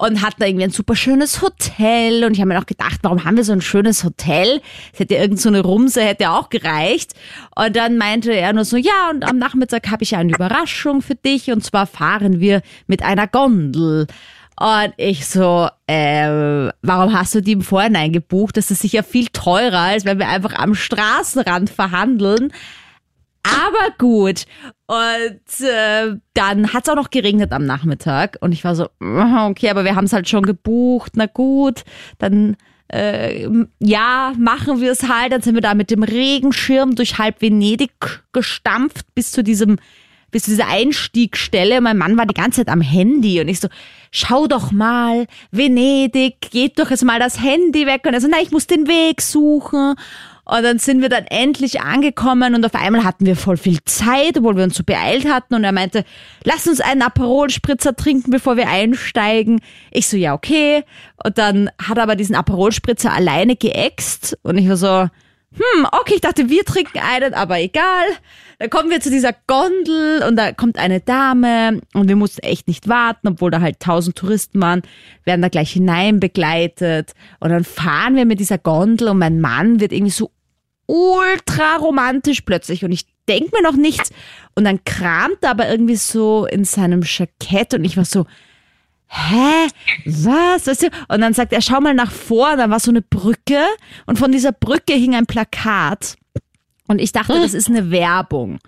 und 0.00 0.22
hatten 0.22 0.36
da 0.38 0.46
irgendwie 0.46 0.64
ein 0.64 0.70
super 0.70 0.96
schönes 0.96 1.42
Hotel. 1.42 2.24
Und 2.24 2.32
ich 2.32 2.40
habe 2.40 2.48
mir 2.48 2.58
auch 2.58 2.64
gedacht, 2.64 3.00
warum 3.02 3.22
haben 3.24 3.36
wir 3.36 3.44
so 3.44 3.52
ein 3.52 3.60
schönes 3.60 4.02
Hotel? 4.02 4.62
Es 4.94 4.98
hätte 4.98 5.14
irgend 5.14 5.38
so 5.38 5.50
eine 5.50 5.60
Rumse, 5.60 6.00
hätte 6.00 6.30
auch 6.30 6.48
gereicht. 6.48 7.12
Und 7.54 7.76
dann 7.76 7.98
meinte 7.98 8.32
er 8.32 8.54
nur 8.54 8.64
so, 8.64 8.78
ja, 8.78 9.10
und 9.10 9.28
am 9.28 9.36
Nachmittag 9.36 9.90
habe 9.90 10.02
ich 10.02 10.16
eine 10.16 10.32
Überraschung 10.32 11.02
für 11.02 11.16
dich. 11.16 11.50
Und 11.50 11.62
zwar 11.62 11.86
fahren 11.86 12.40
wir 12.40 12.62
mit 12.86 13.02
einer 13.02 13.26
Gondel. 13.26 14.06
Und 14.58 14.94
ich 14.96 15.26
so, 15.26 15.68
äh, 15.86 16.70
warum 16.80 17.12
hast 17.12 17.34
du 17.34 17.42
die 17.42 17.52
im 17.52 17.62
Vorhinein 17.62 18.12
gebucht? 18.12 18.56
Das 18.56 18.70
ist 18.70 18.80
sicher 18.80 19.02
viel 19.02 19.26
teurer, 19.26 19.80
als 19.80 20.06
wenn 20.06 20.18
wir 20.18 20.28
einfach 20.28 20.54
am 20.54 20.74
Straßenrand 20.74 21.68
verhandeln. 21.68 22.54
Aber 23.42 23.94
gut. 23.98 24.44
Und 24.86 25.66
äh, 25.66 26.16
dann 26.34 26.72
hat 26.72 26.84
es 26.84 26.88
auch 26.90 26.96
noch 26.96 27.10
geregnet 27.10 27.52
am 27.52 27.64
Nachmittag. 27.64 28.36
Und 28.40 28.52
ich 28.52 28.64
war 28.64 28.74
so, 28.74 28.88
"Ah, 29.00 29.48
okay, 29.48 29.70
aber 29.70 29.84
wir 29.84 29.96
haben 29.96 30.04
es 30.04 30.12
halt 30.12 30.28
schon 30.28 30.44
gebucht. 30.44 31.12
Na 31.16 31.26
gut, 31.26 31.84
dann 32.18 32.56
äh, 32.92 33.48
ja, 33.78 34.32
machen 34.38 34.80
wir 34.80 34.92
es 34.92 35.08
halt. 35.08 35.32
Dann 35.32 35.42
sind 35.42 35.54
wir 35.54 35.62
da 35.62 35.74
mit 35.74 35.90
dem 35.90 36.02
Regenschirm 36.02 36.94
durch 36.96 37.18
halb 37.18 37.40
Venedig 37.40 37.92
gestampft 38.32 39.06
bis 39.14 39.32
zu 39.32 39.42
diesem 39.42 39.78
bis 40.30 40.44
zu 40.44 40.52
dieser 40.52 40.68
Einstiegsstelle. 40.68 41.80
Mein 41.80 41.98
Mann 41.98 42.16
war 42.16 42.26
die 42.26 42.34
ganze 42.34 42.60
Zeit 42.60 42.68
am 42.72 42.80
Handy 42.80 43.40
und 43.40 43.48
ich 43.48 43.58
so, 43.60 43.68
schau 44.12 44.46
doch 44.46 44.70
mal, 44.70 45.26
Venedig, 45.50 46.40
geht 46.52 46.78
doch 46.78 46.90
jetzt 46.90 47.04
mal 47.04 47.18
das 47.18 47.42
Handy 47.42 47.86
weg. 47.86 48.02
Und 48.06 48.14
er 48.14 48.20
so, 48.20 48.28
na, 48.30 48.38
ich 48.40 48.52
muss 48.52 48.66
den 48.68 48.86
Weg 48.86 49.22
suchen. 49.22 49.96
Und 50.50 50.64
dann 50.64 50.80
sind 50.80 51.00
wir 51.00 51.08
dann 51.08 51.26
endlich 51.26 51.80
angekommen 51.80 52.56
und 52.56 52.66
auf 52.66 52.74
einmal 52.74 53.04
hatten 53.04 53.24
wir 53.24 53.36
voll 53.36 53.56
viel 53.56 53.78
Zeit, 53.84 54.36
obwohl 54.36 54.56
wir 54.56 54.64
uns 54.64 54.76
so 54.76 54.82
beeilt 54.82 55.28
hatten. 55.28 55.54
Und 55.54 55.62
er 55.62 55.70
meinte, 55.70 56.04
lass 56.42 56.66
uns 56.66 56.80
einen 56.80 57.02
Aperol-Spritzer 57.02 57.94
trinken, 57.94 58.32
bevor 58.32 58.56
wir 58.56 58.68
einsteigen. 58.68 59.60
Ich 59.92 60.08
so, 60.08 60.16
ja, 60.16 60.34
okay. 60.34 60.82
Und 61.22 61.38
dann 61.38 61.70
hat 61.80 61.98
er 61.98 62.02
aber 62.02 62.16
diesen 62.16 62.34
Aperol-Spritzer 62.34 63.12
alleine 63.12 63.54
geäxt. 63.54 64.38
Und 64.42 64.58
ich 64.58 64.68
war 64.68 64.76
so, 64.76 65.08
hm, 65.52 65.86
okay, 65.92 66.14
ich 66.14 66.20
dachte, 66.20 66.48
wir 66.48 66.64
trinken 66.64 66.98
einen, 66.98 67.32
aber 67.32 67.60
egal. 67.60 68.06
Dann 68.58 68.70
kommen 68.70 68.90
wir 68.90 69.00
zu 69.00 69.10
dieser 69.10 69.34
Gondel 69.46 70.24
und 70.28 70.34
da 70.36 70.52
kommt 70.52 70.78
eine 70.78 71.00
Dame 71.00 71.80
und 71.94 72.08
wir 72.08 72.16
mussten 72.16 72.42
echt 72.42 72.68
nicht 72.68 72.88
warten, 72.88 73.28
obwohl 73.28 73.50
da 73.50 73.60
halt 73.60 73.80
tausend 73.80 74.16
Touristen 74.16 74.60
waren, 74.60 74.82
werden 75.24 75.42
da 75.42 75.48
gleich 75.48 75.72
hinein 75.72 76.20
begleitet 76.20 77.12
und 77.38 77.50
dann 77.50 77.64
fahren 77.64 78.16
wir 78.16 78.26
mit 78.26 78.38
dieser 78.38 78.58
Gondel 78.58 79.08
und 79.08 79.18
mein 79.18 79.40
Mann 79.40 79.80
wird 79.80 79.92
irgendwie 79.92 80.12
so 80.12 80.30
ultra 80.90 81.76
romantisch 81.76 82.40
plötzlich 82.40 82.84
und 82.84 82.90
ich 82.90 83.06
denk 83.28 83.52
mir 83.52 83.62
noch 83.62 83.76
nichts 83.76 84.10
und 84.56 84.64
dann 84.64 84.82
kramt 84.84 85.38
er 85.42 85.50
aber 85.50 85.68
irgendwie 85.68 85.96
so 85.96 86.46
in 86.46 86.64
seinem 86.64 87.02
Jackett 87.04 87.74
und 87.74 87.84
ich 87.84 87.96
war 87.96 88.04
so, 88.04 88.26
hä, 89.06 89.68
was? 90.04 90.66
Weißt 90.66 90.82
du? 90.82 90.90
Und 91.08 91.20
dann 91.20 91.32
sagt 91.32 91.52
er, 91.52 91.60
schau 91.60 91.80
mal 91.80 91.94
nach 91.94 92.10
vor, 92.10 92.56
dann 92.56 92.70
war 92.70 92.80
so 92.80 92.90
eine 92.90 93.02
Brücke 93.02 93.62
und 94.06 94.18
von 94.18 94.32
dieser 94.32 94.50
Brücke 94.50 94.94
hing 94.94 95.14
ein 95.14 95.26
Plakat 95.26 96.16
und 96.88 97.00
ich 97.00 97.12
dachte, 97.12 97.34
das 97.34 97.54
ist 97.54 97.68
eine 97.68 97.92
Werbung. 97.92 98.58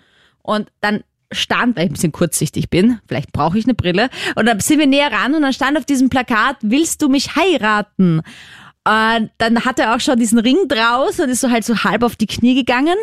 Und 0.43 0.71
dann 0.81 1.03
stand, 1.33 1.77
weil 1.77 1.85
ich 1.85 1.91
ein 1.91 1.95
bisschen 1.95 2.13
kurzsichtig 2.13 2.71
bin, 2.71 3.01
vielleicht 3.09 3.33
brauche 3.33 3.59
ich 3.59 3.65
eine 3.65 3.75
Brille, 3.75 4.11
und 4.37 4.47
dann 4.47 4.61
sind 4.61 4.79
wir 4.79 4.87
näher 4.87 5.11
ran 5.11 5.35
und 5.35 5.43
dann 5.43 5.53
stand 5.53 5.77
auf 5.77 5.87
diesem 5.87 6.09
Plakat, 6.09 6.59
willst 6.61 7.03
du 7.03 7.09
mich 7.09 7.35
heiraten? 7.35 8.23
Und 8.85 9.31
dann 9.39 9.65
hat 9.65 9.79
er 9.79 9.95
auch 9.95 10.01
schon 10.01 10.19
diesen 10.19 10.39
Ring 10.39 10.69
draus 10.69 11.21
und 11.21 11.29
ist 11.29 11.41
so 11.41 11.51
halt 11.51 11.65
so 11.65 11.85
halb 11.85 12.03
auf 12.03 12.17
die 12.17 12.27
Knie 12.27 12.55
gegangen. 12.55 12.97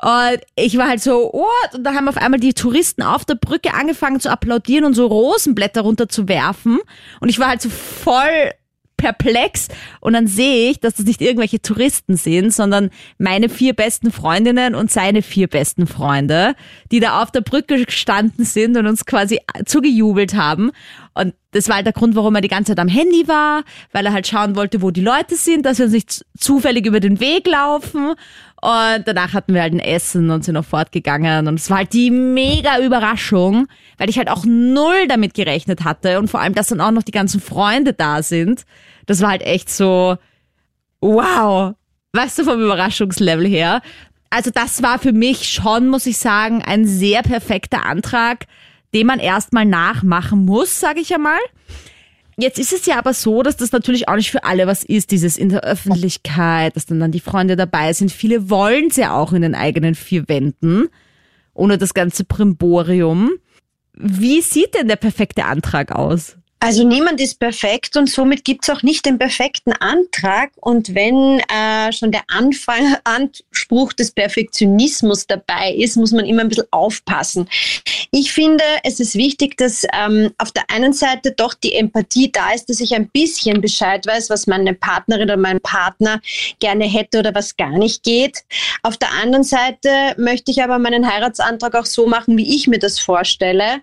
Und 0.00 0.40
ich 0.56 0.76
war 0.78 0.88
halt 0.88 1.02
so, 1.02 1.30
oh, 1.32 1.46
und 1.74 1.84
da 1.84 1.94
haben 1.94 2.08
auf 2.08 2.16
einmal 2.16 2.40
die 2.40 2.54
Touristen 2.54 3.02
auf 3.02 3.24
der 3.24 3.36
Brücke 3.36 3.74
angefangen 3.74 4.20
zu 4.20 4.30
applaudieren 4.30 4.84
und 4.84 4.94
so 4.94 5.06
Rosenblätter 5.06 5.82
runter 5.82 6.08
zu 6.08 6.28
werfen. 6.28 6.80
Und 7.20 7.28
ich 7.28 7.38
war 7.38 7.48
halt 7.48 7.62
so 7.62 7.70
voll 7.70 8.52
perplex. 9.02 9.68
Und 10.00 10.12
dann 10.12 10.28
sehe 10.28 10.70
ich, 10.70 10.80
dass 10.80 10.94
das 10.94 11.06
nicht 11.06 11.20
irgendwelche 11.20 11.60
Touristen 11.60 12.16
sind, 12.16 12.52
sondern 12.52 12.90
meine 13.18 13.48
vier 13.48 13.74
besten 13.74 14.12
Freundinnen 14.12 14.74
und 14.74 14.90
seine 14.90 15.22
vier 15.22 15.48
besten 15.48 15.88
Freunde, 15.88 16.54
die 16.92 17.00
da 17.00 17.20
auf 17.20 17.32
der 17.32 17.40
Brücke 17.40 17.84
gestanden 17.84 18.44
sind 18.44 18.76
und 18.76 18.86
uns 18.86 19.04
quasi 19.04 19.40
zugejubelt 19.66 20.34
haben. 20.34 20.70
Und 21.14 21.34
das 21.50 21.68
war 21.68 21.76
halt 21.76 21.86
der 21.86 21.92
Grund, 21.92 22.16
warum 22.16 22.34
er 22.34 22.40
die 22.40 22.48
ganze 22.48 22.72
Zeit 22.72 22.78
am 22.78 22.88
Handy 22.88 23.28
war, 23.28 23.64
weil 23.92 24.06
er 24.06 24.12
halt 24.12 24.26
schauen 24.26 24.56
wollte, 24.56 24.80
wo 24.80 24.90
die 24.90 25.02
Leute 25.02 25.36
sind, 25.36 25.66
dass 25.66 25.78
wir 25.78 25.84
uns 25.86 25.94
nicht 25.94 26.24
zufällig 26.38 26.86
über 26.86 27.00
den 27.00 27.20
Weg 27.20 27.46
laufen. 27.46 28.14
Und 28.62 29.02
danach 29.04 29.34
hatten 29.34 29.52
wir 29.52 29.62
halt 29.62 29.74
ein 29.74 29.80
Essen 29.80 30.30
und 30.30 30.44
sind 30.44 30.54
noch 30.54 30.64
fortgegangen. 30.64 31.48
Und 31.48 31.58
es 31.58 31.68
war 31.68 31.78
halt 31.78 31.92
die 31.92 32.10
mega 32.10 32.78
Überraschung, 32.78 33.66
weil 33.98 34.08
ich 34.08 34.18
halt 34.18 34.30
auch 34.30 34.44
null 34.46 35.08
damit 35.08 35.34
gerechnet 35.34 35.84
hatte. 35.84 36.18
Und 36.18 36.28
vor 36.28 36.40
allem, 36.40 36.54
dass 36.54 36.68
dann 36.68 36.80
auch 36.80 36.92
noch 36.92 37.02
die 37.02 37.12
ganzen 37.12 37.40
Freunde 37.40 37.92
da 37.92 38.22
sind. 38.22 38.64
Das 39.06 39.20
war 39.20 39.30
halt 39.30 39.42
echt 39.42 39.68
so, 39.68 40.16
wow. 41.00 41.74
Weißt 42.12 42.38
du, 42.38 42.44
vom 42.44 42.60
Überraschungslevel 42.60 43.46
her. 43.46 43.82
Also 44.30 44.50
das 44.50 44.82
war 44.82 44.98
für 44.98 45.12
mich 45.12 45.50
schon, 45.50 45.88
muss 45.88 46.06
ich 46.06 46.16
sagen, 46.16 46.62
ein 46.62 46.86
sehr 46.86 47.22
perfekter 47.22 47.84
Antrag, 47.84 48.46
den 48.94 49.06
man 49.06 49.18
erstmal 49.18 49.64
nachmachen 49.64 50.44
muss, 50.44 50.80
sage 50.80 51.00
ich 51.00 51.14
einmal. 51.14 51.38
Jetzt 52.38 52.58
ist 52.58 52.72
es 52.72 52.86
ja 52.86 52.98
aber 52.98 53.12
so, 53.12 53.42
dass 53.42 53.56
das 53.56 53.72
natürlich 53.72 54.08
auch 54.08 54.16
nicht 54.16 54.30
für 54.30 54.44
alle 54.44 54.66
was 54.66 54.84
ist, 54.84 55.10
dieses 55.10 55.36
in 55.36 55.50
der 55.50 55.64
Öffentlichkeit, 55.64 56.74
dass 56.76 56.86
dann, 56.86 56.98
dann 56.98 57.12
die 57.12 57.20
Freunde 57.20 57.56
dabei 57.56 57.92
sind. 57.92 58.10
Viele 58.10 58.48
wollen 58.48 58.88
es 58.88 58.96
ja 58.96 59.14
auch 59.14 59.32
in 59.32 59.42
den 59.42 59.54
eigenen 59.54 59.94
vier 59.94 60.28
Wänden, 60.28 60.88
ohne 61.52 61.76
das 61.76 61.92
ganze 61.92 62.24
Primborium. 62.24 63.30
Wie 63.94 64.40
sieht 64.40 64.74
denn 64.74 64.88
der 64.88 64.96
perfekte 64.96 65.44
Antrag 65.44 65.92
aus? 65.92 66.38
Also 66.64 66.84
niemand 66.84 67.20
ist 67.20 67.40
perfekt 67.40 67.96
und 67.96 68.08
somit 68.08 68.44
gibt 68.44 68.62
es 68.62 68.70
auch 68.70 68.84
nicht 68.84 69.04
den 69.04 69.18
perfekten 69.18 69.72
Antrag. 69.72 70.52
Und 70.60 70.94
wenn 70.94 71.40
äh, 71.40 71.92
schon 71.92 72.12
der 72.12 72.22
Anfang, 72.28 72.94
Anspruch 73.02 73.92
des 73.92 74.12
Perfektionismus 74.12 75.26
dabei 75.26 75.72
ist, 75.72 75.96
muss 75.96 76.12
man 76.12 76.24
immer 76.24 76.42
ein 76.42 76.48
bisschen 76.48 76.68
aufpassen. 76.70 77.48
Ich 78.12 78.30
finde, 78.32 78.62
es 78.84 79.00
ist 79.00 79.16
wichtig, 79.16 79.56
dass 79.56 79.84
ähm, 79.92 80.30
auf 80.38 80.52
der 80.52 80.62
einen 80.70 80.92
Seite 80.92 81.32
doch 81.32 81.54
die 81.54 81.74
Empathie 81.74 82.30
da 82.30 82.52
ist, 82.52 82.68
dass 82.70 82.78
ich 82.78 82.94
ein 82.94 83.08
bisschen 83.08 83.60
Bescheid 83.60 84.06
weiß, 84.06 84.30
was 84.30 84.46
meine 84.46 84.72
Partnerin 84.72 85.24
oder 85.24 85.36
mein 85.36 85.60
Partner 85.60 86.20
gerne 86.60 86.84
hätte 86.84 87.18
oder 87.18 87.34
was 87.34 87.56
gar 87.56 87.76
nicht 87.76 88.04
geht. 88.04 88.44
Auf 88.84 88.96
der 88.96 89.10
anderen 89.20 89.42
Seite 89.42 90.14
möchte 90.16 90.52
ich 90.52 90.62
aber 90.62 90.78
meinen 90.78 91.12
Heiratsantrag 91.12 91.74
auch 91.74 91.86
so 91.86 92.06
machen, 92.06 92.36
wie 92.36 92.54
ich 92.54 92.68
mir 92.68 92.78
das 92.78 93.00
vorstelle. 93.00 93.80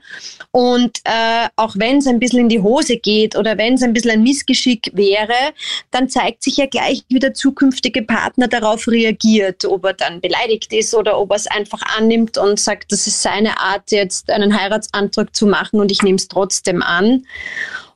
Und 0.52 1.00
äh, 1.04 1.50
auch 1.58 1.76
wenn 1.76 1.98
es 1.98 2.08
ein 2.08 2.20
bisschen 2.20 2.40
in 2.40 2.50
die 2.50 2.69
Hose 2.70 2.98
geht 2.98 3.36
oder 3.36 3.58
wenn 3.58 3.74
es 3.74 3.84
ein 3.84 3.94
bisschen 3.94 4.12
ein 4.12 4.24
Missgeschick 4.24 4.92
wäre, 4.94 5.54
dann 5.92 6.10
zeigt 6.10 6.44
sich 6.44 6.58
ja 6.58 6.68
gleich, 6.68 7.04
wie 7.10 7.20
der 7.20 7.34
zukünftige 7.34 8.04
Partner 8.04 8.48
darauf 8.48 8.88
reagiert, 8.88 9.66
ob 9.66 9.86
er 9.86 9.94
dann 9.94 10.22
beleidigt 10.22 10.72
ist 10.72 10.94
oder 10.94 11.18
ob 11.20 11.32
er 11.32 11.38
es 11.38 11.48
einfach 11.48 11.82
annimmt 11.98 12.38
und 12.38 12.60
sagt, 12.60 12.92
das 12.92 13.08
ist 13.08 13.22
seine 13.22 13.60
Art, 13.60 13.92
jetzt 13.92 14.30
einen 14.30 14.60
Heiratsantrag 14.60 15.36
zu 15.36 15.48
machen 15.48 15.80
und 15.80 15.92
ich 15.92 16.02
nehme 16.02 16.18
es 16.18 16.28
trotzdem 16.28 16.82
an 16.84 17.26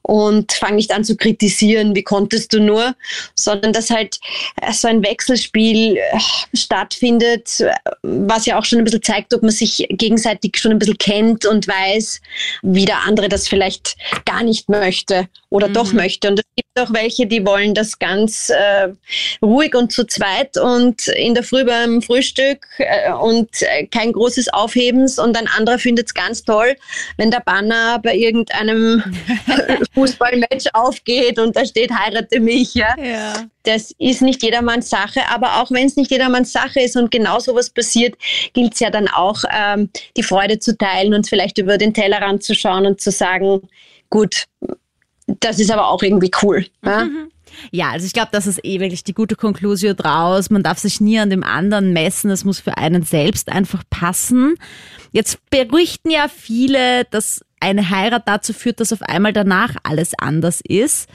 und 0.04 0.51
fange 0.54 0.76
nicht 0.76 0.91
an 0.91 1.04
zu 1.04 1.16
kritisieren, 1.18 1.95
wie 1.95 2.04
konntest 2.04 2.54
du 2.54 2.60
nur, 2.60 2.95
sondern 3.36 3.74
dass 3.74 3.89
halt 3.89 4.20
äh, 4.62 4.72
so 4.72 4.88
ein 4.88 5.04
Wechselspiel 5.04 5.97
äh, 5.97 6.20
stattfindet, 6.54 7.64
was 8.04 8.45
ja 8.45 8.60
auch 8.60 8.66
schon 8.66 8.80
ein 8.80 8.86
bisschen 8.86 9.01
zeigt, 9.01 9.34
ob 9.34 9.41
man 9.41 9.51
sich 9.51 9.88
gegenseitig 9.89 10.58
schon 10.58 10.72
ein 10.72 10.80
bisschen 10.80 10.97
kennt 10.97 11.45
und 11.45 11.68
weiß, 11.68 12.22
wie 12.62 12.86
der 12.86 13.04
andere 13.08 13.30
das 13.30 13.47
vielleicht 13.47 13.95
gar 14.26 14.43
nicht 14.43 14.70
möchte 14.70 15.28
oder 15.49 15.70
mhm. 15.70 15.74
doch 15.74 15.93
möchte. 15.93 16.30
Und 16.30 16.41
auch 16.80 16.91
welche, 16.91 17.28
die 17.28 17.45
wollen 17.45 17.74
das 17.74 17.99
ganz 17.99 18.49
äh, 18.49 18.89
ruhig 19.41 19.76
und 19.76 19.91
zu 19.91 20.05
zweit 20.05 20.57
und 20.57 21.07
in 21.07 21.36
der 21.36 21.43
Früh 21.43 21.63
beim 21.63 22.01
Frühstück 22.01 22.65
äh, 22.80 23.11
und 23.11 23.49
äh, 23.61 23.86
kein 23.88 24.11
großes 24.11 24.51
Aufhebens 24.53 25.19
und 25.19 25.38
ein 25.38 25.47
anderer 25.47 25.78
findet 25.78 26.07
es 26.07 26.13
ganz 26.13 26.43
toll, 26.43 26.76
wenn 27.17 27.30
der 27.30 27.41
Banner 27.41 27.99
bei 27.99 28.15
irgendeinem 28.15 29.03
Fußballmatch 29.93 30.65
aufgeht 30.74 31.38
und 31.38 31.55
da 31.55 31.65
steht, 31.65 31.91
heirate 31.91 32.39
mich. 32.39 32.74
Ja? 32.74 32.95
ja. 32.97 33.34
Das 33.63 33.93
ist 33.99 34.21
nicht 34.21 34.41
jedermanns 34.41 34.89
Sache, 34.89 35.21
aber 35.30 35.61
auch 35.61 35.69
wenn 35.69 35.86
es 35.86 35.95
nicht 35.95 36.09
jedermanns 36.09 36.51
Sache 36.51 36.82
ist 36.82 36.97
und 36.97 37.11
genau 37.11 37.39
sowas 37.39 37.69
passiert, 37.69 38.15
gilt 38.53 38.74
es 38.74 38.80
ja 38.80 38.89
dann 38.89 39.07
auch, 39.07 39.43
ähm, 39.55 39.89
die 40.17 40.24
Freude 40.24 40.57
zu 40.57 40.76
teilen 40.76 41.13
und 41.13 41.30
vielleicht 41.30 41.59
über 41.59 41.78
den 41.78 41.93
Tellerrand 41.93 42.43
zu 42.43 42.55
schauen 42.55 42.88
und 42.88 42.99
zu 42.99 43.11
sagen, 43.11 43.61
gut, 44.09 44.45
das 45.28 45.59
ist 45.59 45.71
aber 45.71 45.88
auch 45.88 46.01
irgendwie 46.01 46.32
cool. 46.41 46.65
Ja? 46.84 47.05
Mhm. 47.05 47.30
Ja, 47.71 47.91
also 47.91 48.05
ich 48.05 48.13
glaube, 48.13 48.30
das 48.32 48.47
ist 48.47 48.63
eh 48.65 48.80
wirklich 48.80 49.03
die 49.03 49.13
gute 49.13 49.36
Konklusion 49.36 49.95
draus. 49.95 50.49
Man 50.49 50.63
darf 50.63 50.80
sich 50.80 50.99
nie 51.01 51.19
an 51.19 51.30
dem 51.30 51.43
anderen 51.43 51.93
messen. 51.93 52.32
Es 52.32 52.45
muss 52.45 52.59
für 52.59 52.78
einen 52.78 53.03
selbst 53.03 53.49
einfach 53.49 53.84
passen. 53.89 54.55
Jetzt 55.11 55.39
berichten 55.49 56.09
ja 56.09 56.28
viele, 56.28 57.05
dass 57.05 57.45
eine 57.59 57.89
Heirat 57.89 58.28
dazu 58.28 58.53
führt, 58.53 58.80
dass 58.80 58.93
auf 58.93 59.01
einmal 59.03 59.34
danach 59.34 59.76
alles 59.84 60.13
anders 60.17 60.61
ist. 60.61 61.09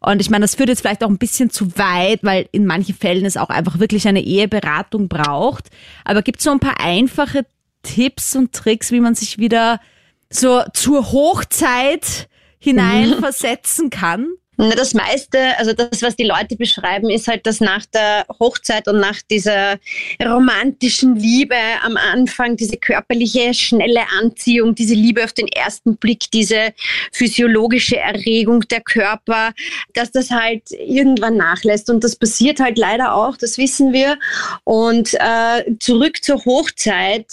Und 0.00 0.20
ich 0.20 0.28
meine, 0.28 0.42
das 0.42 0.54
führt 0.54 0.68
jetzt 0.68 0.82
vielleicht 0.82 1.02
auch 1.02 1.08
ein 1.08 1.18
bisschen 1.18 1.48
zu 1.48 1.78
weit, 1.78 2.20
weil 2.22 2.46
in 2.52 2.66
manchen 2.66 2.94
Fällen 2.94 3.24
es 3.24 3.38
auch 3.38 3.48
einfach 3.48 3.78
wirklich 3.78 4.06
eine 4.06 4.22
Eheberatung 4.22 5.08
braucht. 5.08 5.70
Aber 6.04 6.20
gibt 6.20 6.40
es 6.40 6.44
so 6.44 6.50
ein 6.50 6.60
paar 6.60 6.78
einfache 6.80 7.46
Tipps 7.82 8.36
und 8.36 8.52
Tricks, 8.52 8.90
wie 8.90 9.00
man 9.00 9.14
sich 9.14 9.38
wieder 9.38 9.80
so 10.28 10.62
zur 10.74 11.12
Hochzeit 11.12 12.28
hineinversetzen 12.64 13.90
kann? 13.90 14.28
Das 14.56 14.94
meiste, 14.94 15.58
also 15.58 15.72
das, 15.72 16.00
was 16.02 16.14
die 16.14 16.24
Leute 16.24 16.54
beschreiben, 16.56 17.10
ist 17.10 17.26
halt, 17.26 17.44
dass 17.44 17.60
nach 17.60 17.84
der 17.86 18.24
Hochzeit 18.38 18.86
und 18.86 19.00
nach 19.00 19.20
dieser 19.28 19.78
romantischen 20.22 21.16
Liebe 21.16 21.56
am 21.82 21.96
Anfang, 21.96 22.56
diese 22.56 22.76
körperliche, 22.76 23.52
schnelle 23.52 24.02
Anziehung, 24.20 24.76
diese 24.76 24.94
Liebe 24.94 25.24
auf 25.24 25.32
den 25.32 25.48
ersten 25.48 25.96
Blick, 25.96 26.30
diese 26.32 26.72
physiologische 27.10 27.96
Erregung 27.96 28.60
der 28.60 28.80
Körper, 28.80 29.52
dass 29.92 30.12
das 30.12 30.30
halt 30.30 30.70
irgendwann 30.70 31.36
nachlässt. 31.36 31.90
Und 31.90 32.04
das 32.04 32.14
passiert 32.14 32.60
halt 32.60 32.78
leider 32.78 33.14
auch, 33.14 33.36
das 33.36 33.58
wissen 33.58 33.92
wir. 33.92 34.18
Und 34.62 35.14
äh, 35.14 35.64
zurück 35.80 36.22
zur 36.22 36.44
Hochzeit 36.44 37.26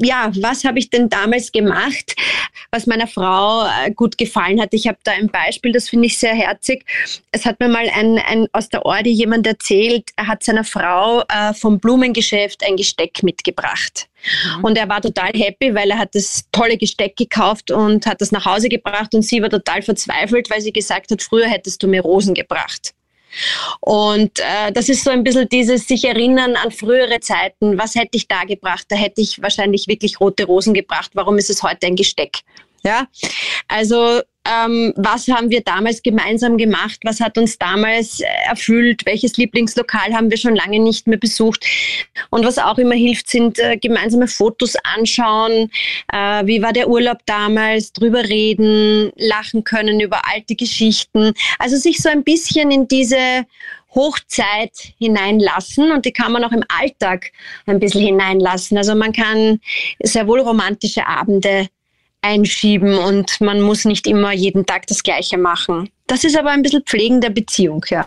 ja, 0.00 0.30
was 0.40 0.64
habe 0.64 0.78
ich 0.78 0.90
denn 0.90 1.08
damals 1.08 1.52
gemacht, 1.52 2.14
was 2.70 2.86
meiner 2.86 3.06
Frau 3.06 3.66
äh, 3.66 3.90
gut 3.92 4.16
gefallen 4.16 4.60
hat? 4.60 4.72
Ich 4.72 4.86
habe 4.86 4.98
da 5.04 5.12
ein 5.12 5.28
Beispiel, 5.28 5.72
das 5.72 5.88
finde 5.88 6.06
ich 6.06 6.18
sehr 6.18 6.34
herzig. 6.34 6.84
Es 7.32 7.44
hat 7.44 7.60
mir 7.60 7.68
mal 7.68 7.88
ein, 7.94 8.18
ein 8.18 8.46
aus 8.52 8.68
der 8.68 8.86
Orde 8.86 9.10
jemand 9.10 9.46
erzählt, 9.46 10.10
er 10.16 10.28
hat 10.28 10.42
seiner 10.42 10.64
Frau 10.64 11.22
äh, 11.28 11.52
vom 11.54 11.78
Blumengeschäft 11.80 12.64
ein 12.64 12.76
Gesteck 12.76 13.22
mitgebracht. 13.22 14.08
Mhm. 14.58 14.64
Und 14.64 14.78
er 14.78 14.88
war 14.88 15.00
total 15.00 15.32
happy, 15.34 15.74
weil 15.74 15.90
er 15.90 15.98
hat 15.98 16.14
das 16.14 16.44
tolle 16.52 16.76
Gesteck 16.76 17.16
gekauft 17.16 17.70
und 17.70 18.06
hat 18.06 18.20
das 18.20 18.32
nach 18.32 18.44
Hause 18.44 18.68
gebracht 18.68 19.14
und 19.14 19.22
sie 19.22 19.42
war 19.42 19.50
total 19.50 19.82
verzweifelt, 19.82 20.48
weil 20.50 20.60
sie 20.60 20.72
gesagt 20.72 21.10
hat, 21.10 21.22
früher 21.22 21.48
hättest 21.48 21.82
du 21.82 21.88
mir 21.88 22.02
Rosen 22.02 22.34
gebracht. 22.34 22.94
Und 23.80 24.38
äh, 24.38 24.72
das 24.72 24.88
ist 24.88 25.04
so 25.04 25.10
ein 25.10 25.24
bisschen 25.24 25.48
dieses 25.48 25.88
sich 25.88 26.04
erinnern 26.04 26.56
an 26.56 26.70
frühere 26.70 27.20
Zeiten. 27.20 27.78
Was 27.78 27.94
hätte 27.94 28.16
ich 28.16 28.28
da 28.28 28.44
gebracht? 28.44 28.86
Da 28.88 28.96
hätte 28.96 29.20
ich 29.20 29.40
wahrscheinlich 29.42 29.88
wirklich 29.88 30.20
rote 30.20 30.44
Rosen 30.44 30.74
gebracht. 30.74 31.10
Warum 31.14 31.38
ist 31.38 31.50
es 31.50 31.62
heute 31.62 31.86
ein 31.86 31.96
Gesteck? 31.96 32.40
Ja, 32.84 33.06
also 33.68 34.22
ähm, 34.44 34.92
was 34.96 35.28
haben 35.28 35.50
wir 35.50 35.60
damals 35.60 36.02
gemeinsam 36.02 36.56
gemacht? 36.56 36.98
Was 37.04 37.20
hat 37.20 37.38
uns 37.38 37.58
damals 37.58 38.20
äh, 38.20 38.26
erfüllt? 38.48 39.06
Welches 39.06 39.36
Lieblingslokal 39.36 40.12
haben 40.12 40.30
wir 40.30 40.36
schon 40.36 40.56
lange 40.56 40.80
nicht 40.80 41.06
mehr 41.06 41.18
besucht? 41.18 41.64
Und 42.30 42.44
was 42.44 42.58
auch 42.58 42.78
immer 42.78 42.96
hilft, 42.96 43.30
sind 43.30 43.60
äh, 43.60 43.76
gemeinsame 43.76 44.26
Fotos 44.26 44.74
anschauen. 44.82 45.70
Äh, 46.12 46.46
wie 46.46 46.60
war 46.60 46.72
der 46.72 46.88
Urlaub 46.88 47.18
damals? 47.24 47.92
Drüber 47.92 48.24
reden, 48.24 49.12
lachen 49.16 49.62
können 49.62 50.00
über 50.00 50.22
alte 50.28 50.56
Geschichten. 50.56 51.34
Also 51.60 51.76
sich 51.76 51.98
so 51.98 52.08
ein 52.08 52.24
bisschen 52.24 52.72
in 52.72 52.88
diese 52.88 53.46
Hochzeit 53.94 54.72
hineinlassen 54.98 55.92
und 55.92 56.04
die 56.04 56.12
kann 56.12 56.32
man 56.32 56.42
auch 56.42 56.52
im 56.52 56.64
Alltag 56.80 57.30
ein 57.66 57.78
bisschen 57.78 58.00
hineinlassen. 58.00 58.76
Also 58.76 58.96
man 58.96 59.12
kann 59.12 59.60
sehr 60.02 60.26
wohl 60.26 60.40
romantische 60.40 61.06
Abende 61.06 61.68
einschieben 62.22 62.96
und 62.96 63.40
man 63.40 63.60
muss 63.60 63.84
nicht 63.84 64.06
immer 64.06 64.32
jeden 64.32 64.64
Tag 64.64 64.86
das 64.86 65.02
Gleiche 65.02 65.38
machen. 65.38 65.90
Das 66.06 66.24
ist 66.24 66.36
aber 66.36 66.50
ein 66.50 66.62
bisschen 66.62 66.82
Pflegen 66.82 67.20
der 67.20 67.30
Beziehung, 67.30 67.84
ja. 67.88 68.06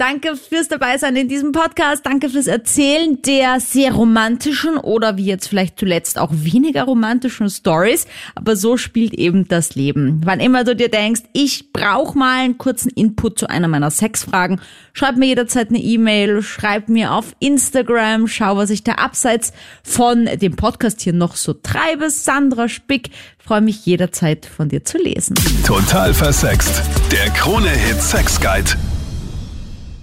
Danke 0.00 0.36
fürs 0.36 0.68
Dabeisein 0.68 1.16
in 1.16 1.26
diesem 1.26 1.50
Podcast. 1.50 2.06
Danke 2.06 2.30
fürs 2.30 2.46
Erzählen 2.46 3.20
der 3.22 3.58
sehr 3.58 3.92
romantischen 3.92 4.76
oder 4.76 5.16
wie 5.16 5.24
jetzt 5.24 5.48
vielleicht 5.48 5.76
zuletzt 5.76 6.20
auch 6.20 6.30
weniger 6.30 6.84
romantischen 6.84 7.50
Stories. 7.50 8.06
Aber 8.36 8.54
so 8.54 8.76
spielt 8.76 9.12
eben 9.14 9.48
das 9.48 9.74
Leben. 9.74 10.20
Wann 10.24 10.38
immer 10.38 10.62
du 10.62 10.76
dir 10.76 10.88
denkst, 10.88 11.22
ich 11.32 11.72
brauche 11.72 12.16
mal 12.16 12.44
einen 12.44 12.58
kurzen 12.58 12.90
Input 12.90 13.40
zu 13.40 13.50
einer 13.50 13.66
meiner 13.66 13.90
Sexfragen, 13.90 14.60
schreib 14.92 15.16
mir 15.16 15.26
jederzeit 15.26 15.70
eine 15.70 15.80
E-Mail, 15.80 16.42
schreib 16.42 16.88
mir 16.88 17.12
auf 17.12 17.34
Instagram, 17.40 18.28
schau, 18.28 18.56
was 18.56 18.70
ich 18.70 18.84
da 18.84 18.92
abseits 18.92 19.52
von 19.82 20.26
dem 20.26 20.54
Podcast 20.54 21.00
hier 21.00 21.12
noch 21.12 21.34
so 21.34 21.54
treibe. 21.54 22.08
Sandra 22.10 22.68
Spick, 22.68 23.10
freue 23.36 23.62
mich 23.62 23.84
jederzeit 23.84 24.46
von 24.46 24.68
dir 24.68 24.84
zu 24.84 24.96
lesen. 24.96 25.34
Total 25.66 26.14
versext. 26.14 26.82
Der 27.10 27.30
Krone-Hit 27.30 28.00
Sex 28.00 28.40
Guide. 28.40 28.76